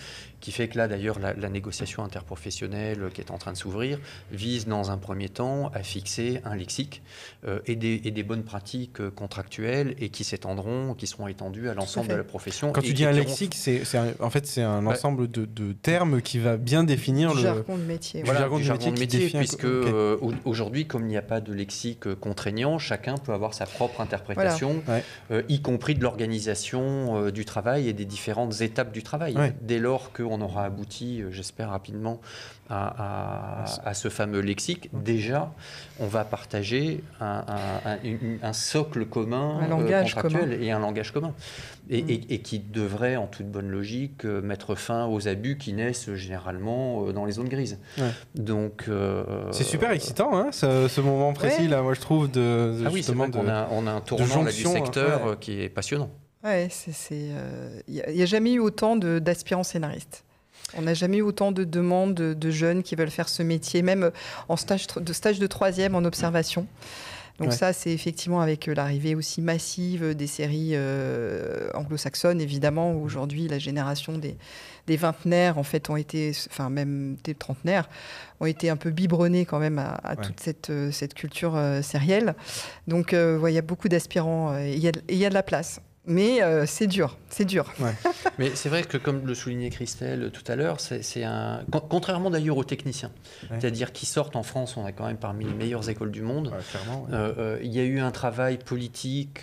qui 0.42 0.52
fait 0.52 0.68
que 0.68 0.78
là, 0.78 0.88
d'ailleurs, 0.88 1.20
la, 1.20 1.50
négociation 1.50 2.04
interprofessionnelle 2.04 3.10
qui 3.14 3.22
est 3.22 3.32
en 3.32 3.38
train 3.38 3.52
de 3.54 3.58
s'ouvrir 3.58 4.00
vise 4.32 4.66
dans 4.68 4.90
un 4.90 4.98
premier 4.98 5.30
temps 5.30 5.70
à 5.74 5.84
fixer 5.84 6.42
un 6.46 6.56
lexique 6.56 7.04
euh, 7.46 7.60
et, 7.68 7.76
des, 7.76 8.02
et, 8.04 8.12
des, 8.12 8.24
bonnes 8.24 8.44
pratiques 8.44 9.02
euh, 9.02 9.12
contractuelles 9.12 9.96
et 10.00 10.10
qui 10.10 10.24
s'étendront, 10.24 10.96
qui 10.96 11.08
seront 11.08 11.28
étendues 11.28 11.70
à 11.70 11.74
l'ensemble 11.74 12.08
de 12.08 12.16
la 12.16 12.24
profession. 12.24 12.72
Quand 12.72 12.82
tu 12.82 12.94
dis 12.94 13.06
un 13.06 13.12
lexique, 13.12 13.56
c'est 13.56 13.84
en 14.20 14.30
fait 14.30 14.48
c'est 14.48 14.64
un 14.64 14.86
ensemble 14.88 15.30
de, 15.30 15.46
de, 15.46 15.74
termes 15.74 16.22
qui 16.22 16.40
va 16.40 16.58
bien 16.58 16.84
définir 16.84 17.34
le 17.34 17.42
jargon 17.42 17.78
de 17.78 17.84
métier. 17.84 18.24
Voilà, 18.24 18.40
jargon, 18.60 18.92
de 18.92 19.00
métier, 19.00 19.30
puisque 19.30 19.66
euh, 19.66 20.18
aujourd'hui, 20.46 20.88
comme 20.88 21.04
il 21.04 21.10
n'y 21.10 21.18
a 21.18 21.22
pas 21.22 21.42
de 21.42 21.54
lexique 21.54 22.14
contraignant, 22.16 22.80
chacun 22.80 23.16
peut 23.16 23.34
avoir 23.34 23.54
sa 23.54 23.66
propre 23.66 24.02
interprétation, 24.02 24.82
y 25.50 25.62
compris 25.62 25.94
de 25.94 26.02
l'organisation 26.02 27.30
du 27.30 27.46
travail 27.46 27.88
et 27.90 27.94
des 27.94 28.06
différentes 28.06 28.62
étapes 28.62 28.92
du 28.92 29.04
travail. 29.04 29.36
Dès 29.62 29.78
lors 29.78 30.12
que 30.12 30.24
on 30.32 30.42
aura 30.42 30.66
abouti, 30.66 31.22
euh, 31.22 31.32
j'espère 31.32 31.70
rapidement, 31.70 32.22
à, 32.70 33.66
ce 33.94 34.08
fameux 34.08 34.40
lexique. 34.40 34.90
Déjà, 34.94 35.52
on 36.00 36.08
va 36.08 36.24
partager 36.24 37.04
un, 37.20 38.54
socle 38.54 39.06
commun, 39.06 39.60
un 39.62 39.68
langage 39.68 40.16
contractuel 40.16 40.64
et 40.64 40.72
un 40.72 40.80
langage 40.80 41.12
commun. 41.12 41.34
Mm. 41.90 41.96
Et, 42.30 42.40
qui 42.40 42.60
devrait, 42.60 43.18
en 43.18 43.28
toute 43.28 43.48
bonne 43.48 43.70
logique, 43.70 44.24
euh, 44.24 44.42
mettre 44.42 44.76
fin 44.76 45.06
aux 45.06 45.28
abus 45.28 45.58
qui 45.58 45.74
naissent 45.74 46.14
généralement 46.14 47.08
euh, 47.08 47.12
dans 47.12 47.26
les 47.26 47.34
zones 47.34 47.50
grises. 47.50 47.78
Donc, 48.36 48.90
c'est 49.52 49.64
super 49.66 49.92
excitant, 49.92 50.38
hein, 50.38 50.52
ce, 50.54 51.02
moment 51.02 51.34
précis 51.34 51.68
là. 51.68 51.82
Moi, 51.82 51.94
je 51.94 52.00
trouve 52.00 52.32
de, 52.32 52.84
ah 52.86 52.90
oui, 52.90 52.98
justement 52.98 53.28
on 53.34 53.48
a, 53.50 53.68
on 53.72 53.86
a, 53.86 53.92
un 53.92 54.02
tournant 54.02 54.44
du 54.44 54.52
secteur 54.52 55.38
qui 55.40 55.62
est 55.62 55.70
passionnant. 55.70 56.10
Ouais, 56.44 56.70
il 57.12 57.36
n'y 57.88 58.02
a, 58.02 58.24
a, 58.24 58.26
jamais 58.26 58.54
eu 58.54 58.60
autant 58.60 58.96
d'aspirants 58.96 59.64
scénaristes. 59.64 60.24
On 60.78 60.84
n'a 60.84 60.94
jamais 60.94 61.18
eu 61.18 61.22
autant 61.22 61.52
de 61.52 61.64
demandes 61.64 62.14
de, 62.14 62.52
jeunes 62.52 62.84
qui 62.84 62.96
veulent 62.96 63.12
faire 63.12 63.30
ce 63.30 63.44
métier, 63.44 63.82
même 63.82 64.12
en 64.48 64.56
stage 64.56 64.88
de, 64.88 65.14
stage 65.14 65.40
de 65.40 65.48
troisième 65.48 65.96
en 65.96 66.04
observation. 66.04 66.68
Donc 67.40 67.54
ça, 67.54 67.74
c'est 67.74 67.92
effectivement 67.92 68.40
avec 68.40 68.68
euh, 68.68 68.76
l'arrivée 68.76 69.16
aussi 69.16 69.42
massive 69.42 70.14
des 70.14 70.28
séries 70.28 70.72
euh, 70.74 71.70
anglo-saxonnes, 71.74 72.40
évidemment, 72.40 72.94
où 72.94 73.04
aujourd'hui 73.04 73.48
la 73.48 73.58
génération 73.58 74.20
des, 74.20 74.38
des, 74.86 74.96
vingtenaires, 74.96 75.58
en 75.58 75.64
fait, 75.64 75.90
ont 75.90 75.96
été, 75.96 76.34
enfin 76.52 76.70
même 76.70 77.18
des 77.24 77.34
trentenaires, 77.34 77.90
ont 78.42 78.46
été 78.46 78.70
un 78.70 78.78
peu 78.78 78.92
biberonnés 78.92 79.46
quand 79.46 79.58
même 79.58 79.80
à, 79.80 80.16
toute 80.18 80.40
cette, 80.40 80.70
euh, 80.70 80.92
cette 80.92 81.16
culture 81.16 81.60
sérielle. 81.82 82.36
Donc 82.88 83.14
il 83.14 83.52
y 83.52 83.58
a 83.58 83.64
beaucoup 83.64 83.90
d'aspirants 83.90 84.56
et 84.56 84.74
il 84.76 84.84
y, 84.84 85.26
a 85.26 85.30
de 85.30 85.34
la 85.34 85.44
place. 85.44 85.82
Mais 86.08 86.42
euh, 86.42 86.66
c'est 86.66 86.88
dur, 86.88 87.18
c'est 87.30 87.46
dur. 87.46 87.72
Mais 88.40 88.52
c'est 88.56 88.70
vrai 88.70 88.82
que, 88.82 88.98
comme 88.98 89.28
le 89.28 89.36
soulignait 89.36 89.70
Christelle 89.70 90.32
tout 90.34 90.44
à 90.52 90.56
l'heure, 90.56 90.80
c'est 90.80 91.24
un. 91.24 91.64
Contrairement 91.90 92.32
d'ailleurs 92.32 92.58
aux 92.58 92.64
techniciens, 92.64 93.12
c'est-à-dire 93.50 93.92
qui 93.92 94.08
sortent 94.08 94.36
en 94.36 94.42
France, 94.42 94.78
on 94.78 94.86
a 94.86 94.92
quand 94.92 95.06
même 95.06 95.18
parmi 95.18 95.46
les 95.46 95.54
meilleures 95.54 95.90
écoles 95.90 96.10
du 96.10 96.24
monde. 96.24 96.54
Euh, 97.12 97.34
euh, 97.38 97.60
il 97.62 97.72
y 97.72 97.80
a 97.80 97.84
eu 97.84 98.00
un 98.00 98.10
travail 98.10 98.58
politique 98.58 99.42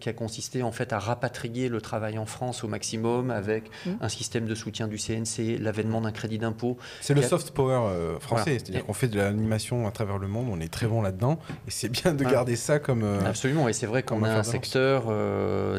qui 0.00 0.08
a 0.08 0.12
consisté 0.12 0.64
en 0.64 0.72
fait 0.72 0.92
à 0.92 0.98
rapatrier 0.98 1.68
le 1.68 1.80
travail 1.80 2.18
en 2.18 2.26
France 2.26 2.64
au 2.64 2.68
maximum 2.68 3.30
avec 3.30 3.70
mmh. 3.86 3.90
un 4.00 4.08
système 4.08 4.46
de 4.46 4.54
soutien 4.56 4.88
du 4.88 4.98
CNC, 4.98 5.58
l'avènement 5.60 6.00
d'un 6.00 6.12
crédit 6.12 6.38
d'impôt. 6.38 6.78
C'est 7.00 7.14
le 7.14 7.22
soft 7.22 7.52
power 7.52 8.18
français, 8.18 8.58
c'est-à-dire 8.58 8.84
qu'on 8.84 8.92
fait 8.92 9.08
de 9.08 9.18
l'animation 9.18 9.86
à 9.86 9.92
travers 9.92 10.18
le 10.18 10.26
monde, 10.26 10.48
on 10.50 10.58
est 10.58 10.72
très 10.72 10.86
bon 10.86 11.00
là-dedans, 11.00 11.38
et 11.68 11.70
c'est 11.70 11.88
bien 11.88 12.12
de 12.12 12.24
garder 12.24 12.56
ça 12.56 12.80
comme. 12.80 13.04
Absolument, 13.24 13.68
et 13.68 13.72
c'est 13.72 13.86
vrai 13.86 14.02
qu'on 14.02 14.24
a 14.24 14.30
un 14.30 14.42
secteur 14.42 15.11
euh, 15.11 15.11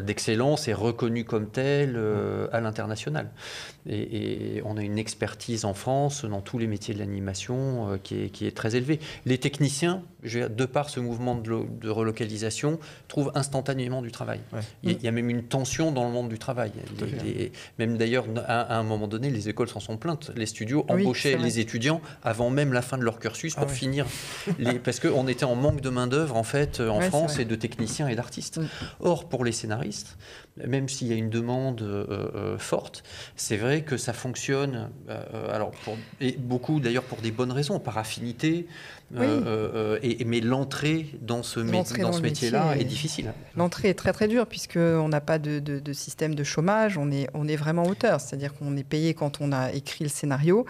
d'excellence 0.00 0.68
est 0.68 0.74
reconnu 0.74 1.24
comme 1.24 1.48
tel 1.48 1.94
euh, 1.96 2.46
à 2.52 2.60
l'international. 2.60 3.30
Et, 3.88 4.62
on 4.64 4.76
a 4.76 4.82
une 4.82 4.98
expertise 4.98 5.64
en 5.64 5.74
France 5.74 6.24
dans 6.24 6.40
tous 6.40 6.58
les 6.58 6.66
métiers 6.66 6.94
de 6.94 6.98
l'animation 6.98 7.92
euh, 7.92 7.96
qui, 8.02 8.46
est, 8.46 8.56
très 8.56 8.76
élevée. 8.76 8.98
Les 9.26 9.38
techniciens, 9.38 10.02
de 10.22 10.64
par 10.64 10.88
ce 10.88 11.00
mouvement 11.00 11.34
de, 11.34 11.88
relocalisation, 11.88 12.78
trouvent 13.08 13.32
instantanément 13.34 14.00
du 14.00 14.10
travail. 14.10 14.40
Il, 14.82 15.02
y 15.02 15.08
a 15.08 15.10
même 15.10 15.28
une 15.28 15.42
tension 15.42 15.92
dans 15.92 16.04
le 16.04 16.10
monde 16.10 16.28
du 16.28 16.38
travail. 16.38 16.72
même 17.78 17.98
d'ailleurs, 17.98 18.26
à, 18.46 18.78
un 18.78 18.82
moment 18.82 19.08
donné, 19.08 19.30
les 19.30 19.48
écoles 19.48 19.68
s'en 19.68 19.80
sont 19.80 19.96
plaintes. 19.96 20.30
Les 20.34 20.46
studios 20.46 20.86
embauchaient 20.88 21.36
les 21.36 21.58
étudiants 21.58 22.00
avant 22.22 22.50
même 22.50 22.72
la 22.72 22.82
fin 22.82 22.96
de 22.96 23.02
leur 23.02 23.18
cursus 23.18 23.54
pour 23.54 23.64
ah 23.64 23.72
finir. 23.72 24.06
Les, 24.58 24.78
parce 24.78 25.00
qu'on 25.00 25.28
était 25.28 25.44
en 25.44 25.56
manque 25.56 25.80
de 25.80 25.90
main-d'œuvre, 25.90 26.36
en 26.36 26.42
fait, 26.42 26.80
en 26.80 27.00
France, 27.00 27.38
et 27.38 27.44
de 27.44 27.54
techniciens 27.54 28.08
et 28.08 28.14
d'artistes. 28.14 28.60
Or, 29.00 29.28
pour 29.28 29.44
les 29.44 29.52
scénaristes, 29.52 30.16
même 30.56 30.88
s'il 30.88 31.08
y 31.08 31.12
a 31.12 31.16
une 31.16 31.30
demande 31.30 31.82
euh, 31.82 32.06
euh, 32.34 32.58
forte, 32.58 33.02
c'est 33.36 33.56
vrai 33.56 33.73
que 33.82 33.96
ça 33.96 34.12
fonctionne, 34.12 34.90
euh, 35.08 35.54
alors 35.54 35.70
pour, 35.70 35.96
et 36.20 36.32
beaucoup 36.32 36.80
d'ailleurs 36.80 37.04
pour 37.04 37.18
des 37.18 37.30
bonnes 37.30 37.52
raisons, 37.52 37.78
par 37.78 37.98
affinité, 37.98 38.66
euh, 39.16 39.42
euh, 39.46 39.98
et, 40.02 40.24
mais 40.24 40.40
l'entrée 40.40 41.06
dans 41.20 41.42
ce, 41.42 41.60
dans 41.60 41.84
ce 41.84 42.20
métier-là 42.20 42.76
est, 42.76 42.84
difficile. 42.84 43.32
L'entrée 43.56 43.90
est 43.90 43.94
très 43.94 44.12
très 44.12 44.28
dure 44.28 44.46
puisqu'on 44.46 45.08
n'a 45.08 45.20
pas 45.20 45.38
de, 45.38 45.58
de, 45.58 45.92
système 45.92 46.34
de 46.34 46.44
chômage, 46.44 46.98
on 46.98 47.10
est, 47.10 47.28
on 47.34 47.46
est 47.46 47.56
vraiment 47.56 47.84
auteur, 47.84 48.20
c'est-à-dire 48.20 48.54
qu'on 48.54 48.76
est 48.76 48.84
payé 48.84 49.14
quand 49.14 49.40
on 49.40 49.52
a 49.52 49.72
écrit 49.72 50.04
le 50.04 50.10
scénario 50.10 50.66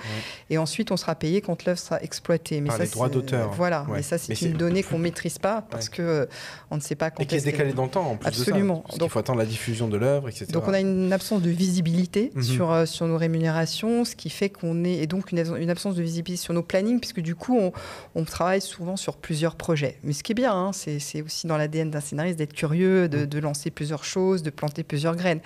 et 0.51 0.59
ensuite 0.59 0.91
on 0.91 0.97
sera 0.97 1.15
payé 1.15 1.41
quand 1.41 1.65
l'œuvre 1.65 1.79
sera 1.79 2.03
exploitée. 2.03 2.61
Mais 2.61 2.69
Par 2.69 2.79
ça, 2.79 2.85
les 2.85 2.91
droits 2.91 3.09
d'auteur. 3.09 3.53
Voilà, 3.53 3.87
mais 3.91 4.03
ça 4.03 4.19
c'est 4.19 4.41
une 4.43 4.55
donnée 4.55 4.83
qu'on 4.85 4.99
ne 4.99 5.05
maîtrise 5.05 5.39
pas 5.39 5.63
parce 5.71 5.89
qu'on 5.89 5.97
que 5.97 6.29
on 6.71 6.77
ne 6.77 6.81
sait 6.81 6.97
pas 6.97 7.11
quand. 7.11 7.23
Et 7.23 7.27
qui 7.27 7.37
est 7.37 7.45
décalée 7.45 7.73
dans 7.73 7.85
le 7.85 7.91
temps 7.91 8.11
en 8.11 8.17
plus 8.17 8.29
Absolument. 8.29 8.85
de 8.87 8.93
ça. 8.93 8.99
Donc, 8.99 9.09
il 9.09 9.13
faut 9.13 9.19
attendre 9.19 9.39
la 9.39 9.47
diffusion 9.47 9.89
de 9.89 9.97
l'œuvre, 9.97 10.29
etc. 10.29 10.47
Donc 10.53 10.69
on 10.69 10.75
a 10.75 10.81
une 10.81 11.13
absence 11.13 11.43
de 11.43 11.51
visibilité 11.51 12.31
mhm. 12.35 12.43
sur, 12.43 12.73
euh, 12.73 12.87
sur 12.87 13.07
nos 13.07 13.17
rémunérations, 13.17 14.05
ce 14.05 14.15
qui 14.17 14.31
fait 14.31 14.51
qu'on 14.51 14.85
est 14.85 14.95
et 14.95 15.07
donc 15.07 15.33
une, 15.33 15.39
une, 15.39 15.71
absence 15.71 15.95
de 15.95 16.03
visibilité 16.03 16.43
sur 16.43 16.55
nos 16.55 16.63
plannings 16.63 17.01
puisque 17.01 17.21
du 17.21 17.35
coup 17.35 17.59
on, 17.59 17.73
on 18.15 18.24
travaille 18.25 18.61
souvent 18.61 18.97
sur 18.97 19.17
plusieurs 19.17 19.57
projets. 19.57 19.99
Mais 20.03 20.13
ce 20.13 20.23
qui 20.23 20.33
est 20.33 20.35
bien, 20.35 20.53
hein, 20.53 20.73
c'est 20.73 21.23
aussi 21.23 21.47
dans 21.47 21.57
l'ADN 21.57 21.91
d'un 21.91 22.01
scénariste 22.01 22.39
d'être 22.39 22.53
curieux, 22.53 23.05
mm. 23.05 23.27
de, 23.27 23.39
lancer 23.39 23.71
plusieurs 23.71 24.05
choses, 24.05 24.43
de 24.43 24.51
planter 24.51 24.83
plusieurs 24.83 25.17
graines. 25.17 25.41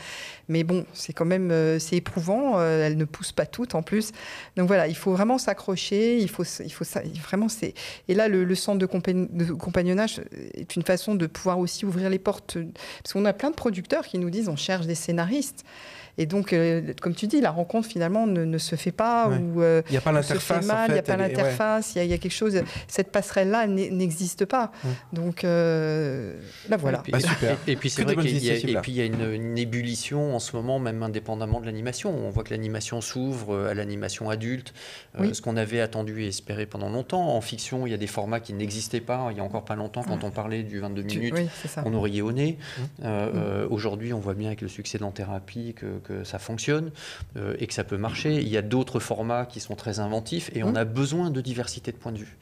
Mais 0.49 0.65
bon, 0.65 0.87
c'est 0.93 1.13
quand 1.13 1.25
même 1.25 1.51
euh, 1.51 1.79
c'est 1.79 1.97
éprouvant. 1.97 2.59
Euh, 2.59 2.87
elles 2.87 2.97
ne 2.97 3.05
poussent 3.05 3.33
pas 3.33 3.47
toutes 3.47 3.75
en 3.75 3.83
plus. 3.83 4.13
Donc 4.57 4.67
voilà, 4.67 4.89
il 4.89 4.97
faut 4.97 5.13
vraiment 5.13 5.39
s'accrocher. 5.39 6.19
Il 6.19 6.29
faut, 6.29 6.45
il 6.45 6.73
faut 6.73 6.85
ça, 6.85 7.03
vraiment 7.23 7.49
c'est. 7.49 7.75
Et 8.09 8.15
là, 8.15 8.29
le, 8.29 8.55
centre 8.55 8.79
de, 8.79 8.87
de, 8.87 9.53
compagnonnage 9.53 10.21
est 10.55 10.77
une 10.77 10.83
façon 10.83 11.15
de 11.15 11.27
pouvoir 11.27 11.59
aussi 11.59 11.85
ouvrir 11.85 12.11
les 12.11 12.19
portes, 12.19 12.59
parce 13.03 13.13
qu'on 13.13 13.25
a 13.25 13.33
plein 13.33 13.51
de 13.51 13.57
producteurs 13.57 14.07
qui 14.07 14.19
nous 14.19 14.31
disent 14.31 14.49
on 14.49 14.57
cherche 14.57 14.87
des 14.87 14.95
scénaristes. 14.95 15.65
Et 16.19 16.27
donc, 16.27 16.53
euh, 16.53 16.83
comme 17.01 17.15
tu 17.15 17.29
dis, 17.29 17.41
la 17.41 17.53
rencontre 17.53 17.87
finalement 17.87 18.27
ne, 18.27 18.59
se 18.59 18.75
fait 18.75 18.93
pas 18.93 19.29
ou 19.29 19.63
euh, 19.63 19.83
il 19.89 19.93
n'y 19.93 19.99
a 19.99 20.01
pas 20.01 20.11
l'interface. 20.11 20.67
Il 20.89 20.93
n'y 20.93 20.99
a 20.99 21.03
pas 21.03 21.17
l'interface. 21.17 21.93
Il 21.95 22.05
y, 22.05 22.13
a 22.13 22.19
quelque 22.19 22.33
chose. 22.33 22.61
Cette 22.89 23.13
passerelle 23.13 23.51
là 23.51 23.69
n'existe 23.69 24.45
pas. 24.45 24.73
Donc 25.13 25.45
euh, 25.45 26.35
là 26.69 26.77
voilà. 26.77 26.99
Et 27.07 27.13
puis, 27.13 27.13
bah, 27.13 27.49
Et, 27.69 27.77
puis 27.77 27.89
c'est 27.89 28.03
vrai 28.03 28.17
qu'il 28.17 28.45
y 28.45 28.51
a, 28.51 28.55
et 28.55 28.81
puis 28.83 28.93
il 28.93 28.97
y 28.97 29.01
a 29.01 29.05
une, 29.05 29.57
ébullition 29.57 30.35
en 30.35 30.41
ce 30.41 30.57
moment, 30.57 30.81
même 30.81 31.03
indépendamment 31.05 31.61
de 31.61 31.67
l'animation. 31.67 32.11
On 32.11 32.31
voit 32.31 32.43
que 32.43 32.51
l'animation 32.51 33.01
s'ouvre 33.01 33.69
à 33.69 33.75
l'animation 33.75 34.29
adulte, 34.29 34.75
ce 35.33 35.41
qu'on 35.41 35.57
avait 35.57 35.81
attendu 35.81 36.25
et 36.25 36.29
espéré 36.29 36.67
pendant 36.67 36.91
longtemps. 36.91 37.37
En 37.37 37.41
fiction, 37.41 37.87
il 37.87 37.91
y 37.91 37.95
a 37.95 37.99
des 37.99 38.09
formats 38.09 38.41
qui 38.41 38.55
n'existaient 38.55 39.01
pas. 39.01 39.29
Il 39.31 39.37
y 39.37 39.41
a 39.41 39.45
encore 39.45 39.65
pas 39.65 39.77
longtemps, 39.77 40.03
quand 40.03 40.25
on 40.25 40.33
parlait 40.33 40.65
du 40.65 40.81
22 40.81 41.03
minutes, 41.03 41.35
on 41.85 41.95
aurait 41.95 42.21
au 42.21 42.33
nez. 42.33 42.59
Aujourd'hui, 43.71 44.13
on 44.13 44.19
voit 44.19 44.35
bien 44.35 44.49
avec 44.49 44.63
le 44.63 44.69
succès 44.69 44.99
d'en 44.99 45.13
thérapie 45.13 45.75
que 45.75 46.08
que 46.09 46.25
ça 46.25 46.39
fonctionne 46.39 46.91
euh, 47.37 47.55
et 47.59 47.67
que 47.67 47.75
ça 47.75 47.85
peut 47.85 47.99
marcher. 47.99 48.37
Il 48.37 48.49
y 48.49 48.57
a 48.57 48.63
d'autres 48.63 49.01
formats 49.01 49.47
qui 49.47 49.61
sont 49.61 49.77
très 49.77 50.01
inventifs 50.01 50.51
et 50.55 50.63
on 50.63 50.73
mmh. 50.73 50.77
a 50.77 50.85
besoin 50.85 51.31
de 51.31 51.41
diversité 51.41 51.93
de 51.93 51.97
points 51.97 52.13
de 52.13 52.19
vue 52.19 52.39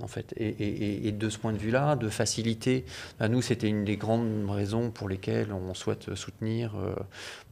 en 0.00 0.06
fait. 0.06 0.34
Et, 0.36 1.12
de 1.12 1.28
ce 1.28 1.38
point 1.38 1.52
de 1.52 1.58
vue-là, 1.58 1.96
de 1.96 2.08
faciliter, 2.08 2.84
à 3.18 3.28
nous, 3.28 3.42
c'était 3.42 3.68
une 3.68 3.84
des 3.84 3.96
grandes 3.96 4.48
raisons 4.48 4.90
pour 4.90 5.08
lesquelles 5.08 5.52
on 5.52 5.74
souhaite 5.74 6.14
soutenir 6.14 6.76
euh, 6.76 6.94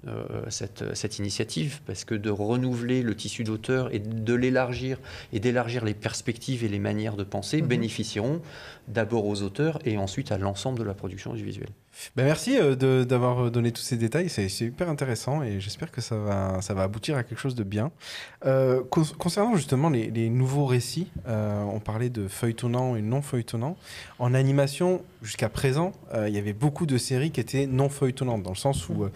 euh, 0.06 0.42
cette, 0.48 0.94
cette, 0.94 1.18
initiative, 1.18 1.80
parce 1.86 2.04
que 2.04 2.14
de 2.14 2.30
renouveler 2.30 3.02
le 3.02 3.14
tissu 3.14 3.44
d'auteur 3.44 3.92
et 3.92 3.98
de 3.98 4.34
l'élargir, 4.34 4.98
et 5.32 5.40
d'élargir 5.40 5.84
les 5.84 5.94
perspectives 5.94 6.64
et 6.64 6.68
les 6.68 6.78
manières 6.78 7.16
de 7.16 7.24
penser, 7.24 7.62
mmh. 7.62 7.66
bénéficieront 7.66 8.42
d'abord 8.88 9.26
aux 9.26 9.42
auteurs 9.42 9.78
et 9.84 9.96
ensuite 9.96 10.32
à 10.32 10.38
l'ensemble 10.38 10.78
de 10.78 10.84
la 10.84 10.94
production 10.94 11.32
audiovisuelle. 11.32 11.70
Ben 12.14 12.24
merci 12.24 12.58
euh, 12.58 13.04
d'avoir 13.04 13.46
euh, 13.46 13.50
donné 13.50 13.72
tous 13.72 13.82
ces 13.82 13.96
détails, 13.96 14.28
c'est 14.28 14.48
hyper 14.60 14.88
intéressant 14.88 15.42
et 15.42 15.60
j'espère 15.60 15.90
que 15.90 16.00
ça 16.00 16.16
va, 16.16 16.62
ça 16.62 16.74
va 16.74 16.82
aboutir 16.82 17.16
à 17.16 17.22
quelque 17.22 17.38
chose 17.38 17.54
de 17.54 17.64
bien. 17.64 17.90
Euh, 18.44 18.82
concernant 19.18 19.54
justement 19.56 19.90
les, 19.90 20.10
les 20.10 20.28
nouveaux 20.28 20.66
récits, 20.66 21.08
on 21.26 21.80
parlait 21.80 22.10
de 22.10 22.28
feuilletonnant 22.28 22.96
et 22.96 23.02
non 23.02 23.22
feuilletonnant. 23.22 23.76
En 24.18 24.34
animation, 24.34 25.02
jusqu'à 25.26 25.48
présent, 25.48 25.92
il 26.14 26.32
y 26.32 26.38
avait 26.38 26.52
beaucoup 26.52 26.86
de 26.86 26.96
séries 26.96 27.30
qui 27.30 27.40
étaient 27.40 27.66
non 27.66 27.88
feuilletonnantes, 27.88 28.42
dans 28.42 28.50
le 28.50 28.56
sens 28.56 28.88
où 28.88 29.06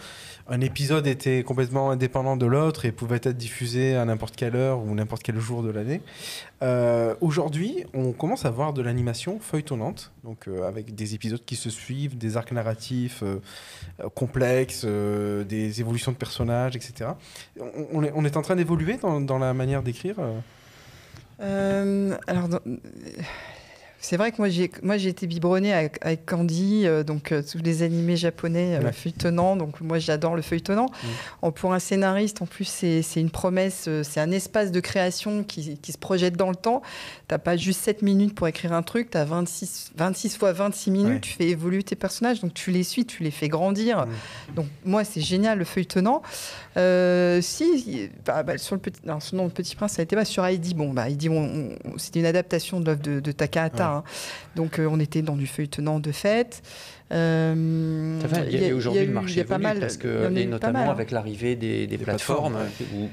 un 0.48 0.60
épisode 0.60 1.06
était 1.06 1.44
complètement 1.44 1.90
indépendant 1.90 2.36
de 2.36 2.44
l'autre 2.44 2.84
et 2.84 2.92
pouvait 2.92 3.20
être 3.22 3.36
diffusé 3.36 3.94
à 3.94 4.04
n'importe 4.04 4.34
quelle 4.34 4.56
heure 4.56 4.80
ou 4.80 4.94
n'importe 4.94 5.22
quel 5.22 5.38
jour 5.38 5.62
de 5.62 5.70
l'année. 5.70 6.00
Euh, 6.62 7.14
aujourd'hui, 7.20 7.84
on 7.94 8.12
commence 8.12 8.44
à 8.44 8.50
voir 8.50 8.72
de 8.72 8.82
l'animation 8.82 9.38
feuilletonnante, 9.38 10.12
donc 10.24 10.48
euh, 10.48 10.66
avec 10.66 10.94
des 10.94 11.14
épisodes 11.14 11.42
qui 11.44 11.56
se 11.56 11.70
suivent, 11.70 12.18
des 12.18 12.36
arcs 12.36 12.52
narratifs 12.52 13.22
euh, 13.22 13.38
complexes, 14.14 14.84
des 14.84 15.80
évolutions 15.80 16.12
de 16.12 16.16
personnages, 16.16 16.76
etc. 16.76 17.10
On, 17.92 18.24
est, 18.24 18.36
en 18.36 18.42
train 18.42 18.56
d'évoluer 18.56 18.96
dans, 18.98 19.38
la 19.38 19.54
manière 19.54 19.82
d'écrire 19.82 20.16
alors, 21.38 22.48
c'est 24.00 24.16
vrai 24.16 24.32
que 24.32 24.38
moi 24.38 24.48
j'ai 24.48 24.70
moi 24.82 24.96
j'ai 24.96 25.10
été 25.10 25.26
biberonnée 25.26 25.74
avec, 25.74 25.98
avec 26.00 26.24
Candy, 26.24 26.86
euh, 26.86 27.02
donc 27.02 27.32
euh, 27.32 27.42
tous 27.42 27.58
les 27.58 27.82
animés 27.82 28.16
japonais 28.16 28.76
euh, 28.82 28.92
feuilletonnants. 28.92 29.56
Donc 29.56 29.80
moi 29.82 29.98
j'adore 29.98 30.36
le 30.36 30.42
feuilletonnant. 30.42 30.86
Mm. 31.42 31.50
pour 31.50 31.74
un 31.74 31.78
scénariste, 31.78 32.40
en 32.40 32.46
plus 32.46 32.64
c'est 32.64 33.20
une 33.20 33.30
promesse, 33.30 33.88
c'est 34.02 34.20
un 34.20 34.30
espace 34.30 34.72
de 34.72 34.80
création 34.80 35.44
qui, 35.44 35.76
qui, 35.76 35.92
se 35.92 35.98
projette 35.98 36.36
dans 36.36 36.48
le 36.48 36.56
temps. 36.56 36.80
T'as 37.28 37.38
pas 37.38 37.58
juste 37.58 37.80
7 37.82 38.00
minutes 38.00 38.34
pour 38.34 38.48
écrire 38.48 38.72
un 38.72 38.82
truc, 38.82 39.10
tu 39.10 39.18
as 39.18 39.24
26 39.24 39.92
26 39.96 40.36
fois 40.36 40.52
26 40.52 40.90
minutes. 40.90 41.20
Tu 41.22 41.34
fais 41.34 41.48
évoluer 41.48 41.82
tes 41.82 41.96
personnages, 41.96 42.40
donc 42.40 42.54
tu 42.54 42.70
les 42.70 42.84
suis, 42.84 43.04
tu 43.04 43.22
les 43.22 43.30
fais 43.30 43.48
grandir. 43.48 44.06
Mm. 44.06 44.54
Donc 44.54 44.66
moi 44.84 45.04
c'est 45.04 45.20
génial 45.20 45.58
le 45.58 45.64
feuilletonnant. 45.64 46.22
Si 46.76 48.10
bah, 48.24 48.42
bah, 48.42 48.58
sur 48.58 48.76
le 48.76 48.80
petit, 48.80 49.00
non, 49.04 49.44
le 49.44 49.50
Petit 49.50 49.74
Prince, 49.76 49.92
ça 49.92 50.02
a 50.02 50.04
été 50.04 50.16
pas 50.16 50.24
sur 50.24 50.44
Heidi. 50.44 50.74
Bon 50.74 50.92
bah 50.92 51.08
Heidi, 51.08 51.28
c'était 51.96 52.20
une 52.20 52.26
adaptation 52.26 52.80
de 52.80 52.86
l'œuvre 52.86 53.02
de, 53.02 53.20
de 53.20 53.32
Takahata. 53.32 53.90
Hein. 53.90 54.04
Donc 54.56 54.78
euh, 54.78 54.88
on 54.90 55.00
était 55.00 55.22
dans 55.22 55.36
du 55.36 55.46
feuilletonnant 55.46 56.00
de 56.00 56.12
fête. 56.12 56.62
Euh, 57.12 58.20
il 58.48 58.60
y 58.60 58.70
a, 58.70 58.74
aujourd'hui 58.74 59.04
le 59.04 59.12
marché 59.12 59.40
évolue 59.40 59.62
mal, 59.62 59.80
parce 59.80 59.96
que, 59.96 60.32
et 60.36 60.46
notamment 60.46 60.78
hein. 60.78 60.90
avec 60.90 61.10
l'arrivée 61.10 61.56
des, 61.56 61.98
plateformes, 61.98 62.56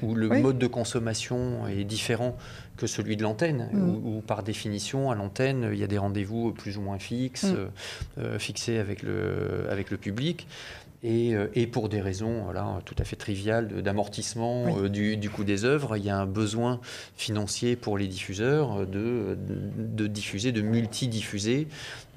où, 0.02 0.14
le 0.14 0.28
mode 0.28 0.58
de 0.58 0.66
consommation 0.68 1.66
est 1.66 1.84
différent 1.84 2.36
que 2.78 2.86
celui 2.86 3.16
de 3.16 3.22
l'antenne, 3.22 3.68
mm. 3.72 4.06
où, 4.06 4.22
par 4.22 4.42
définition 4.42 5.10
à 5.10 5.14
l'antenne 5.14 5.68
il 5.72 5.78
y 5.78 5.84
a 5.84 5.86
des 5.86 5.98
rendez-vous 5.98 6.52
plus 6.52 6.78
ou 6.78 6.80
moins 6.80 6.98
fixes, 6.98 7.44
mm. 7.44 7.70
euh, 8.18 8.38
fixés 8.38 8.78
avec 8.78 9.02
le, 9.02 9.66
avec 9.70 9.90
le 9.90 9.98
public. 9.98 10.46
Euh, 11.04 11.46
et, 11.54 11.68
pour 11.68 11.88
des 11.88 12.00
raisons 12.00 12.42
voilà, 12.42 12.80
tout 12.84 12.96
à 12.98 13.04
fait 13.04 13.14
triviales 13.14 13.68
d'amortissement 13.82 14.78
euh, 14.78 14.88
du, 14.88 15.30
coût 15.30 15.44
des 15.44 15.64
œuvres, 15.64 15.96
il 15.96 16.04
y 16.04 16.10
a 16.10 16.18
un 16.18 16.26
besoin 16.26 16.80
financier 17.16 17.76
pour 17.76 17.96
les 17.96 18.08
diffuseurs 18.08 18.84
de, 18.84 19.38
de 19.78 20.06
diffuser, 20.08 20.50
de 20.50 20.60
multidiffuser. 20.60 21.68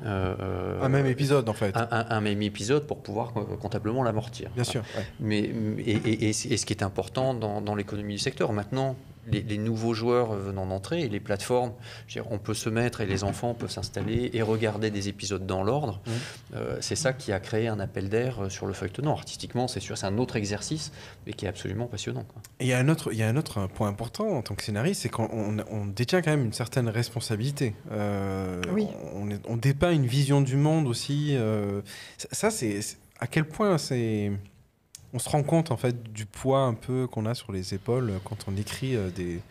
Euh, 0.04 0.82
un 0.82 0.90
même 0.90 1.06
épisode 1.06 1.48
en 1.48 1.54
fait. 1.54 1.76
Un, 1.76 2.22
même 2.22 2.42
épisode 2.42 2.88
pour 2.88 2.98
pouvoir 3.04 3.34
comptablement 3.34 4.02
l'amortir. 4.02 4.50
Bien 4.56 4.64
sûr. 4.64 4.82
Mais, 5.20 5.52
et, 5.86 6.30
et, 6.30 6.34
ce 6.34 6.66
qui 6.66 6.74
est 6.74 6.84
important 6.84 7.36
dans, 7.36 7.62
dans 7.62 7.76
l'économie 7.76 8.14
du 8.14 8.20
secteur. 8.20 8.52
Maintenant, 8.52 8.96
les, 9.28 9.58
nouveaux 9.58 9.94
joueurs 9.94 10.34
venant 10.34 10.66
d'entrer 10.66 11.02
et 11.02 11.10
les 11.10 11.20
plateformes, 11.20 11.74
on 12.30 12.40
peut 12.40 12.54
se 12.54 12.70
mettre 12.70 13.02
et 13.02 13.06
les 13.06 13.24
enfants 13.24 13.54
peuvent 13.54 13.72
s'installer 13.72 14.32
et 14.34 14.42
regarder 14.42 14.90
des 14.92 15.10
épisodes 15.10 15.46
dans 15.46 15.64
l'ordre. 15.64 16.02
Mmh. 16.06 16.12
Euh, 16.56 16.78
c'est 16.82 16.96
ça 16.96 17.14
qui 17.14 17.32
a 17.32 17.40
créé 17.40 17.68
un 17.68 17.80
appel 17.80 18.10
d'air 18.10 18.44
euh, 18.44 18.50
sur 18.50 18.66
le 18.66 18.74
feuilletonnant. 18.74 19.14
Artistiquement, 19.14 19.68
c'est 19.68 19.80
sûr, 19.80 19.98
c'est 19.98 20.08
un 20.08 20.18
autre 20.18 20.36
exercice, 20.36 20.92
mais 21.26 21.34
qui 21.34 21.46
est 21.46 21.50
absolument 21.50 21.88
passionnant. 21.88 22.26
Et 22.60 22.66
il 22.66 22.68
y 22.68 22.74
a 22.74 22.80
un 22.80 22.90
autre, 22.90 23.10
il 23.12 23.20
y 23.20 23.24
a 23.24 23.28
un 23.28 23.38
autre 23.38 23.68
point 23.68 23.88
important 23.88 24.28
en 24.28 24.42
tant 24.42 24.56
que 24.56 24.64
scénariste, 24.64 25.02
c'est 25.02 25.10
qu'on 25.10 25.30
on, 25.70 25.86
détient 25.86 26.22
quand 26.22 26.32
même 26.32 26.46
une 26.46 26.54
certaine 26.54 26.90
responsabilité. 26.90 27.76
Euh, 27.92 28.62
oui. 28.74 28.88
On, 29.16 29.30
on, 29.48 29.58
dépeint 29.58 29.92
une 29.92 30.06
vision 30.08 30.42
du 30.42 30.56
monde 30.56 30.88
aussi. 30.88 31.38
ça, 32.18 32.50
c'est 32.50 32.80
à 33.20 33.28
quel 33.28 33.46
point 33.46 33.78
c'est 33.78 34.32
on 35.14 35.20
se 35.20 35.30
rend 35.30 35.44
compte 35.44 35.72
en 35.72 35.78
fait 35.78 36.12
du 36.12 36.26
poids 36.26 36.60
un 36.60 36.74
peu 36.74 37.08
qu'on 37.08 37.26
a 37.26 37.36
sur 37.36 37.52
les 37.52 37.74
épaules 37.74 38.14
quand 38.24 38.46
on 38.48 38.56
écrit 38.56 38.96
euh, 38.96 39.10
des, 39.10 39.42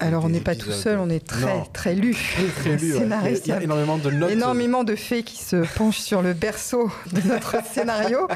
alors, 0.00 0.24
on 0.24 0.28
n'est 0.28 0.40
pas 0.40 0.54
tout 0.54 0.70
seul, 0.70 1.00
on 1.00 1.10
est 1.10 1.26
très, 1.26 1.64
très 1.72 1.94
lu. 1.96 2.16
Très 2.60 2.76
lu 2.76 2.94
Il 2.94 3.48
y 3.48 3.52
a 3.52 3.60
énormément 3.60 3.98
de 3.98 4.10
notes. 4.10 4.30
Énormément 4.30 4.84
de 4.84 4.94
fées 4.94 5.24
qui 5.24 5.36
se 5.36 5.56
penchent 5.76 5.98
sur 5.98 6.22
le 6.22 6.34
berceau 6.34 6.90
de 7.12 7.20
notre 7.22 7.56
scénario. 7.72 8.28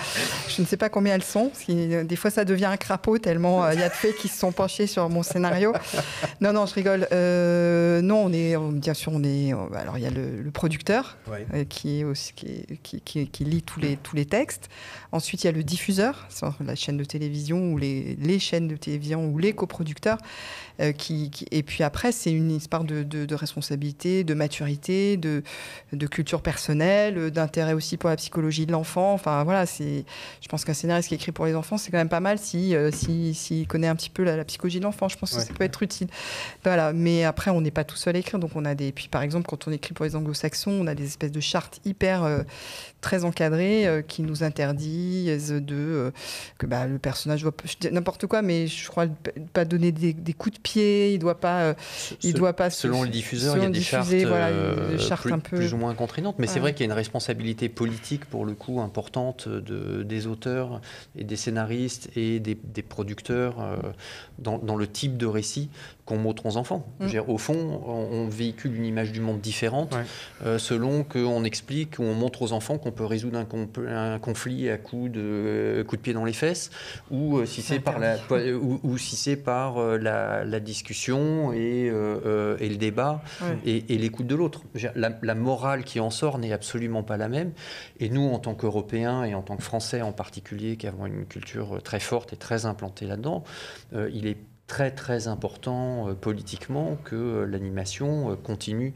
Je 0.48 0.60
ne 0.60 0.66
sais 0.66 0.76
pas 0.76 0.88
combien 0.88 1.14
elles 1.14 1.22
sont. 1.22 1.52
Euh, 1.68 2.02
des 2.02 2.16
fois, 2.16 2.30
ça 2.30 2.44
devient 2.44 2.64
un 2.64 2.76
crapaud 2.76 3.18
tellement 3.18 3.64
euh, 3.64 3.74
il 3.74 3.80
y 3.80 3.82
a 3.84 3.88
de 3.88 3.94
fées 3.94 4.12
qui 4.12 4.26
se 4.26 4.38
sont 4.38 4.50
penchées 4.50 4.88
sur 4.88 5.08
mon 5.08 5.22
scénario. 5.22 5.72
Non, 6.40 6.52
non, 6.52 6.66
je 6.66 6.74
rigole. 6.74 7.06
Euh, 7.12 8.02
non, 8.02 8.24
on 8.24 8.32
est, 8.32 8.56
bien 8.72 8.94
sûr, 8.94 9.12
on 9.14 9.22
est. 9.22 9.52
Alors, 9.76 9.98
il 9.98 10.02
y 10.02 10.06
a 10.06 10.10
le, 10.10 10.50
producteur 10.52 11.16
qui, 11.68 12.00
est 12.00 12.04
aussi, 12.04 12.32
qui, 12.34 13.00
qui, 13.04 13.28
qui, 13.28 13.44
lit 13.44 13.62
tous 13.62 13.78
les, 13.78 13.96
tous 13.96 14.16
les 14.16 14.26
textes. 14.26 14.68
Ensuite, 15.12 15.44
il 15.44 15.46
y 15.46 15.50
a 15.50 15.52
le 15.52 15.62
diffuseur, 15.62 16.26
la 16.64 16.74
chaîne 16.74 16.96
de 16.96 17.04
télévision 17.04 17.72
ou 17.72 17.78
les, 17.78 18.16
les 18.20 18.38
chaînes 18.40 18.66
de 18.66 18.76
télévision 18.76 19.26
ou 19.26 19.38
les 19.38 19.52
coproducteurs. 19.52 20.18
Qui, 20.98 21.30
et 21.50 21.62
puis 21.62 21.84
après, 21.84 22.12
c'est 22.12 22.32
une 22.32 22.50
histoire 22.50 22.84
de, 22.84 23.34
responsabilité, 23.34 24.24
de 24.24 24.34
maturité, 24.34 25.16
de, 25.16 25.42
culture 26.06 26.42
personnelle, 26.42 27.30
d'intérêt 27.30 27.72
aussi 27.72 27.96
pour 27.96 28.10
la 28.10 28.16
psychologie 28.16 28.66
de 28.66 28.72
l'enfant. 28.72 29.12
Enfin 29.12 29.44
voilà, 29.44 29.66
c'est, 29.66 30.04
je 30.40 30.48
pense 30.48 30.64
qu'un 30.64 30.74
scénariste 30.74 31.08
qui 31.08 31.14
écrit 31.14 31.32
pour 31.32 31.46
les 31.46 31.54
enfants, 31.54 31.78
c'est 31.78 31.90
quand 31.90 31.98
même 31.98 32.08
pas 32.08 32.20
mal 32.20 32.38
si, 32.38 32.74
euh, 32.74 32.90
si, 32.92 33.66
connaît 33.68 33.88
un 33.88 33.96
petit 33.96 34.10
peu 34.10 34.24
la, 34.24 34.44
psychologie 34.44 34.78
de 34.78 34.84
l'enfant. 34.84 35.08
Je 35.08 35.16
pense 35.16 35.34
que 35.34 35.40
ça 35.40 35.52
peut 35.52 35.64
être 35.64 35.82
utile. 35.82 36.08
Voilà, 36.64 36.92
mais 36.92 37.24
après, 37.24 37.50
on 37.50 37.60
n'est 37.60 37.70
pas 37.70 37.84
tout 37.84 37.96
seul 37.96 38.16
à 38.16 38.18
écrire. 38.18 38.38
Donc 38.38 38.52
on 38.54 38.64
a 38.64 38.74
des, 38.74 38.92
puis 38.92 39.08
par 39.08 39.22
exemple, 39.22 39.46
quand 39.48 39.68
on 39.68 39.72
écrit 39.72 39.94
pour 39.94 40.04
les 40.04 40.16
anglo-saxons, 40.16 40.72
on 40.72 40.86
a 40.86 40.94
des 40.94 41.06
espèces 41.06 41.32
de 41.32 41.40
chartes 41.40 41.80
hyper 41.84 42.24
euh, 42.24 42.42
très 43.00 43.24
encadrées 43.24 43.86
euh, 43.86 44.02
qui 44.02 44.22
nous 44.22 44.42
interdisent 44.42 45.52
de 45.52 46.12
que 46.58 46.66
bah, 46.66 46.86
le 46.86 46.98
personnage 46.98 47.44
n'importe 47.90 48.26
quoi, 48.26 48.42
mais 48.42 48.66
je 48.66 48.88
crois 48.88 49.06
pas 49.52 49.64
donner 49.64 49.92
des, 49.92 50.12
des 50.12 50.32
coups 50.32 50.56
de 50.56 50.61
pied, 50.62 51.12
il 51.12 51.18
doit 51.18 51.40
pas 51.40 51.62
euh, 51.62 51.74
il 52.22 52.34
doit 52.34 52.52
pas. 52.52 52.70
Selon 52.70 53.02
le 53.02 53.08
diffuseur, 53.08 53.56
il 53.56 53.62
y 53.62 53.66
a 53.66 53.70
des 53.70 53.80
chartes, 53.80 54.12
euh, 54.12 54.96
plus, 54.96 55.32
un 55.32 55.38
peu... 55.38 55.56
plus, 55.56 55.74
ou 55.74 55.76
moins 55.76 55.94
contraignantes. 55.94 56.38
Mais 56.38 56.46
c'est 56.46 56.60
vrai 56.60 56.72
qu'il 56.72 56.80
y 56.80 56.88
a 56.88 56.92
une 56.92 56.96
responsabilité 56.96 57.68
politique 57.68 58.24
pour 58.24 58.44
le 58.44 58.54
coup 58.54 58.80
importante 58.80 59.48
de, 59.48 60.02
des 60.02 60.26
auteurs 60.26 60.80
et 61.16 61.24
des 61.24 61.36
scénaristes 61.36 62.10
et 62.16 62.40
des, 62.40 62.56
producteurs 62.82 63.60
euh, 63.60 63.76
dans, 64.38 64.58
dans, 64.58 64.76
le 64.76 64.86
type 64.86 65.16
de 65.16 65.26
récit 65.26 65.70
qu'on 66.12 66.18
montre 66.18 66.46
aux 66.46 66.56
enfants. 66.56 66.86
Mm. 67.00 67.18
au 67.26 67.38
fond, 67.38 67.82
on, 67.86 68.28
véhicule 68.28 68.76
une 68.76 68.84
image 68.84 69.12
du 69.12 69.20
monde 69.20 69.40
différente 69.40 69.94
selon 70.58 71.04
qu'on 71.04 71.44
explique 71.44 71.98
ou 71.98 72.02
on 72.02 72.14
montre 72.14 72.42
aux 72.42 72.52
enfants 72.52 72.78
qu'on 72.78 72.92
peut 72.92 73.04
résoudre 73.04 73.38
un, 73.38 74.18
conflit 74.18 74.70
à 74.70 74.78
coup 74.78 75.08
de, 75.08 75.84
coup 75.86 75.96
de 75.96 76.00
pied 76.00 76.12
dans 76.12 76.24
les 76.24 76.32
fesses 76.32 76.70
ou 77.10 77.44
si 77.44 77.62
c'est 77.62 77.80
par 77.80 77.98
la 77.98 78.16
ou, 78.54 78.98
si 78.98 79.16
c'est 79.16 79.36
par 79.36 79.80
la, 79.98 80.44
la 80.44 80.60
discussion 80.60 81.52
euh, 81.52 82.20
euh, 82.24 82.56
et, 82.60 82.68
le 82.68 82.76
débat 82.76 83.22
et, 83.64 83.80
l'écoute 83.98 84.26
de 84.26 84.34
l'autre. 84.34 84.62
La, 84.94 85.34
morale 85.34 85.84
qui 85.84 86.00
en 86.00 86.10
sort 86.10 86.38
n'est 86.38 86.52
absolument 86.52 87.02
pas 87.02 87.16
la 87.16 87.28
même. 87.28 87.52
Et 87.98 88.08
nous, 88.08 88.28
en 88.28 88.38
tant 88.38 88.54
qu'Européens 88.54 89.24
et 89.24 89.34
en 89.34 89.42
tant 89.42 89.56
que 89.56 89.62
Français 89.62 90.02
en 90.02 90.12
particulier, 90.12 90.76
qui 90.76 90.86
avons 90.86 91.06
une 91.06 91.26
culture 91.26 91.82
très 91.82 92.00
forte 92.00 92.32
et 92.32 92.36
très 92.36 92.66
implantée 92.66 93.06
là-dedans, 93.06 93.44
euh, 93.94 94.10
il 94.12 94.26
est 94.26 94.36
très 94.72 94.90
très 94.90 95.28
important 95.28 96.14
politiquement 96.18 96.96
que 97.04 97.44
l'animation 97.44 98.34
continue 98.36 98.94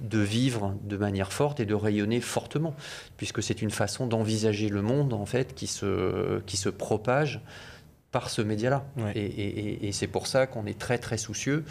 de 0.00 0.20
vivre 0.20 0.74
de 0.84 0.96
manière 0.96 1.34
forte 1.34 1.60
et 1.60 1.66
de 1.66 1.74
rayonner 1.74 2.22
fortement, 2.22 2.74
puisque 3.18 3.42
c'est 3.42 3.60
une 3.60 3.70
façon 3.70 4.06
d'envisager 4.06 4.70
le 4.70 4.80
monde 4.80 5.12
en 5.12 5.26
fait 5.26 5.54
qui 5.54 5.66
se, 5.66 6.40
qui 6.46 6.56
se 6.56 6.70
propage 6.70 7.42
par 8.10 8.30
ce 8.30 8.40
média-là. 8.40 8.84
Et, 9.14 9.90
c'est 9.92 10.06
pour 10.06 10.26
ça 10.26 10.46
qu'on 10.46 10.66
est 10.66 10.78
très 10.78 10.98
très 10.98 11.18
soucieux, 11.18 11.64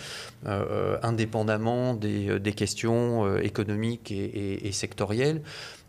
euh, 0.45 0.66
euh, 0.70 0.97
indépendamment 1.01 1.95
des, 1.95 2.30
euh, 2.30 2.51
questions 2.51 3.38
économiques 3.38 4.12
et, 4.12 4.72
sectorielles. 4.72 5.41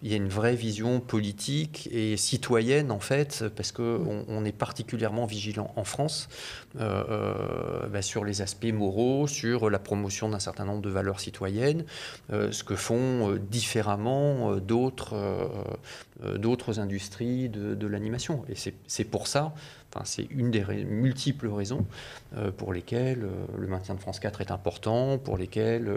Il 0.03 0.11
y 0.11 0.15
a 0.15 0.17
une 0.17 0.29
vraie 0.29 0.55
vision 0.55 1.01
politique 1.01 1.89
et 1.93 2.17
citoyenne 2.17 2.91
en 2.91 3.01
fait, 3.01 3.45
parce 3.57 3.73
qu'on 3.73 4.25
on 4.29 4.45
est 4.45 4.53
particulièrement 4.53 5.27
vigilant 5.27 5.73
en 5.77 5.85
France 5.85 6.29
bah, 6.75 8.03
sur 8.03 8.25
les 8.25 8.41
aspects 8.41 8.73
moraux, 8.73 9.27
sur 9.27 9.71
la 9.71 9.79
promotion 9.79 10.29
d'un 10.29 10.39
certain 10.39 10.65
nombre 10.65 10.83
de 10.83 10.91
valeurs 10.91 11.21
citoyennes, 11.21 11.85
ce 12.31 12.63
que 12.63 12.77
font 12.77 13.39
différemment 13.51 14.57
d'autres 14.57 15.51
d'autres 16.37 16.79
industries 16.79 17.49
de, 17.49 17.75
de 17.75 17.87
l'animation. 17.87 18.45
Et 18.49 18.73
c'est 18.87 19.05
pour 19.05 19.27
ça 19.27 19.55
c'est 20.05 20.27
une 20.31 20.51
des 20.51 20.65
multiples 20.85 21.49
raisons 21.49 21.87
euh, 22.37 22.51
pour 22.51 22.73
lesquelles 22.73 23.25
euh, 23.25 23.47
le 23.57 23.67
maintien 23.67 23.95
de 23.95 24.01
France 24.01 24.21
4 24.21 24.41
est 24.41 24.51
important, 24.51 25.19
pour 25.19 25.37
lesquelles 25.37 25.89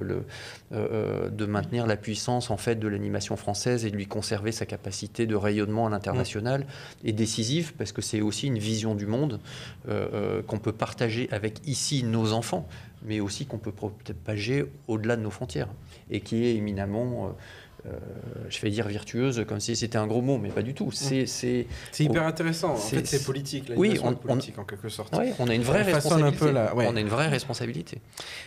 euh, 0.71 1.29
de 1.29 1.45
maintenir 1.45 1.85
la 1.87 1.97
puissance 1.97 2.51
en 2.51 2.57
fait 2.57 2.75
de 2.75 2.87
l'animation 2.87 3.35
française 3.35 3.85
et 3.85 3.91
de 3.91 3.95
lui 3.95 4.07
conserver 4.07 4.51
sa 4.51 4.65
capacité 4.65 5.27
de 5.27 5.35
rayonnement 5.35 5.87
à 5.87 5.89
l'international 5.89 6.65
est 7.03 7.11
décisive 7.11 7.73
parce 7.77 7.91
que 7.91 8.01
c'est 8.01 8.21
aussi 8.21 8.47
une 8.47 8.59
vision 8.59 8.95
du 8.95 9.05
monde 9.05 9.39
qu'on 10.47 10.59
peut 10.59 10.71
partager 10.71 11.27
avec 11.31 11.59
ici 11.67 12.03
nos 12.03 12.33
enfants, 12.33 12.67
mais 13.03 13.19
aussi 13.19 13.45
qu'on 13.45 13.57
peut 13.57 13.71
propager 13.71 14.65
au-delà 14.87 15.15
de 15.15 15.21
nos 15.21 15.31
frontières 15.31 15.69
et 16.09 16.21
qui 16.21 16.45
est 16.45 16.55
éminemment 16.55 17.27
euh, 17.27 17.29
je 18.49 18.61
vais 18.61 18.69
dire 18.69 18.87
virtueuse 18.87 19.45
comme 19.47 19.59
si 19.59 19.75
c'était 19.75 19.97
un 19.97 20.07
gros 20.07 20.21
mot, 20.21 20.37
mais 20.37 20.49
pas 20.49 20.61
du 20.61 20.73
tout. 20.73 20.91
C'est 20.91 21.67
hyper 21.99 22.25
intéressant. 22.25 22.73
En 22.73 22.77
fait, 22.77 23.05
c'est 23.05 23.23
politique. 23.23 23.71
Oui, 23.75 23.99
on, 24.03 24.13
politique 24.13 24.57
en 24.59 24.63
quelque 24.63 24.89
sorte. 24.89 25.15
on 25.39 25.47
a 25.47 25.55
une 25.55 25.63
vraie 25.63 25.83
responsabilité. 25.83 26.45
On 26.75 26.95
a 26.95 26.99
une 26.99 27.07
vraie 27.07 27.27
responsabilité. 27.27 27.99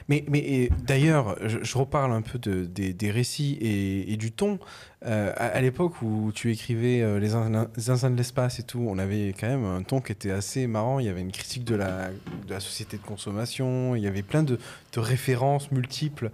Mais, 0.09 0.24
mais 0.28 0.70
d'ailleurs, 0.87 1.37
je, 1.43 1.78
reparle 1.78 2.12
un 2.12 2.22
peu 2.22 2.39
de, 2.39 2.64
des, 2.64 3.11
récits 3.11 3.59
et, 3.61 4.16
du 4.16 4.32
ton. 4.32 4.59
Euh, 5.07 5.32
à, 5.37 5.61
l'époque 5.61 6.01
où 6.01 6.32
tu 6.35 6.51
écrivais 6.51 7.03
euh, 7.03 7.18
Les 7.18 7.30
Zinzins 7.78 8.11
de 8.11 8.16
l'espace 8.16 8.59
et 8.59 8.62
tout, 8.62 8.87
on 8.89 8.97
avait 8.97 9.35
quand 9.39 9.49
même 9.49 9.64
un 9.64 9.82
ton 9.82 10.01
qui 10.01 10.12
était 10.12 10.30
assez 10.30 10.66
marrant. 10.66 10.99
Il 10.99 11.05
y 11.05 11.11
avait 11.11 11.20
une 11.20 11.32
critique 11.32 11.64
de 11.64 11.74
la, 11.74 12.09
de 12.47 12.51
la 12.51 12.61
société 12.61 12.97
de 12.97 13.03
consommation, 13.03 13.97
il 13.97 14.03
y 14.03 14.07
avait 14.07 14.22
plein 14.22 14.43
de, 14.43 14.59
de 14.93 15.01
références 15.01 15.70
multiples 15.72 16.30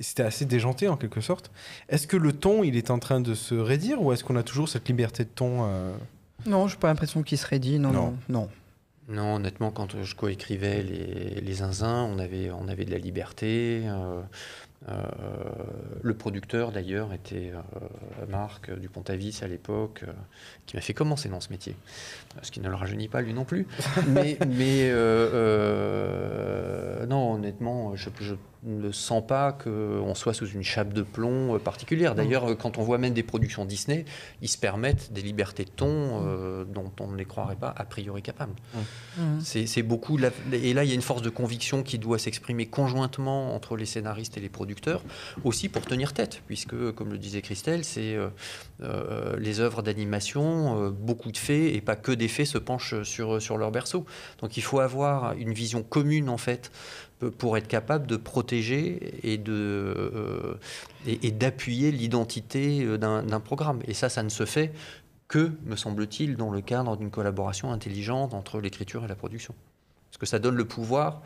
c'était 0.00 0.22
assez 0.22 0.44
déjanté 0.44 0.88
en 0.88 0.96
quelque 0.96 1.20
sorte. 1.20 1.50
Est-ce 1.88 2.06
que 2.06 2.16
le 2.16 2.32
ton, 2.32 2.64
il 2.64 2.76
est 2.76 2.90
en 2.90 2.98
train 2.98 3.20
de 3.20 3.34
se 3.34 3.54
raidir 3.54 4.02
ou 4.02 4.12
est-ce 4.12 4.24
qu'on 4.24 4.36
a 4.36 4.42
toujours 4.42 4.68
cette 4.68 4.88
liberté 4.88 5.24
de 5.24 5.30
ton 5.30 5.64
euh 5.64 5.94
Non, 6.46 6.68
je 6.68 6.74
n'ai 6.74 6.80
pas 6.80 6.88
l'impression 6.88 7.22
qu'il 7.22 7.38
se 7.38 7.46
raidit. 7.46 7.78
Non, 7.78 7.92
non, 7.92 8.16
non. 8.28 8.48
non. 9.08 9.36
honnêtement, 9.36 9.70
quand 9.70 10.02
je 10.02 10.14
coécrivais 10.14 10.82
les, 10.82 11.40
les 11.40 11.54
zinzins, 11.54 12.02
on 12.04 12.18
avait, 12.18 12.50
on 12.50 12.68
avait 12.68 12.84
de 12.84 12.90
la 12.90 12.98
liberté. 12.98 13.82
Euh, 13.84 14.20
euh, 14.88 15.02
le 16.02 16.14
producteur 16.14 16.72
d'ailleurs 16.72 17.14
était 17.14 17.52
Marc 18.28 18.70
Dupont-Avis 18.78 19.40
à 19.42 19.46
l'époque, 19.46 20.04
qui 20.66 20.76
m'a 20.76 20.82
fait 20.82 20.92
commencer 20.92 21.28
dans 21.28 21.40
ce 21.40 21.50
métier, 21.50 21.74
ce 22.42 22.50
qui 22.50 22.60
ne 22.60 22.68
le 22.68 22.74
rajeunit 22.74 23.08
pas 23.08 23.20
lui 23.20 23.34
non 23.34 23.44
plus. 23.44 23.66
mais, 24.08 24.38
mais 24.46 24.90
non, 27.06 27.34
honnêtement, 27.34 27.96
je, 27.96 28.10
je 28.20 28.34
ne 28.64 28.90
sent 28.92 29.22
pas 29.28 29.52
qu'on 29.52 30.14
soit 30.14 30.32
sous 30.32 30.46
une 30.46 30.62
chape 30.62 30.92
de 30.92 31.02
plomb 31.02 31.54
euh, 31.54 31.58
particulière. 31.58 32.14
D'ailleurs, 32.14 32.50
euh, 32.50 32.54
quand 32.54 32.78
on 32.78 32.82
voit 32.82 32.98
même 32.98 33.12
des 33.12 33.22
productions 33.22 33.64
Disney, 33.64 34.04
ils 34.40 34.48
se 34.48 34.58
permettent 34.58 35.12
des 35.12 35.20
libertés 35.20 35.64
de 35.64 35.70
ton 35.70 36.22
euh, 36.26 36.64
dont 36.64 36.90
on 37.00 37.08
ne 37.08 37.16
les 37.16 37.24
croirait 37.24 37.56
pas 37.56 37.74
a 37.76 37.84
priori 37.84 38.22
capables. 38.22 38.54
C'est 39.40 39.82
beaucoup. 39.82 40.18
et 40.52 40.74
là, 40.74 40.84
il 40.84 40.88
y 40.88 40.92
a 40.92 40.94
une 40.94 41.02
force 41.02 41.22
de 41.22 41.30
conviction 41.30 41.82
qui 41.82 41.98
doit 41.98 42.18
s'exprimer 42.18 42.66
conjointement 42.66 43.54
entre 43.54 43.76
les 43.76 43.86
scénaristes 43.86 44.36
et 44.36 44.40
les 44.40 44.48
producteurs, 44.48 45.02
aussi 45.44 45.68
pour 45.68 45.82
tenir 45.82 46.12
tête, 46.12 46.42
puisque, 46.46 46.92
comme 46.92 47.12
le 47.12 47.18
disait 47.18 47.42
Christelle, 47.42 47.84
c'est 47.84 48.16
les 49.38 49.60
œuvres 49.60 49.82
d'animation, 49.82 50.90
beaucoup 50.90 51.30
de 51.30 51.36
faits, 51.36 51.74
et 51.74 51.80
pas 51.80 51.96
que 51.96 52.12
des 52.12 52.23
faits, 52.28 52.46
se 52.46 52.58
penchent 52.58 53.02
sur, 53.02 53.40
sur 53.40 53.58
leur 53.58 53.70
berceau. 53.70 54.04
Donc 54.40 54.56
il 54.56 54.62
faut 54.62 54.80
avoir 54.80 55.34
une 55.34 55.52
vision 55.52 55.82
commune, 55.82 56.28
en 56.28 56.38
fait, 56.38 56.70
pour 57.30 57.56
être 57.56 57.68
capable 57.68 58.06
de 58.06 58.16
protéger 58.16 59.18
et 59.22 59.38
de 59.38 59.52
euh, 59.52 60.54
et, 61.06 61.30
d'appuyer 61.30 61.90
l'identité 61.90 62.84
euh, 62.84 62.98
d'un 62.98 63.40
programme. 63.40 63.80
Et 63.86 63.94
ça, 63.94 64.08
ça 64.08 64.22
ne 64.22 64.28
se 64.28 64.44
fait 64.44 64.72
que, 65.28 65.52
me 65.64 65.76
semble-t-il, 65.76 66.36
dans 66.36 66.50
le 66.50 66.60
cadre 66.60 66.96
d'une 66.96 67.10
collaboration 67.10 67.72
intelligente 67.72 68.34
entre 68.34 68.60
l'écriture 68.60 69.04
et 69.04 69.08
la 69.08 69.14
production. 69.14 69.54
Parce 70.10 70.18
que 70.18 70.26
ça 70.26 70.38
donne 70.38 70.54
le 70.54 70.64
pouvoir, 70.64 71.22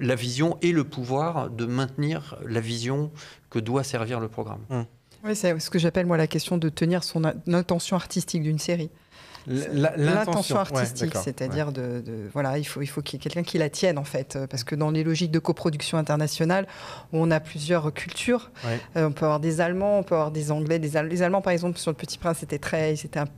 la 0.00 0.14
vision 0.14 0.56
et 0.62 0.72
le 0.72 0.84
pouvoir 0.84 1.50
de 1.50 1.66
maintenir 1.66 2.36
la 2.46 2.60
vision 2.60 3.10
que 3.50 3.58
doit 3.58 3.84
servir 3.84 4.18
le 4.18 4.28
programme. 4.28 4.60
Hum. 4.70 4.86
Oui, 5.24 5.34
c'est 5.34 5.58
ce 5.58 5.70
que 5.70 5.78
j'appelle 5.78 6.06
moi 6.06 6.16
la 6.16 6.26
question 6.26 6.58
de 6.58 6.68
tenir 6.68 7.02
son 7.02 7.24
intention 7.24 7.96
artistique 7.96 8.42
d'une 8.42 8.58
série. 8.58 8.90
L'intention. 9.46 10.56
artistique, 10.56 11.14
c'est-à-dire 11.16 11.72
de, 11.72 12.02
voilà, 12.32 12.58
il 12.58 12.64
faut 12.64 12.82
il 12.82 12.86
faut 12.86 13.02
qu'il 13.02 13.18
y 13.18 13.20
ait 13.20 13.22
quelqu'un 13.22 13.42
qui 13.42 13.58
la 13.58 13.70
tienne 13.70 13.98
en 13.98 14.04
fait, 14.04 14.38
parce 14.50 14.64
que 14.64 14.74
dans 14.74 14.90
les 14.90 15.04
logiques 15.04 15.30
de 15.30 15.38
coproduction 15.38 15.98
internationale, 15.98 16.66
où 17.12 17.18
on 17.18 17.30
a 17.30 17.40
plusieurs 17.40 17.92
cultures, 17.92 18.50
euh, 18.96 19.06
on 19.08 19.12
peut 19.12 19.24
avoir 19.24 19.40
des 19.40 19.60
Allemands, 19.60 19.98
on 19.98 20.02
peut 20.02 20.14
avoir 20.14 20.30
des 20.30 20.50
Anglais, 20.50 20.78
des 20.78 21.02
les 21.02 21.22
Allemands 21.22 21.42
par 21.42 21.52
exemple 21.52 21.78
sur 21.78 21.90
le 21.90 21.96
Petit 21.96 22.18
Prince, 22.18 22.38
c'était 22.40 22.58
très, 22.58 22.96
c'était 22.96 23.20
un 23.20 23.28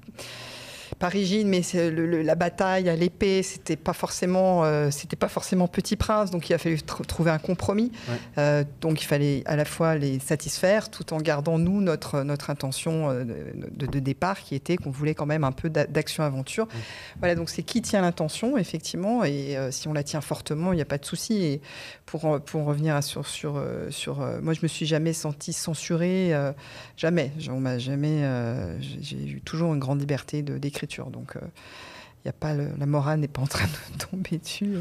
pas 0.98 1.08
rigide, 1.08 1.46
mais 1.46 1.60
la 2.22 2.34
bataille 2.34 2.88
à 2.88 2.96
l'épée, 2.96 3.42
c'était 3.42 3.76
pas 3.76 3.92
forcément, 3.92 4.64
euh, 4.64 4.90
c'était 4.90 5.16
pas 5.16 5.28
forcément 5.28 5.68
Petit 5.68 5.96
Prince, 5.96 6.30
donc 6.30 6.48
il 6.48 6.54
a 6.54 6.58
fallu 6.58 6.80
trouver 6.82 7.30
un 7.30 7.38
compromis. 7.38 7.92
Euh, 8.38 8.64
donc 8.80 9.02
il 9.02 9.04
fallait 9.04 9.42
à 9.44 9.56
la 9.56 9.66
fois 9.66 9.96
les 9.96 10.18
satisfaire, 10.20 10.90
tout 10.90 11.12
en 11.12 11.18
gardant 11.18 11.58
nous 11.58 11.82
notre 11.82 12.22
notre 12.22 12.48
intention 12.48 13.10
euh, 13.10 13.24
de, 13.24 13.98
départ, 13.98 14.40
qui 14.40 14.54
était 14.54 14.76
qu'on 14.76 14.90
voulait 14.90 15.14
quand 15.14 15.26
même 15.26 15.44
un 15.44 15.52
peu 15.52 15.68
d'action 15.68 16.24
aventure. 16.24 16.66
Voilà, 17.18 17.34
donc 17.34 17.50
c'est 17.50 17.62
qui 17.62 17.82
tient 17.82 18.00
l'intention 18.00 18.56
effectivement, 18.56 19.22
et 19.24 19.56
si 19.70 19.88
on 19.88 19.92
la 19.92 20.02
tient 20.02 20.22
fortement, 20.22 20.72
il 20.72 20.76
n'y 20.76 20.82
a 20.82 20.86
pas 20.86 20.98
de 20.98 21.04
souci. 21.04 21.44
Et 21.44 21.60
pour 22.06 22.40
pour 22.40 22.64
revenir 22.64 23.02
sur 23.04 23.26
sur 23.26 23.62
sur, 23.90 24.26
moi 24.40 24.54
je 24.54 24.60
me 24.62 24.68
suis 24.68 24.86
jamais 24.86 25.12
senti 25.12 25.52
censurée, 25.52 26.32
jamais. 26.96 27.32
On 27.50 27.60
m'a 27.60 27.78
jamais, 27.78 28.22
j'ai 29.00 29.22
eu 29.26 29.40
toujours 29.42 29.74
une 29.74 29.80
grande 29.80 30.00
liberté 30.00 30.42
de 30.42 30.56
d'écrire 30.56 30.85
donc, 31.10 31.36
il 32.24 32.28
euh, 32.28 32.30
a 32.30 32.32
pas 32.32 32.54
la 32.54 32.86
morale 32.86 33.20
n'est 33.20 33.28
pas 33.28 33.42
en 33.42 33.46
train 33.46 33.66
de 33.66 33.98
tomber 34.10 34.38
dessus. 34.38 34.74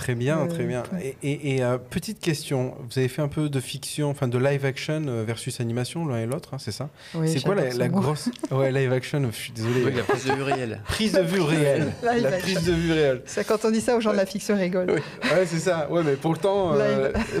Très 0.00 0.14
bien, 0.14 0.38
euh, 0.38 0.46
très 0.46 0.64
bien. 0.64 0.82
Et, 1.22 1.62
euh, 1.62 1.76
petite 1.76 2.20
question, 2.20 2.74
vous 2.88 2.98
avez 2.98 3.08
fait 3.08 3.20
un 3.20 3.28
peu 3.28 3.50
de 3.50 3.60
fiction, 3.60 4.08
enfin 4.08 4.28
de 4.28 4.38
live 4.38 4.64
action 4.64 5.02
versus 5.26 5.60
animation, 5.60 6.06
l'un 6.06 6.20
et 6.20 6.26
l'autre, 6.26 6.54
hein, 6.54 6.58
c'est 6.58 6.72
ça? 6.72 6.88
C'est 7.26 7.42
quoi 7.42 7.54
la, 7.54 7.88
grosse 7.88 8.30
Ouais, 8.50 8.72
live 8.72 8.94
action, 8.94 9.22
je 9.30 9.36
suis 9.36 9.52
désolé. 9.52 9.90
la 9.90 10.02
prise 10.02 10.24
de 10.24 10.32
vue 10.32 10.42
réelle. 10.42 10.80
Prise 10.86 11.12
de 11.12 11.20
vue 11.20 11.42
réelle. 11.42 11.92
la 12.02 12.30
prise 12.38 12.64
de 12.64 12.72
vue 12.72 12.92
réelle. 12.92 13.22
C'est 13.26 13.46
quand 13.46 13.62
on 13.66 13.70
dit 13.70 13.82
ça 13.82 13.94
aux 13.94 14.00
gens 14.00 14.12
de 14.12 14.16
la 14.16 14.24
fiction 14.24 14.56
rigolent. 14.56 14.94
Ouais, 14.94 15.44
c'est 15.44 15.58
ça. 15.58 15.90
Ouais, 15.90 16.02
mais 16.02 16.16
pourtant, 16.16 16.72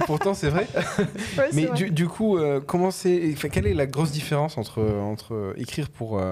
pourtant 0.06 0.34
c'est 0.34 0.50
vrai. 0.50 0.66
mais 1.54 1.66
du, 1.74 2.08
coup, 2.08 2.38
comment 2.66 2.90
c'est, 2.90 3.34
quelle 3.50 3.66
est 3.66 3.74
la 3.74 3.86
grosse 3.86 4.12
différence 4.12 4.58
entre, 4.58 4.82
entre 4.82 5.54
écrire 5.56 5.88
pour, 5.88 6.22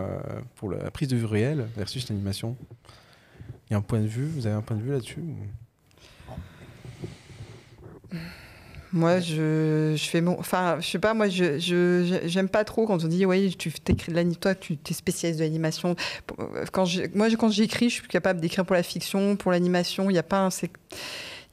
pour 0.56 0.70
la 0.70 0.90
prise 0.90 1.08
de 1.08 1.16
vue 1.16 1.24
réelle 1.24 1.68
versus 1.74 2.06
l'animation? 2.10 2.54
Il 3.68 3.72
y 3.72 3.74
a 3.74 3.78
un 3.78 3.82
point 3.82 4.00
de 4.00 4.06
vue, 4.06 4.26
vous 4.26 4.46
avez 4.46 4.56
un 4.56 4.62
point 4.62 4.76
de 4.76 4.82
vue 4.82 4.92
là-dessus 4.92 5.22
moi, 8.92 9.20
je, 9.20 9.94
je, 9.96 10.04
fais 10.08 10.22
mon. 10.22 10.38
Enfin, 10.38 10.78
je 10.80 10.86
sais 10.86 10.98
pas, 10.98 11.12
moi, 11.12 11.28
je 11.28 12.22
j'aime 12.24 12.48
pas 12.48 12.64
trop 12.64 12.86
quand 12.86 13.04
on 13.04 13.08
dit, 13.08 13.26
oui, 13.26 13.54
tu 13.54 13.70
t'écris 13.70 14.12
de 14.12 14.16
l'animation, 14.16 14.40
toi, 14.40 14.54
tu 14.54 14.78
es 14.88 14.92
spécialiste 14.94 15.40
de 15.40 15.44
l'animation. 15.44 15.94
Quand 16.72 16.86
moi, 17.14 17.28
quand 17.38 17.50
j'écris, 17.50 17.90
je 17.90 17.96
suis 17.96 18.08
capable 18.08 18.40
d'écrire 18.40 18.64
pour 18.64 18.74
la 18.74 18.82
fiction, 18.82 19.36
pour 19.36 19.52
l'animation. 19.52 20.08
Il 20.08 20.14
n'y 20.14 20.18
a 20.18 20.22
pas 20.22 20.38
un. 20.38 20.48
Il 20.48 20.70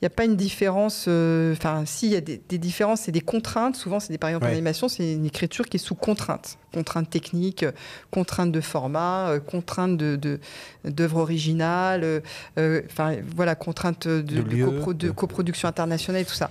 n'y 0.01 0.07
a 0.07 0.09
pas 0.09 0.25
une 0.25 0.35
différence. 0.35 1.05
Euh, 1.07 1.53
enfin, 1.53 1.83
si, 1.85 2.07
il 2.07 2.11
y 2.11 2.15
a 2.15 2.21
des, 2.21 2.57
différences, 2.57 3.01
c'est 3.01 3.11
des 3.11 3.21
contraintes. 3.21 3.75
Souvent, 3.75 3.99
c'est 3.99 4.11
des 4.11 4.17
par 4.17 4.29
exemple 4.29 4.45
en 4.45 4.49
animation, 4.49 4.87
c'est 4.87 5.13
une 5.13 5.25
écriture 5.25 5.65
qui 5.67 5.77
est 5.77 5.79
sous 5.79 5.95
contrainte. 5.95 6.57
Contraintes 6.73 7.09
techniques, 7.09 7.65
contraintes 8.11 8.51
de 8.51 8.61
format, 8.61 9.29
euh, 9.29 9.39
contraintes 9.39 9.97
de, 9.97 10.39
d'œuvres 10.83 11.19
originales, 11.19 12.21
euh, 12.57 12.81
enfin, 12.91 13.15
voilà, 13.35 13.55
contraintes 13.55 14.07
de, 14.07 14.21
de 14.21 15.11
coproduction 15.11 15.67
internationale 15.67 16.21
et 16.21 16.25
tout 16.25 16.33
ça. 16.33 16.49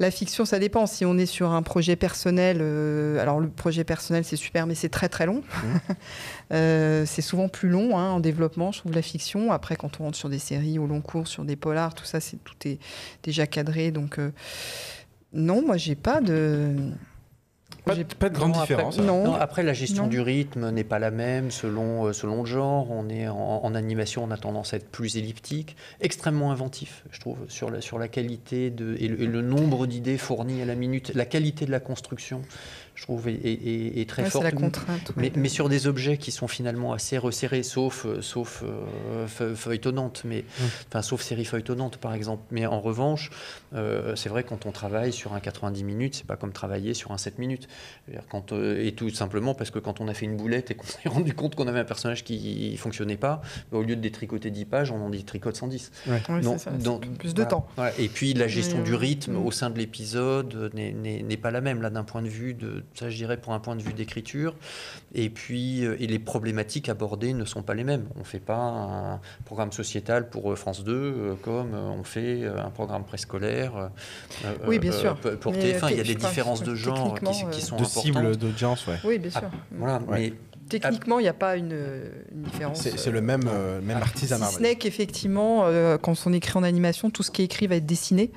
La 0.00 0.10
fiction, 0.10 0.46
ça 0.46 0.58
dépend. 0.58 0.86
Si 0.86 1.04
on 1.04 1.18
est 1.18 1.26
sur 1.26 1.50
un 1.50 1.62
projet 1.62 1.94
personnel, 1.94 2.60
euh, 2.62 3.20
alors 3.20 3.38
le 3.38 3.50
projet 3.50 3.84
personnel, 3.84 4.24
c'est 4.24 4.36
super, 4.36 4.66
mais 4.66 4.74
c'est 4.74 4.88
très 4.88 5.10
très 5.10 5.26
long. 5.26 5.42
Mmh. 5.42 5.92
Euh, 6.52 7.04
c'est 7.06 7.22
souvent 7.22 7.48
plus 7.48 7.68
long 7.68 7.96
hein, 7.96 8.10
en 8.10 8.18
développement, 8.18 8.72
je 8.72 8.80
trouve, 8.80 8.92
la 8.92 9.02
fiction. 9.02 9.52
Après, 9.52 9.76
quand 9.76 10.00
on 10.00 10.04
rentre 10.04 10.18
sur 10.18 10.28
des 10.28 10.40
séries 10.40 10.80
au 10.80 10.88
long 10.88 11.00
cours, 11.00 11.28
sur 11.28 11.44
des 11.44 11.54
polars, 11.54 11.94
tout 11.94 12.04
ça, 12.04 12.18
c'est 12.18 12.42
tout 12.42 12.56
est 12.64 12.80
déjà 13.22 13.46
cadré. 13.46 13.92
Donc, 13.92 14.18
euh, 14.18 14.32
non, 15.32 15.64
moi, 15.64 15.76
j'ai 15.76 15.94
pas 15.94 16.20
de. 16.20 16.74
Pas, 17.84 17.94
pas, 18.18 18.28
de 18.28 18.34
grande 18.34 18.52
différence. 18.52 18.98
Après, 18.98 19.06
non. 19.06 19.34
après, 19.34 19.62
la 19.62 19.72
gestion 19.72 20.06
du 20.06 20.20
rythme 20.20 20.70
n'est 20.70 20.84
pas 20.84 20.98
la 20.98 21.10
même 21.10 21.50
selon, 21.50 22.06
euh, 22.06 22.12
selon 22.12 22.40
le 22.40 22.46
genre. 22.46 22.90
On 22.90 23.08
est 23.08 23.28
en, 23.28 23.74
animation, 23.74 24.24
on 24.24 24.30
a 24.30 24.36
tendance 24.36 24.74
à 24.74 24.78
être 24.78 24.88
plus 24.88 25.16
elliptique, 25.16 25.76
extrêmement 26.00 26.50
inventif, 26.50 27.04
je 27.10 27.20
trouve, 27.20 27.38
sur 27.48 27.70
la, 27.70 27.80
sur 27.80 27.98
la 27.98 28.08
qualité 28.08 28.70
de, 28.70 28.96
et 28.98 29.08
le 29.08 29.42
nombre 29.42 29.86
d'idées 29.86 30.18
fournies 30.18 30.62
à 30.62 30.64
la 30.64 30.74
minute, 30.74 31.12
la 31.14 31.24
qualité 31.24 31.66
de 31.66 31.70
la 31.70 31.80
construction 31.80 32.42
je 33.00 33.06
trouve, 33.06 33.28
est, 33.28 34.08
très 34.08 34.28
forte. 34.28 34.44
La 34.44 34.52
contrainte, 34.52 35.12
mais, 35.16 35.48
sur 35.48 35.70
des 35.70 35.86
objets 35.86 36.18
qui 36.18 36.30
sont 36.30 36.48
finalement 36.48 36.92
assez 36.92 37.16
resserrés, 37.16 37.62
sauf, 37.62 38.04
euh, 38.04 38.20
sauf 38.20 38.62
euh, 38.62 39.26
feuilletonnante, 39.54 40.22
mais, 40.26 40.44
enfin, 40.88 41.00
sauf 41.00 41.22
série 41.22 41.46
feuilletonnante 41.46 41.96
par 41.96 42.12
exemple. 42.12 42.42
Mais 42.50 42.66
en 42.66 42.78
revanche, 42.78 43.30
euh, 43.72 44.14
c'est 44.16 44.28
vrai 44.28 44.44
quand 44.44 44.66
on 44.66 44.70
travaille 44.70 45.14
sur 45.14 45.32
un 45.32 45.40
90 45.40 45.82
minutes, 45.82 46.16
c'est 46.16 46.26
pas 46.26 46.36
comme 46.36 46.52
travailler 46.52 46.92
sur 46.92 47.10
un 47.12 47.16
7 47.16 47.38
minutes. 47.38 47.68
Quand, 48.28 48.52
et 48.52 48.92
tout 48.92 49.08
simplement 49.08 49.54
parce 49.54 49.70
que 49.70 49.78
quand 49.78 50.02
on 50.02 50.08
a 50.08 50.12
fait 50.12 50.26
une 50.26 50.36
boulette 50.36 50.70
et 50.70 50.74
qu'on 50.74 50.86
s'est 50.86 51.00
rendu 51.08 51.32
compte 51.32 51.54
qu'on 51.54 51.68
avait 51.68 51.80
un 51.80 51.84
personnage 51.84 52.22
qui 52.22 52.76
fonctionnait 52.76 53.16
pas, 53.16 53.40
bah, 53.72 53.78
au 53.78 53.82
lieu 53.82 53.96
de 53.96 54.02
détricoter 54.02 54.50
10 54.50 54.64
pages, 54.66 54.90
on 54.92 55.00
en 55.00 55.08
détricote 55.08 55.56
110. 55.56 55.90
Ouais. 56.06 56.20
non, 56.42 57.00
plus 57.18 57.32
de 57.32 57.44
temps. 57.44 57.66
Et 57.98 58.08
puis 58.08 58.34
la 58.34 58.46
gestion 58.46 58.82
du 58.82 58.94
rythme 58.94 59.32
mmh. 59.32 59.46
au 59.46 59.50
sein 59.52 59.70
de 59.70 59.78
l'épisode 59.78 60.70
n'est 60.74 61.36
pas 61.38 61.50
la 61.50 61.62
même 61.62 61.80
là 61.80 61.88
d'un 61.88 62.04
point 62.04 62.20
de 62.20 62.28
vue 62.28 62.52
de 62.52 62.84
ça 62.94 63.08
je 63.10 63.16
dirais 63.16 63.36
pour 63.36 63.52
un 63.52 63.60
point 63.60 63.76
de 63.76 63.82
vue 63.82 63.92
d'écriture. 63.92 64.54
Et 65.14 65.30
puis 65.30 65.84
euh, 65.84 65.96
et 66.00 66.06
les 66.06 66.18
problématiques 66.18 66.88
abordées 66.88 67.32
ne 67.32 67.44
sont 67.44 67.62
pas 67.62 67.74
les 67.74 67.84
mêmes. 67.84 68.06
On 68.16 68.20
ne 68.20 68.24
fait 68.24 68.40
pas 68.40 68.56
un 68.56 69.20
programme 69.44 69.72
sociétal 69.72 70.28
pour 70.28 70.52
euh, 70.52 70.56
France 70.56 70.84
2 70.84 70.92
euh, 70.92 71.34
comme 71.42 71.74
on 71.74 72.04
fait 72.04 72.46
un 72.46 72.70
programme 72.70 73.04
préscolaire. 73.04 73.90
oui, 74.66 74.78
bien 74.78 74.92
sûr. 74.92 75.16
Pour 75.16 75.52
TF1, 75.52 75.90
il 75.90 75.96
y 75.96 76.00
a 76.00 76.04
des 76.04 76.14
différences 76.14 76.62
de 76.62 76.74
genre 76.74 77.18
qui, 77.18 77.60
sont 77.60 77.76
de 77.76 77.82
importantes. 77.82 78.02
cible 78.02 78.36
d'audience, 78.36 78.86
ouais. 78.86 78.98
Oui, 79.04 79.18
bien 79.18 79.30
sûr. 79.30 79.42
Ah, 79.44 79.50
voilà, 79.72 80.00
mais 80.08 80.32
Techniquement, 80.70 81.18
il 81.18 81.22
n'y 81.22 81.28
a 81.28 81.34
pas 81.34 81.56
une, 81.56 81.76
différence. 82.32 82.82
C'est 82.82 83.10
le 83.10 83.20
même, 83.20 83.42
euh, 83.46 83.80
même 83.80 83.96
artisanat. 83.96 84.46
Si 84.46 84.54
ce 84.56 84.60
n'est 84.60 84.76
qu'effectivement, 84.76 85.64
euh, 85.64 85.98
quand 85.98 86.14
on 86.26 86.32
écrit 86.32 86.58
en 86.58 86.62
animation, 86.62 87.10
tout 87.10 87.22
ce 87.22 87.30
qui 87.30 87.42
est 87.42 87.46
écrit 87.46 87.66
va 87.66 87.76
être 87.76 87.86
dessiné. 87.86 88.30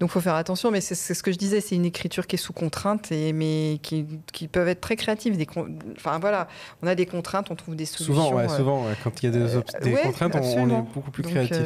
Donc 0.00 0.10
il 0.10 0.12
faut 0.12 0.20
faire 0.20 0.34
attention. 0.34 0.70
Mais 0.70 0.80
c'est 0.80 0.94
ce 0.94 1.22
que 1.22 1.32
je 1.32 1.38
disais, 1.38 1.60
c'est 1.60 1.74
une 1.74 1.84
écriture 1.84 2.26
qui 2.26 2.36
est 2.36 2.38
sous 2.38 2.52
contrainte, 2.52 3.12
et, 3.12 3.32
mais 3.32 3.78
qui, 3.82 4.06
qui 4.32 4.48
peuvent 4.48 4.68
être 4.68 4.80
très 4.80 4.96
créatives. 4.96 5.36
Des 5.36 5.46
enfin 5.96 6.18
voilà, 6.18 6.48
on 6.82 6.86
a 6.86 6.94
des 6.94 7.06
contraintes, 7.06 7.50
on 7.50 7.56
trouve 7.56 7.76
des 7.76 7.86
solutions. 7.86 8.14
Souvent, 8.14 8.38
euh, 8.38 8.48
souvent 8.48 8.86
quand 9.02 9.22
il 9.22 9.26
y 9.26 9.28
a 9.28 9.32
des, 9.32 9.90
des 9.90 9.96
contraintes, 9.96 10.36
on, 10.36 10.70
est 10.70 10.82
beaucoup 10.94 11.10
plus 11.10 11.22
créatif. 11.22 11.58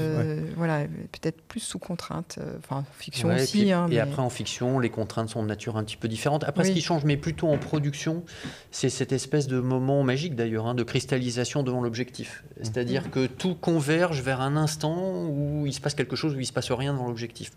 voilà, 0.57 0.85
peut-être 1.13 1.41
plus 1.43 1.61
sous 1.61 1.79
contrainte. 1.79 2.39
Enfin, 2.59 2.85
fiction 2.99 3.29
aussi. 3.35 3.73
Hein, 3.73 3.87
et, 3.91 4.01
après, 4.01 4.23
en 4.23 4.31
fiction, 4.31 4.79
les 4.79 4.91
contraintes 4.91 5.29
sont 5.29 5.43
de 5.43 5.49
nature 5.49 5.77
un 5.77 5.85
petit 5.85 5.97
peu 5.97 6.09
différente. 6.09 6.45
Après, 6.45 6.65
ce 6.65 6.71
qui 6.71 6.81
change, 6.81 7.05
mais 7.05 7.17
plutôt 7.17 7.49
en 7.49 7.59
production, 7.59 8.25
c'est 8.71 8.91
cette 8.91 9.13
espèce 9.13 9.47
de 9.47 9.61
moment 9.61 10.03
magique 10.07 10.35
d'ailleurs, 10.35 10.67
hein, 10.67 10.75
de 10.75 10.83
cristallisation 10.83 11.63
devant 11.63 11.83
l'objectif. 11.83 12.45
C'est-à-dire 12.63 13.05
mhm. 13.05 13.11
que 13.11 13.27
tout 13.27 13.55
converge 13.55 14.23
vers 14.23 14.41
un 14.41 14.57
instant 14.57 15.27
où 15.27 15.67
il 15.67 15.75
se 15.75 15.81
passe 15.81 15.95
quelque 15.95 16.17
chose, 16.17 16.35
où 16.35 16.41
il 16.41 16.47
se 16.47 16.53
passe 16.53 16.71
rien 16.73 16.95
devant 16.95 17.09
l'objectif. 17.09 17.53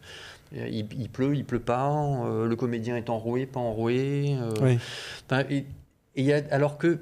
Il, 0.52 1.10
pleut, 1.10 1.36
il 1.36 1.46
pleut 1.46 1.60
pas, 1.60 1.94
euh, 2.26 2.48
le 2.48 2.56
comédien 2.56 2.98
est 2.98 3.10
enroué, 3.12 3.46
pas 3.46 3.60
enroué. 3.60 4.36
Euh, 4.36 4.78
et, 5.48 5.66
et 6.16 6.34
alors 6.34 6.80
que 6.80 7.00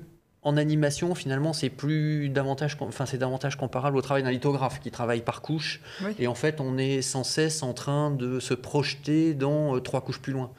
en 0.48 0.56
animation, 0.56 1.14
finalement, 1.14 1.52
c'est 1.52 1.70
plus 1.70 2.30
davantage, 2.30 2.78
enfin, 2.80 3.06
c'est 3.06 3.18
davantage 3.18 3.58
comparable 3.58 3.98
au 3.98 4.02
travail 4.02 4.24
d'un 4.24 4.32
lithographe 4.32 4.80
qui 4.80 4.92
travaille 4.92 5.20
par 5.20 5.42
couche. 5.42 5.82
Et 6.20 6.28
en 6.28 6.36
fait, 6.36 6.62
on 6.62 6.78
est 6.78 7.02
sans 7.02 7.26
cesse 7.26 7.64
en 7.64 7.74
train 7.74 8.12
de 8.12 8.40
se 8.40 8.54
projeter 8.54 9.34
dans 9.34 9.76
euh, 9.76 9.82
trois 9.82 10.00
couches 10.00 10.22
plus 10.22 10.32
loin. 10.32 10.50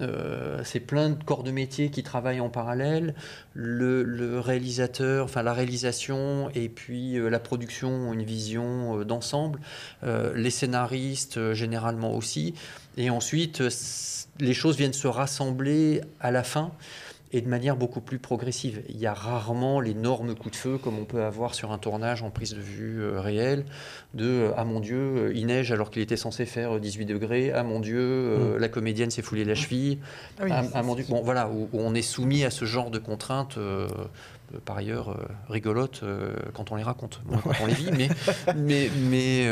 Euh, 0.00 0.62
c'est 0.64 0.80
plein 0.80 1.10
de 1.10 1.22
corps 1.22 1.44
de 1.44 1.52
métier 1.52 1.90
qui 1.90 2.02
travaillent 2.02 2.40
en 2.40 2.48
parallèle. 2.48 3.14
Le, 3.54 4.40
réalisateur, 4.40 5.26
enfin 5.26 5.44
la 5.44 5.52
réalisation 5.52 6.50
et 6.56 6.68
puis 6.68 7.16
euh, 7.16 7.28
la 7.28 7.38
production 7.38 7.90
ont 7.90 8.12
une 8.12 8.24
vision 8.24 9.04
d'ensemble. 9.04 9.60
les 10.02 10.50
scénaristes, 10.50 11.52
généralement 11.52 12.16
aussi. 12.16 12.54
Et 12.96 13.10
ensuite, 13.10 13.62
les 14.40 14.54
choses 14.54 14.76
viennent 14.76 14.92
se 14.92 15.06
rassembler 15.06 16.00
à 16.18 16.32
la 16.32 16.42
fin 16.42 16.72
et 17.32 17.40
de 17.40 17.48
manière 17.48 17.76
beaucoup 17.76 18.00
plus 18.00 18.18
progressive. 18.18 18.82
Il 18.88 18.98
y 18.98 19.06
a 19.06 19.14
rarement 19.14 19.80
l'énorme 19.80 20.34
coup 20.34 20.50
de 20.50 20.56
feu 20.56 20.78
comme 20.78 20.98
on 20.98 21.04
peut 21.04 21.22
avoir 21.22 21.54
sur 21.54 21.70
un 21.70 21.78
tournage 21.78 22.22
en 22.22 22.30
prise 22.30 22.54
de 22.54 22.60
vue 22.60 23.02
euh, 23.02 23.20
réelle, 23.20 23.64
de 24.14 24.24
euh, 24.24 24.52
ah 24.56 24.64
mon 24.64 24.80
Dieu, 24.80 24.98
euh, 24.98 25.32
il 25.34 25.46
neige 25.46 25.70
alors 25.70 25.90
qu'il 25.90 26.02
était 26.02 26.16
censé 26.16 26.44
faire 26.44 26.80
18 26.80 27.06
degrés, 27.06 27.52
ah 27.52 27.62
mon 27.62 27.80
Dieu, 27.80 28.36
mm. 28.36 28.56
la 28.56 28.68
comédienne 28.68 29.10
s'est 29.10 29.22
foulée 29.22 29.44
la 29.44 29.54
cheville, 29.54 29.98
ah, 30.40 30.62
ah, 30.74 30.82
mon 30.82 30.94
Dieu, 30.94 31.04
bon 31.08 31.22
voilà, 31.22 31.48
où, 31.48 31.68
on 31.72 31.94
est 31.94 32.02
soumis 32.02 32.44
à 32.44 32.50
ce 32.50 32.64
genre 32.64 32.90
de 32.90 32.98
contraintes 32.98 33.58
par 34.64 34.76
ailleurs 34.76 35.16
rigolotes 35.48 36.02
quand 36.54 36.72
on 36.72 36.76
les 36.76 36.82
raconte, 36.82 37.22
quand 37.44 37.52
on 37.62 37.66
les 37.66 37.74
vit, 37.74 37.90
mais, 37.92 38.08
mais, 38.56 38.90
mais 39.08 39.46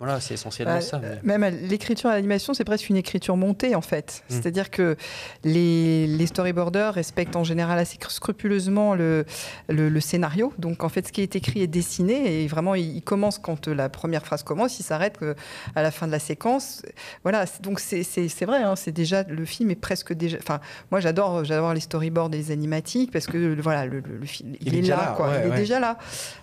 voilà, 0.00 0.18
c'est 0.18 0.32
essentiellement 0.32 0.76
bah, 0.76 0.80
ça. 0.80 0.98
Même 1.24 1.44
l'écriture 1.60 2.08
à 2.08 2.14
l'animation, 2.14 2.54
c'est 2.54 2.64
presque 2.64 2.88
une 2.88 2.96
écriture 2.96 3.36
montée 3.36 3.74
en 3.74 3.82
fait. 3.82 4.24
Hmm. 4.30 4.32
C'est-à-dire 4.32 4.70
que 4.70 4.96
les, 5.44 6.06
les, 6.06 6.26
storyboarders 6.26 6.94
respectent 6.94 7.36
en 7.36 7.44
général 7.44 7.78
assez 7.78 7.98
scrupuleusement 8.08 8.94
le, 8.94 9.26
le, 9.68 10.00
scénario. 10.00 10.54
Donc 10.56 10.84
en 10.84 10.88
fait, 10.88 11.06
ce 11.06 11.12
qui 11.12 11.20
est 11.20 11.36
écrit 11.36 11.60
est 11.60 11.66
dessiné 11.66 12.42
et 12.42 12.46
vraiment, 12.46 12.74
il, 12.74 13.02
commence 13.02 13.36
quand 13.36 13.68
la 13.68 13.90
première 13.90 14.24
phrase 14.24 14.42
commence, 14.42 14.80
il 14.80 14.84
s'arrête 14.84 15.18
à 15.76 15.82
la 15.82 15.90
fin 15.90 16.06
de 16.06 16.12
la 16.12 16.18
séquence. 16.18 16.80
Voilà, 17.22 17.44
donc 17.60 17.78
c'est 17.78 18.44
vrai, 18.46 18.62
hein, 18.62 18.76
c'est 18.76 18.92
déjà 18.92 19.24
le 19.24 19.44
film 19.44 19.70
est 19.70 19.74
presque 19.74 20.14
déjà. 20.14 20.38
Enfin, 20.40 20.60
moi 20.90 21.00
j'adore 21.00 21.44
j'adore 21.44 21.74
les 21.74 21.80
storyboards 21.80 22.30
des 22.30 22.52
animatiques 22.52 23.12
parce 23.12 23.26
que 23.26 23.60
voilà, 23.60 23.84
le, 23.84 24.02
film 24.24 24.54
il, 24.62 24.76
est, 24.76 24.80
là, 24.80 25.12
quoi. 25.14 25.32
il 25.44 25.52
est 25.52 25.56
déjà 25.56 25.78
là. 25.78 25.98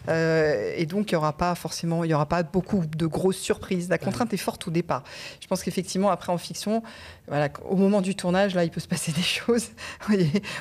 Euh, 0.09 0.73
et 0.77 0.85
donc 0.85 1.09
il 1.09 1.13
y 1.13 1.17
aura 1.17 1.33
pas 1.33 1.55
forcément, 1.55 2.03
il 2.03 2.11
y 2.11 2.13
aura 2.13 2.27
pas 2.27 2.43
beaucoup 2.43 2.83
de 2.85 3.07
grosses 3.07 3.46
surprise. 3.47 3.89
La 3.89 3.97
contrainte 3.97 4.33
est 4.33 4.43
forte 4.49 4.67
au 4.67 4.71
départ. 4.71 5.03
Je 5.41 5.47
pense 5.47 5.63
qu'effectivement, 5.63 6.09
après 6.09 6.31
en 6.31 6.37
fiction, 6.37 6.83
voilà, 7.27 7.49
au 7.67 7.75
moment 7.75 7.99
du 8.01 8.15
tournage, 8.15 8.55
là, 8.55 8.63
il 8.63 8.69
peut 8.69 8.79
se 8.79 8.87
passer 8.87 9.11
des 9.15 9.21
choses. 9.21 9.69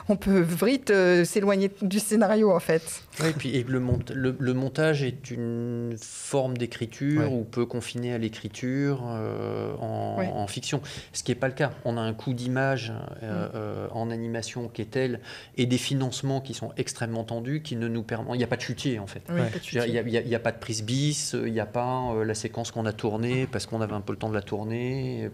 on 0.08 0.16
peut 0.16 0.40
vite 0.40 0.90
euh, 0.90 1.24
s'éloigner 1.24 1.70
du 1.82 2.00
scénario, 2.00 2.52
en 2.52 2.58
fait. 2.58 3.02
Oui, 3.20 3.28
et 3.28 3.32
puis 3.32 3.64
le, 3.68 4.36
le, 4.38 4.54
montage 4.54 5.02
est 5.02 5.30
une 5.30 5.96
forme 6.00 6.56
d'écriture 6.56 7.32
ou 7.32 7.44
peut 7.44 7.66
confiner 7.66 8.12
à 8.12 8.18
l'écriture 8.18 9.02
euh, 9.06 9.74
en, 9.78 10.46
fiction, 10.48 10.80
ce 11.12 11.22
qui 11.22 11.30
n'est 11.30 11.36
pas 11.36 11.48
le 11.48 11.54
cas. 11.54 11.72
On 11.84 11.96
a 11.96 12.00
un 12.00 12.12
coût 12.12 12.34
d'image 12.34 12.92
euh, 13.22 13.88
mm. 13.88 13.96
en 13.96 14.10
animation 14.10 14.68
qui 14.68 14.82
est 14.82 14.90
tel 14.90 15.20
et 15.56 15.66
des 15.66 15.78
financements 15.78 16.40
qui 16.40 16.54
sont 16.54 16.72
extrêmement 16.76 17.24
tendus 17.24 17.62
qui 17.62 17.76
ne 17.76 17.88
nous 17.88 18.02
permettent. 18.02 18.34
Il 18.34 18.38
n'y 18.38 18.44
a 18.44 18.48
pas 18.48 18.56
de 18.56 18.62
chutier, 18.62 18.98
en 18.98 19.06
fait. 19.06 19.22
Il 19.72 19.78
n'y 19.78 20.34
a, 20.34 20.36
a, 20.36 20.40
pas 20.40 20.52
de 20.52 20.58
prise 20.58 20.82
bis, 20.82 21.34
il 21.34 21.52
n'y 21.52 21.60
a 21.60 21.66
pas 21.66 22.12
la 22.24 22.34
séquence 22.34 22.70
qu'on 22.70 22.86
a 22.86 22.92
tournée 22.92 23.46
parce 23.46 23.66
qu'on 23.66 23.80
avait 23.80 23.94
un 23.94 24.00
peu 24.00 24.12
le 24.12 24.18
temps 24.18 24.28
de 24.28 24.34
la 24.34 24.42
tourner. 24.42 25.30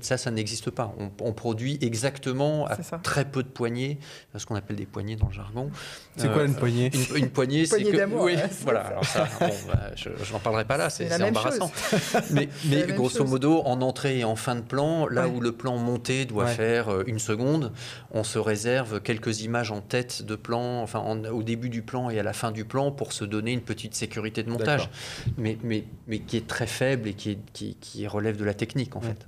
Ça, 0.00 0.16
ça 0.16 0.30
n'existe 0.30 0.51
pas. 0.70 0.94
On, 1.20 1.32
produit 1.32 1.78
exactement 1.80 2.66
à 2.66 2.76
très 2.76 3.24
peu 3.24 3.42
de 3.42 3.48
poignées, 3.48 3.98
ce 4.36 4.44
qu'on 4.44 4.54
appelle 4.54 4.76
des 4.76 4.86
poignées 4.86 5.16
dans 5.16 5.28
le 5.28 5.32
jargon. 5.32 5.70
C'est 6.16 6.30
quoi 6.32 6.44
une 6.44 6.54
poignée 6.54 6.90
une, 7.16 7.30
poignée, 7.30 7.66
c'est 7.66 7.82
que. 7.82 8.04
Oui, 8.12 8.36
voilà. 8.62 8.80
Alors 8.80 9.04
ça, 9.04 9.28
bah, 9.40 9.90
je 9.96 10.32
n'en 10.32 10.38
parlerai 10.38 10.64
pas 10.64 10.76
là, 10.76 10.90
c'est 10.90 11.12
embarrassant. 11.22 11.70
mais, 12.30 12.48
mais 12.66 12.86
grosso 12.88 13.24
modo, 13.24 13.62
en 13.64 13.80
entrée 13.80 14.18
et 14.18 14.24
en 14.24 14.36
fin 14.36 14.56
de 14.56 14.60
plan, 14.60 15.06
là 15.06 15.28
où 15.28 15.40
le 15.40 15.52
plan 15.52 15.76
monté 15.78 16.24
doit 16.24 16.46
faire 16.46 16.88
euh, 16.88 17.04
une 17.06 17.18
seconde, 17.18 17.72
on 18.10 18.24
se 18.24 18.38
réserve 18.38 19.00
quelques 19.00 19.42
images 19.42 19.70
en 19.70 19.80
tête 19.80 20.22
de 20.22 20.36
plan, 20.36 20.82
enfin 20.82 21.00
au 21.32 21.42
début 21.42 21.68
du 21.68 21.82
plan 21.82 22.10
et 22.10 22.18
à 22.18 22.22
la 22.22 22.32
fin 22.32 22.50
du 22.50 22.64
plan 22.64 22.90
pour 22.90 23.12
se 23.12 23.24
donner 23.24 23.52
une 23.52 23.62
petite 23.62 23.94
sécurité 23.94 24.42
de 24.42 24.50
montage, 24.50 24.88
mais, 25.36 25.58
mais, 25.62 25.84
mais 26.06 26.20
qui 26.20 26.36
est 26.36 26.46
très 26.46 26.66
faible 26.66 27.08
et 27.08 27.14
qui, 27.14 27.30
est, 27.30 27.38
qui, 27.52 27.76
qui 27.76 28.06
relève 28.06 28.36
de 28.36 28.44
la 28.44 28.54
technique 28.54 28.96
en 28.96 29.00
fait. 29.00 29.26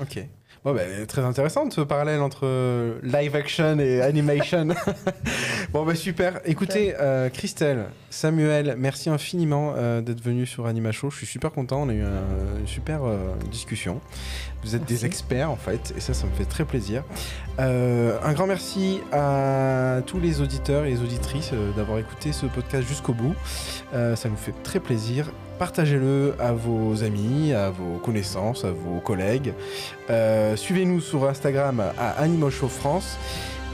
Ok. 0.00 0.26
Bon, 0.64 0.72
bah, 0.74 0.82
très 1.08 1.22
intéressant 1.22 1.68
ce 1.72 1.80
parallèle 1.80 2.20
entre 2.20 3.00
live 3.02 3.34
action 3.34 3.80
et 3.80 4.00
animation. 4.02 4.68
bon, 5.72 5.84
bah, 5.84 5.96
super. 5.96 6.40
Écoutez, 6.44 6.94
euh, 7.00 7.28
Christelle, 7.30 7.86
Samuel, 8.10 8.76
merci 8.78 9.10
infiniment 9.10 9.74
euh, 9.76 10.00
d'être 10.02 10.22
venu 10.22 10.46
sur 10.46 10.66
Anima 10.66 10.92
Show. 10.92 11.10
Je 11.10 11.16
suis 11.16 11.26
super 11.26 11.50
content. 11.50 11.82
On 11.82 11.88
a 11.88 11.94
eu 11.94 12.02
une 12.02 12.66
super 12.66 13.00
euh, 13.02 13.34
discussion. 13.50 14.00
Vous 14.62 14.76
êtes 14.76 14.84
des 14.84 15.04
experts 15.04 15.50
en 15.50 15.56
fait, 15.56 15.92
et 15.96 16.00
ça, 16.00 16.14
ça 16.14 16.28
me 16.28 16.32
fait 16.32 16.44
très 16.44 16.64
plaisir. 16.64 17.02
un 17.58 18.32
grand 18.32 18.46
merci 18.46 19.00
à 19.10 20.00
tous 20.06 20.20
les 20.20 20.40
auditeurs 20.40 20.84
et 20.84 20.90
les 20.90 21.00
auditrices 21.00 21.50
d'avoir 21.76 21.98
écouté 21.98 22.30
ce 22.30 22.46
podcast 22.46 22.86
jusqu'au 22.86 23.12
bout. 23.12 23.34
ça 23.92 24.28
nous 24.28 24.36
fait 24.36 24.54
très 24.62 24.78
plaisir 24.78 25.32
partagez-le 25.58 26.34
à 26.38 26.52
vos 26.52 27.02
amis, 27.02 27.52
à 27.52 27.70
vos 27.70 27.98
connaissances, 27.98 28.64
à 28.64 28.70
vos 28.70 29.00
collègues. 29.00 29.52
Euh, 30.10 30.56
suivez-nous 30.56 31.00
sur 31.00 31.28
Instagram 31.28 31.82
à 31.98 32.10
Animoshow 32.20 32.68
France. 32.68 33.18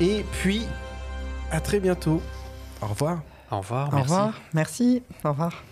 Et 0.00 0.24
puis, 0.32 0.66
à 1.50 1.60
très 1.60 1.80
bientôt. 1.80 2.20
Au 2.82 2.86
revoir. 2.86 3.20
Au 3.50 3.58
revoir. 3.58 3.92
Au 3.92 4.00
revoir. 4.00 4.34
Merci. 4.54 5.02
Au 5.24 5.30
revoir. 5.30 5.67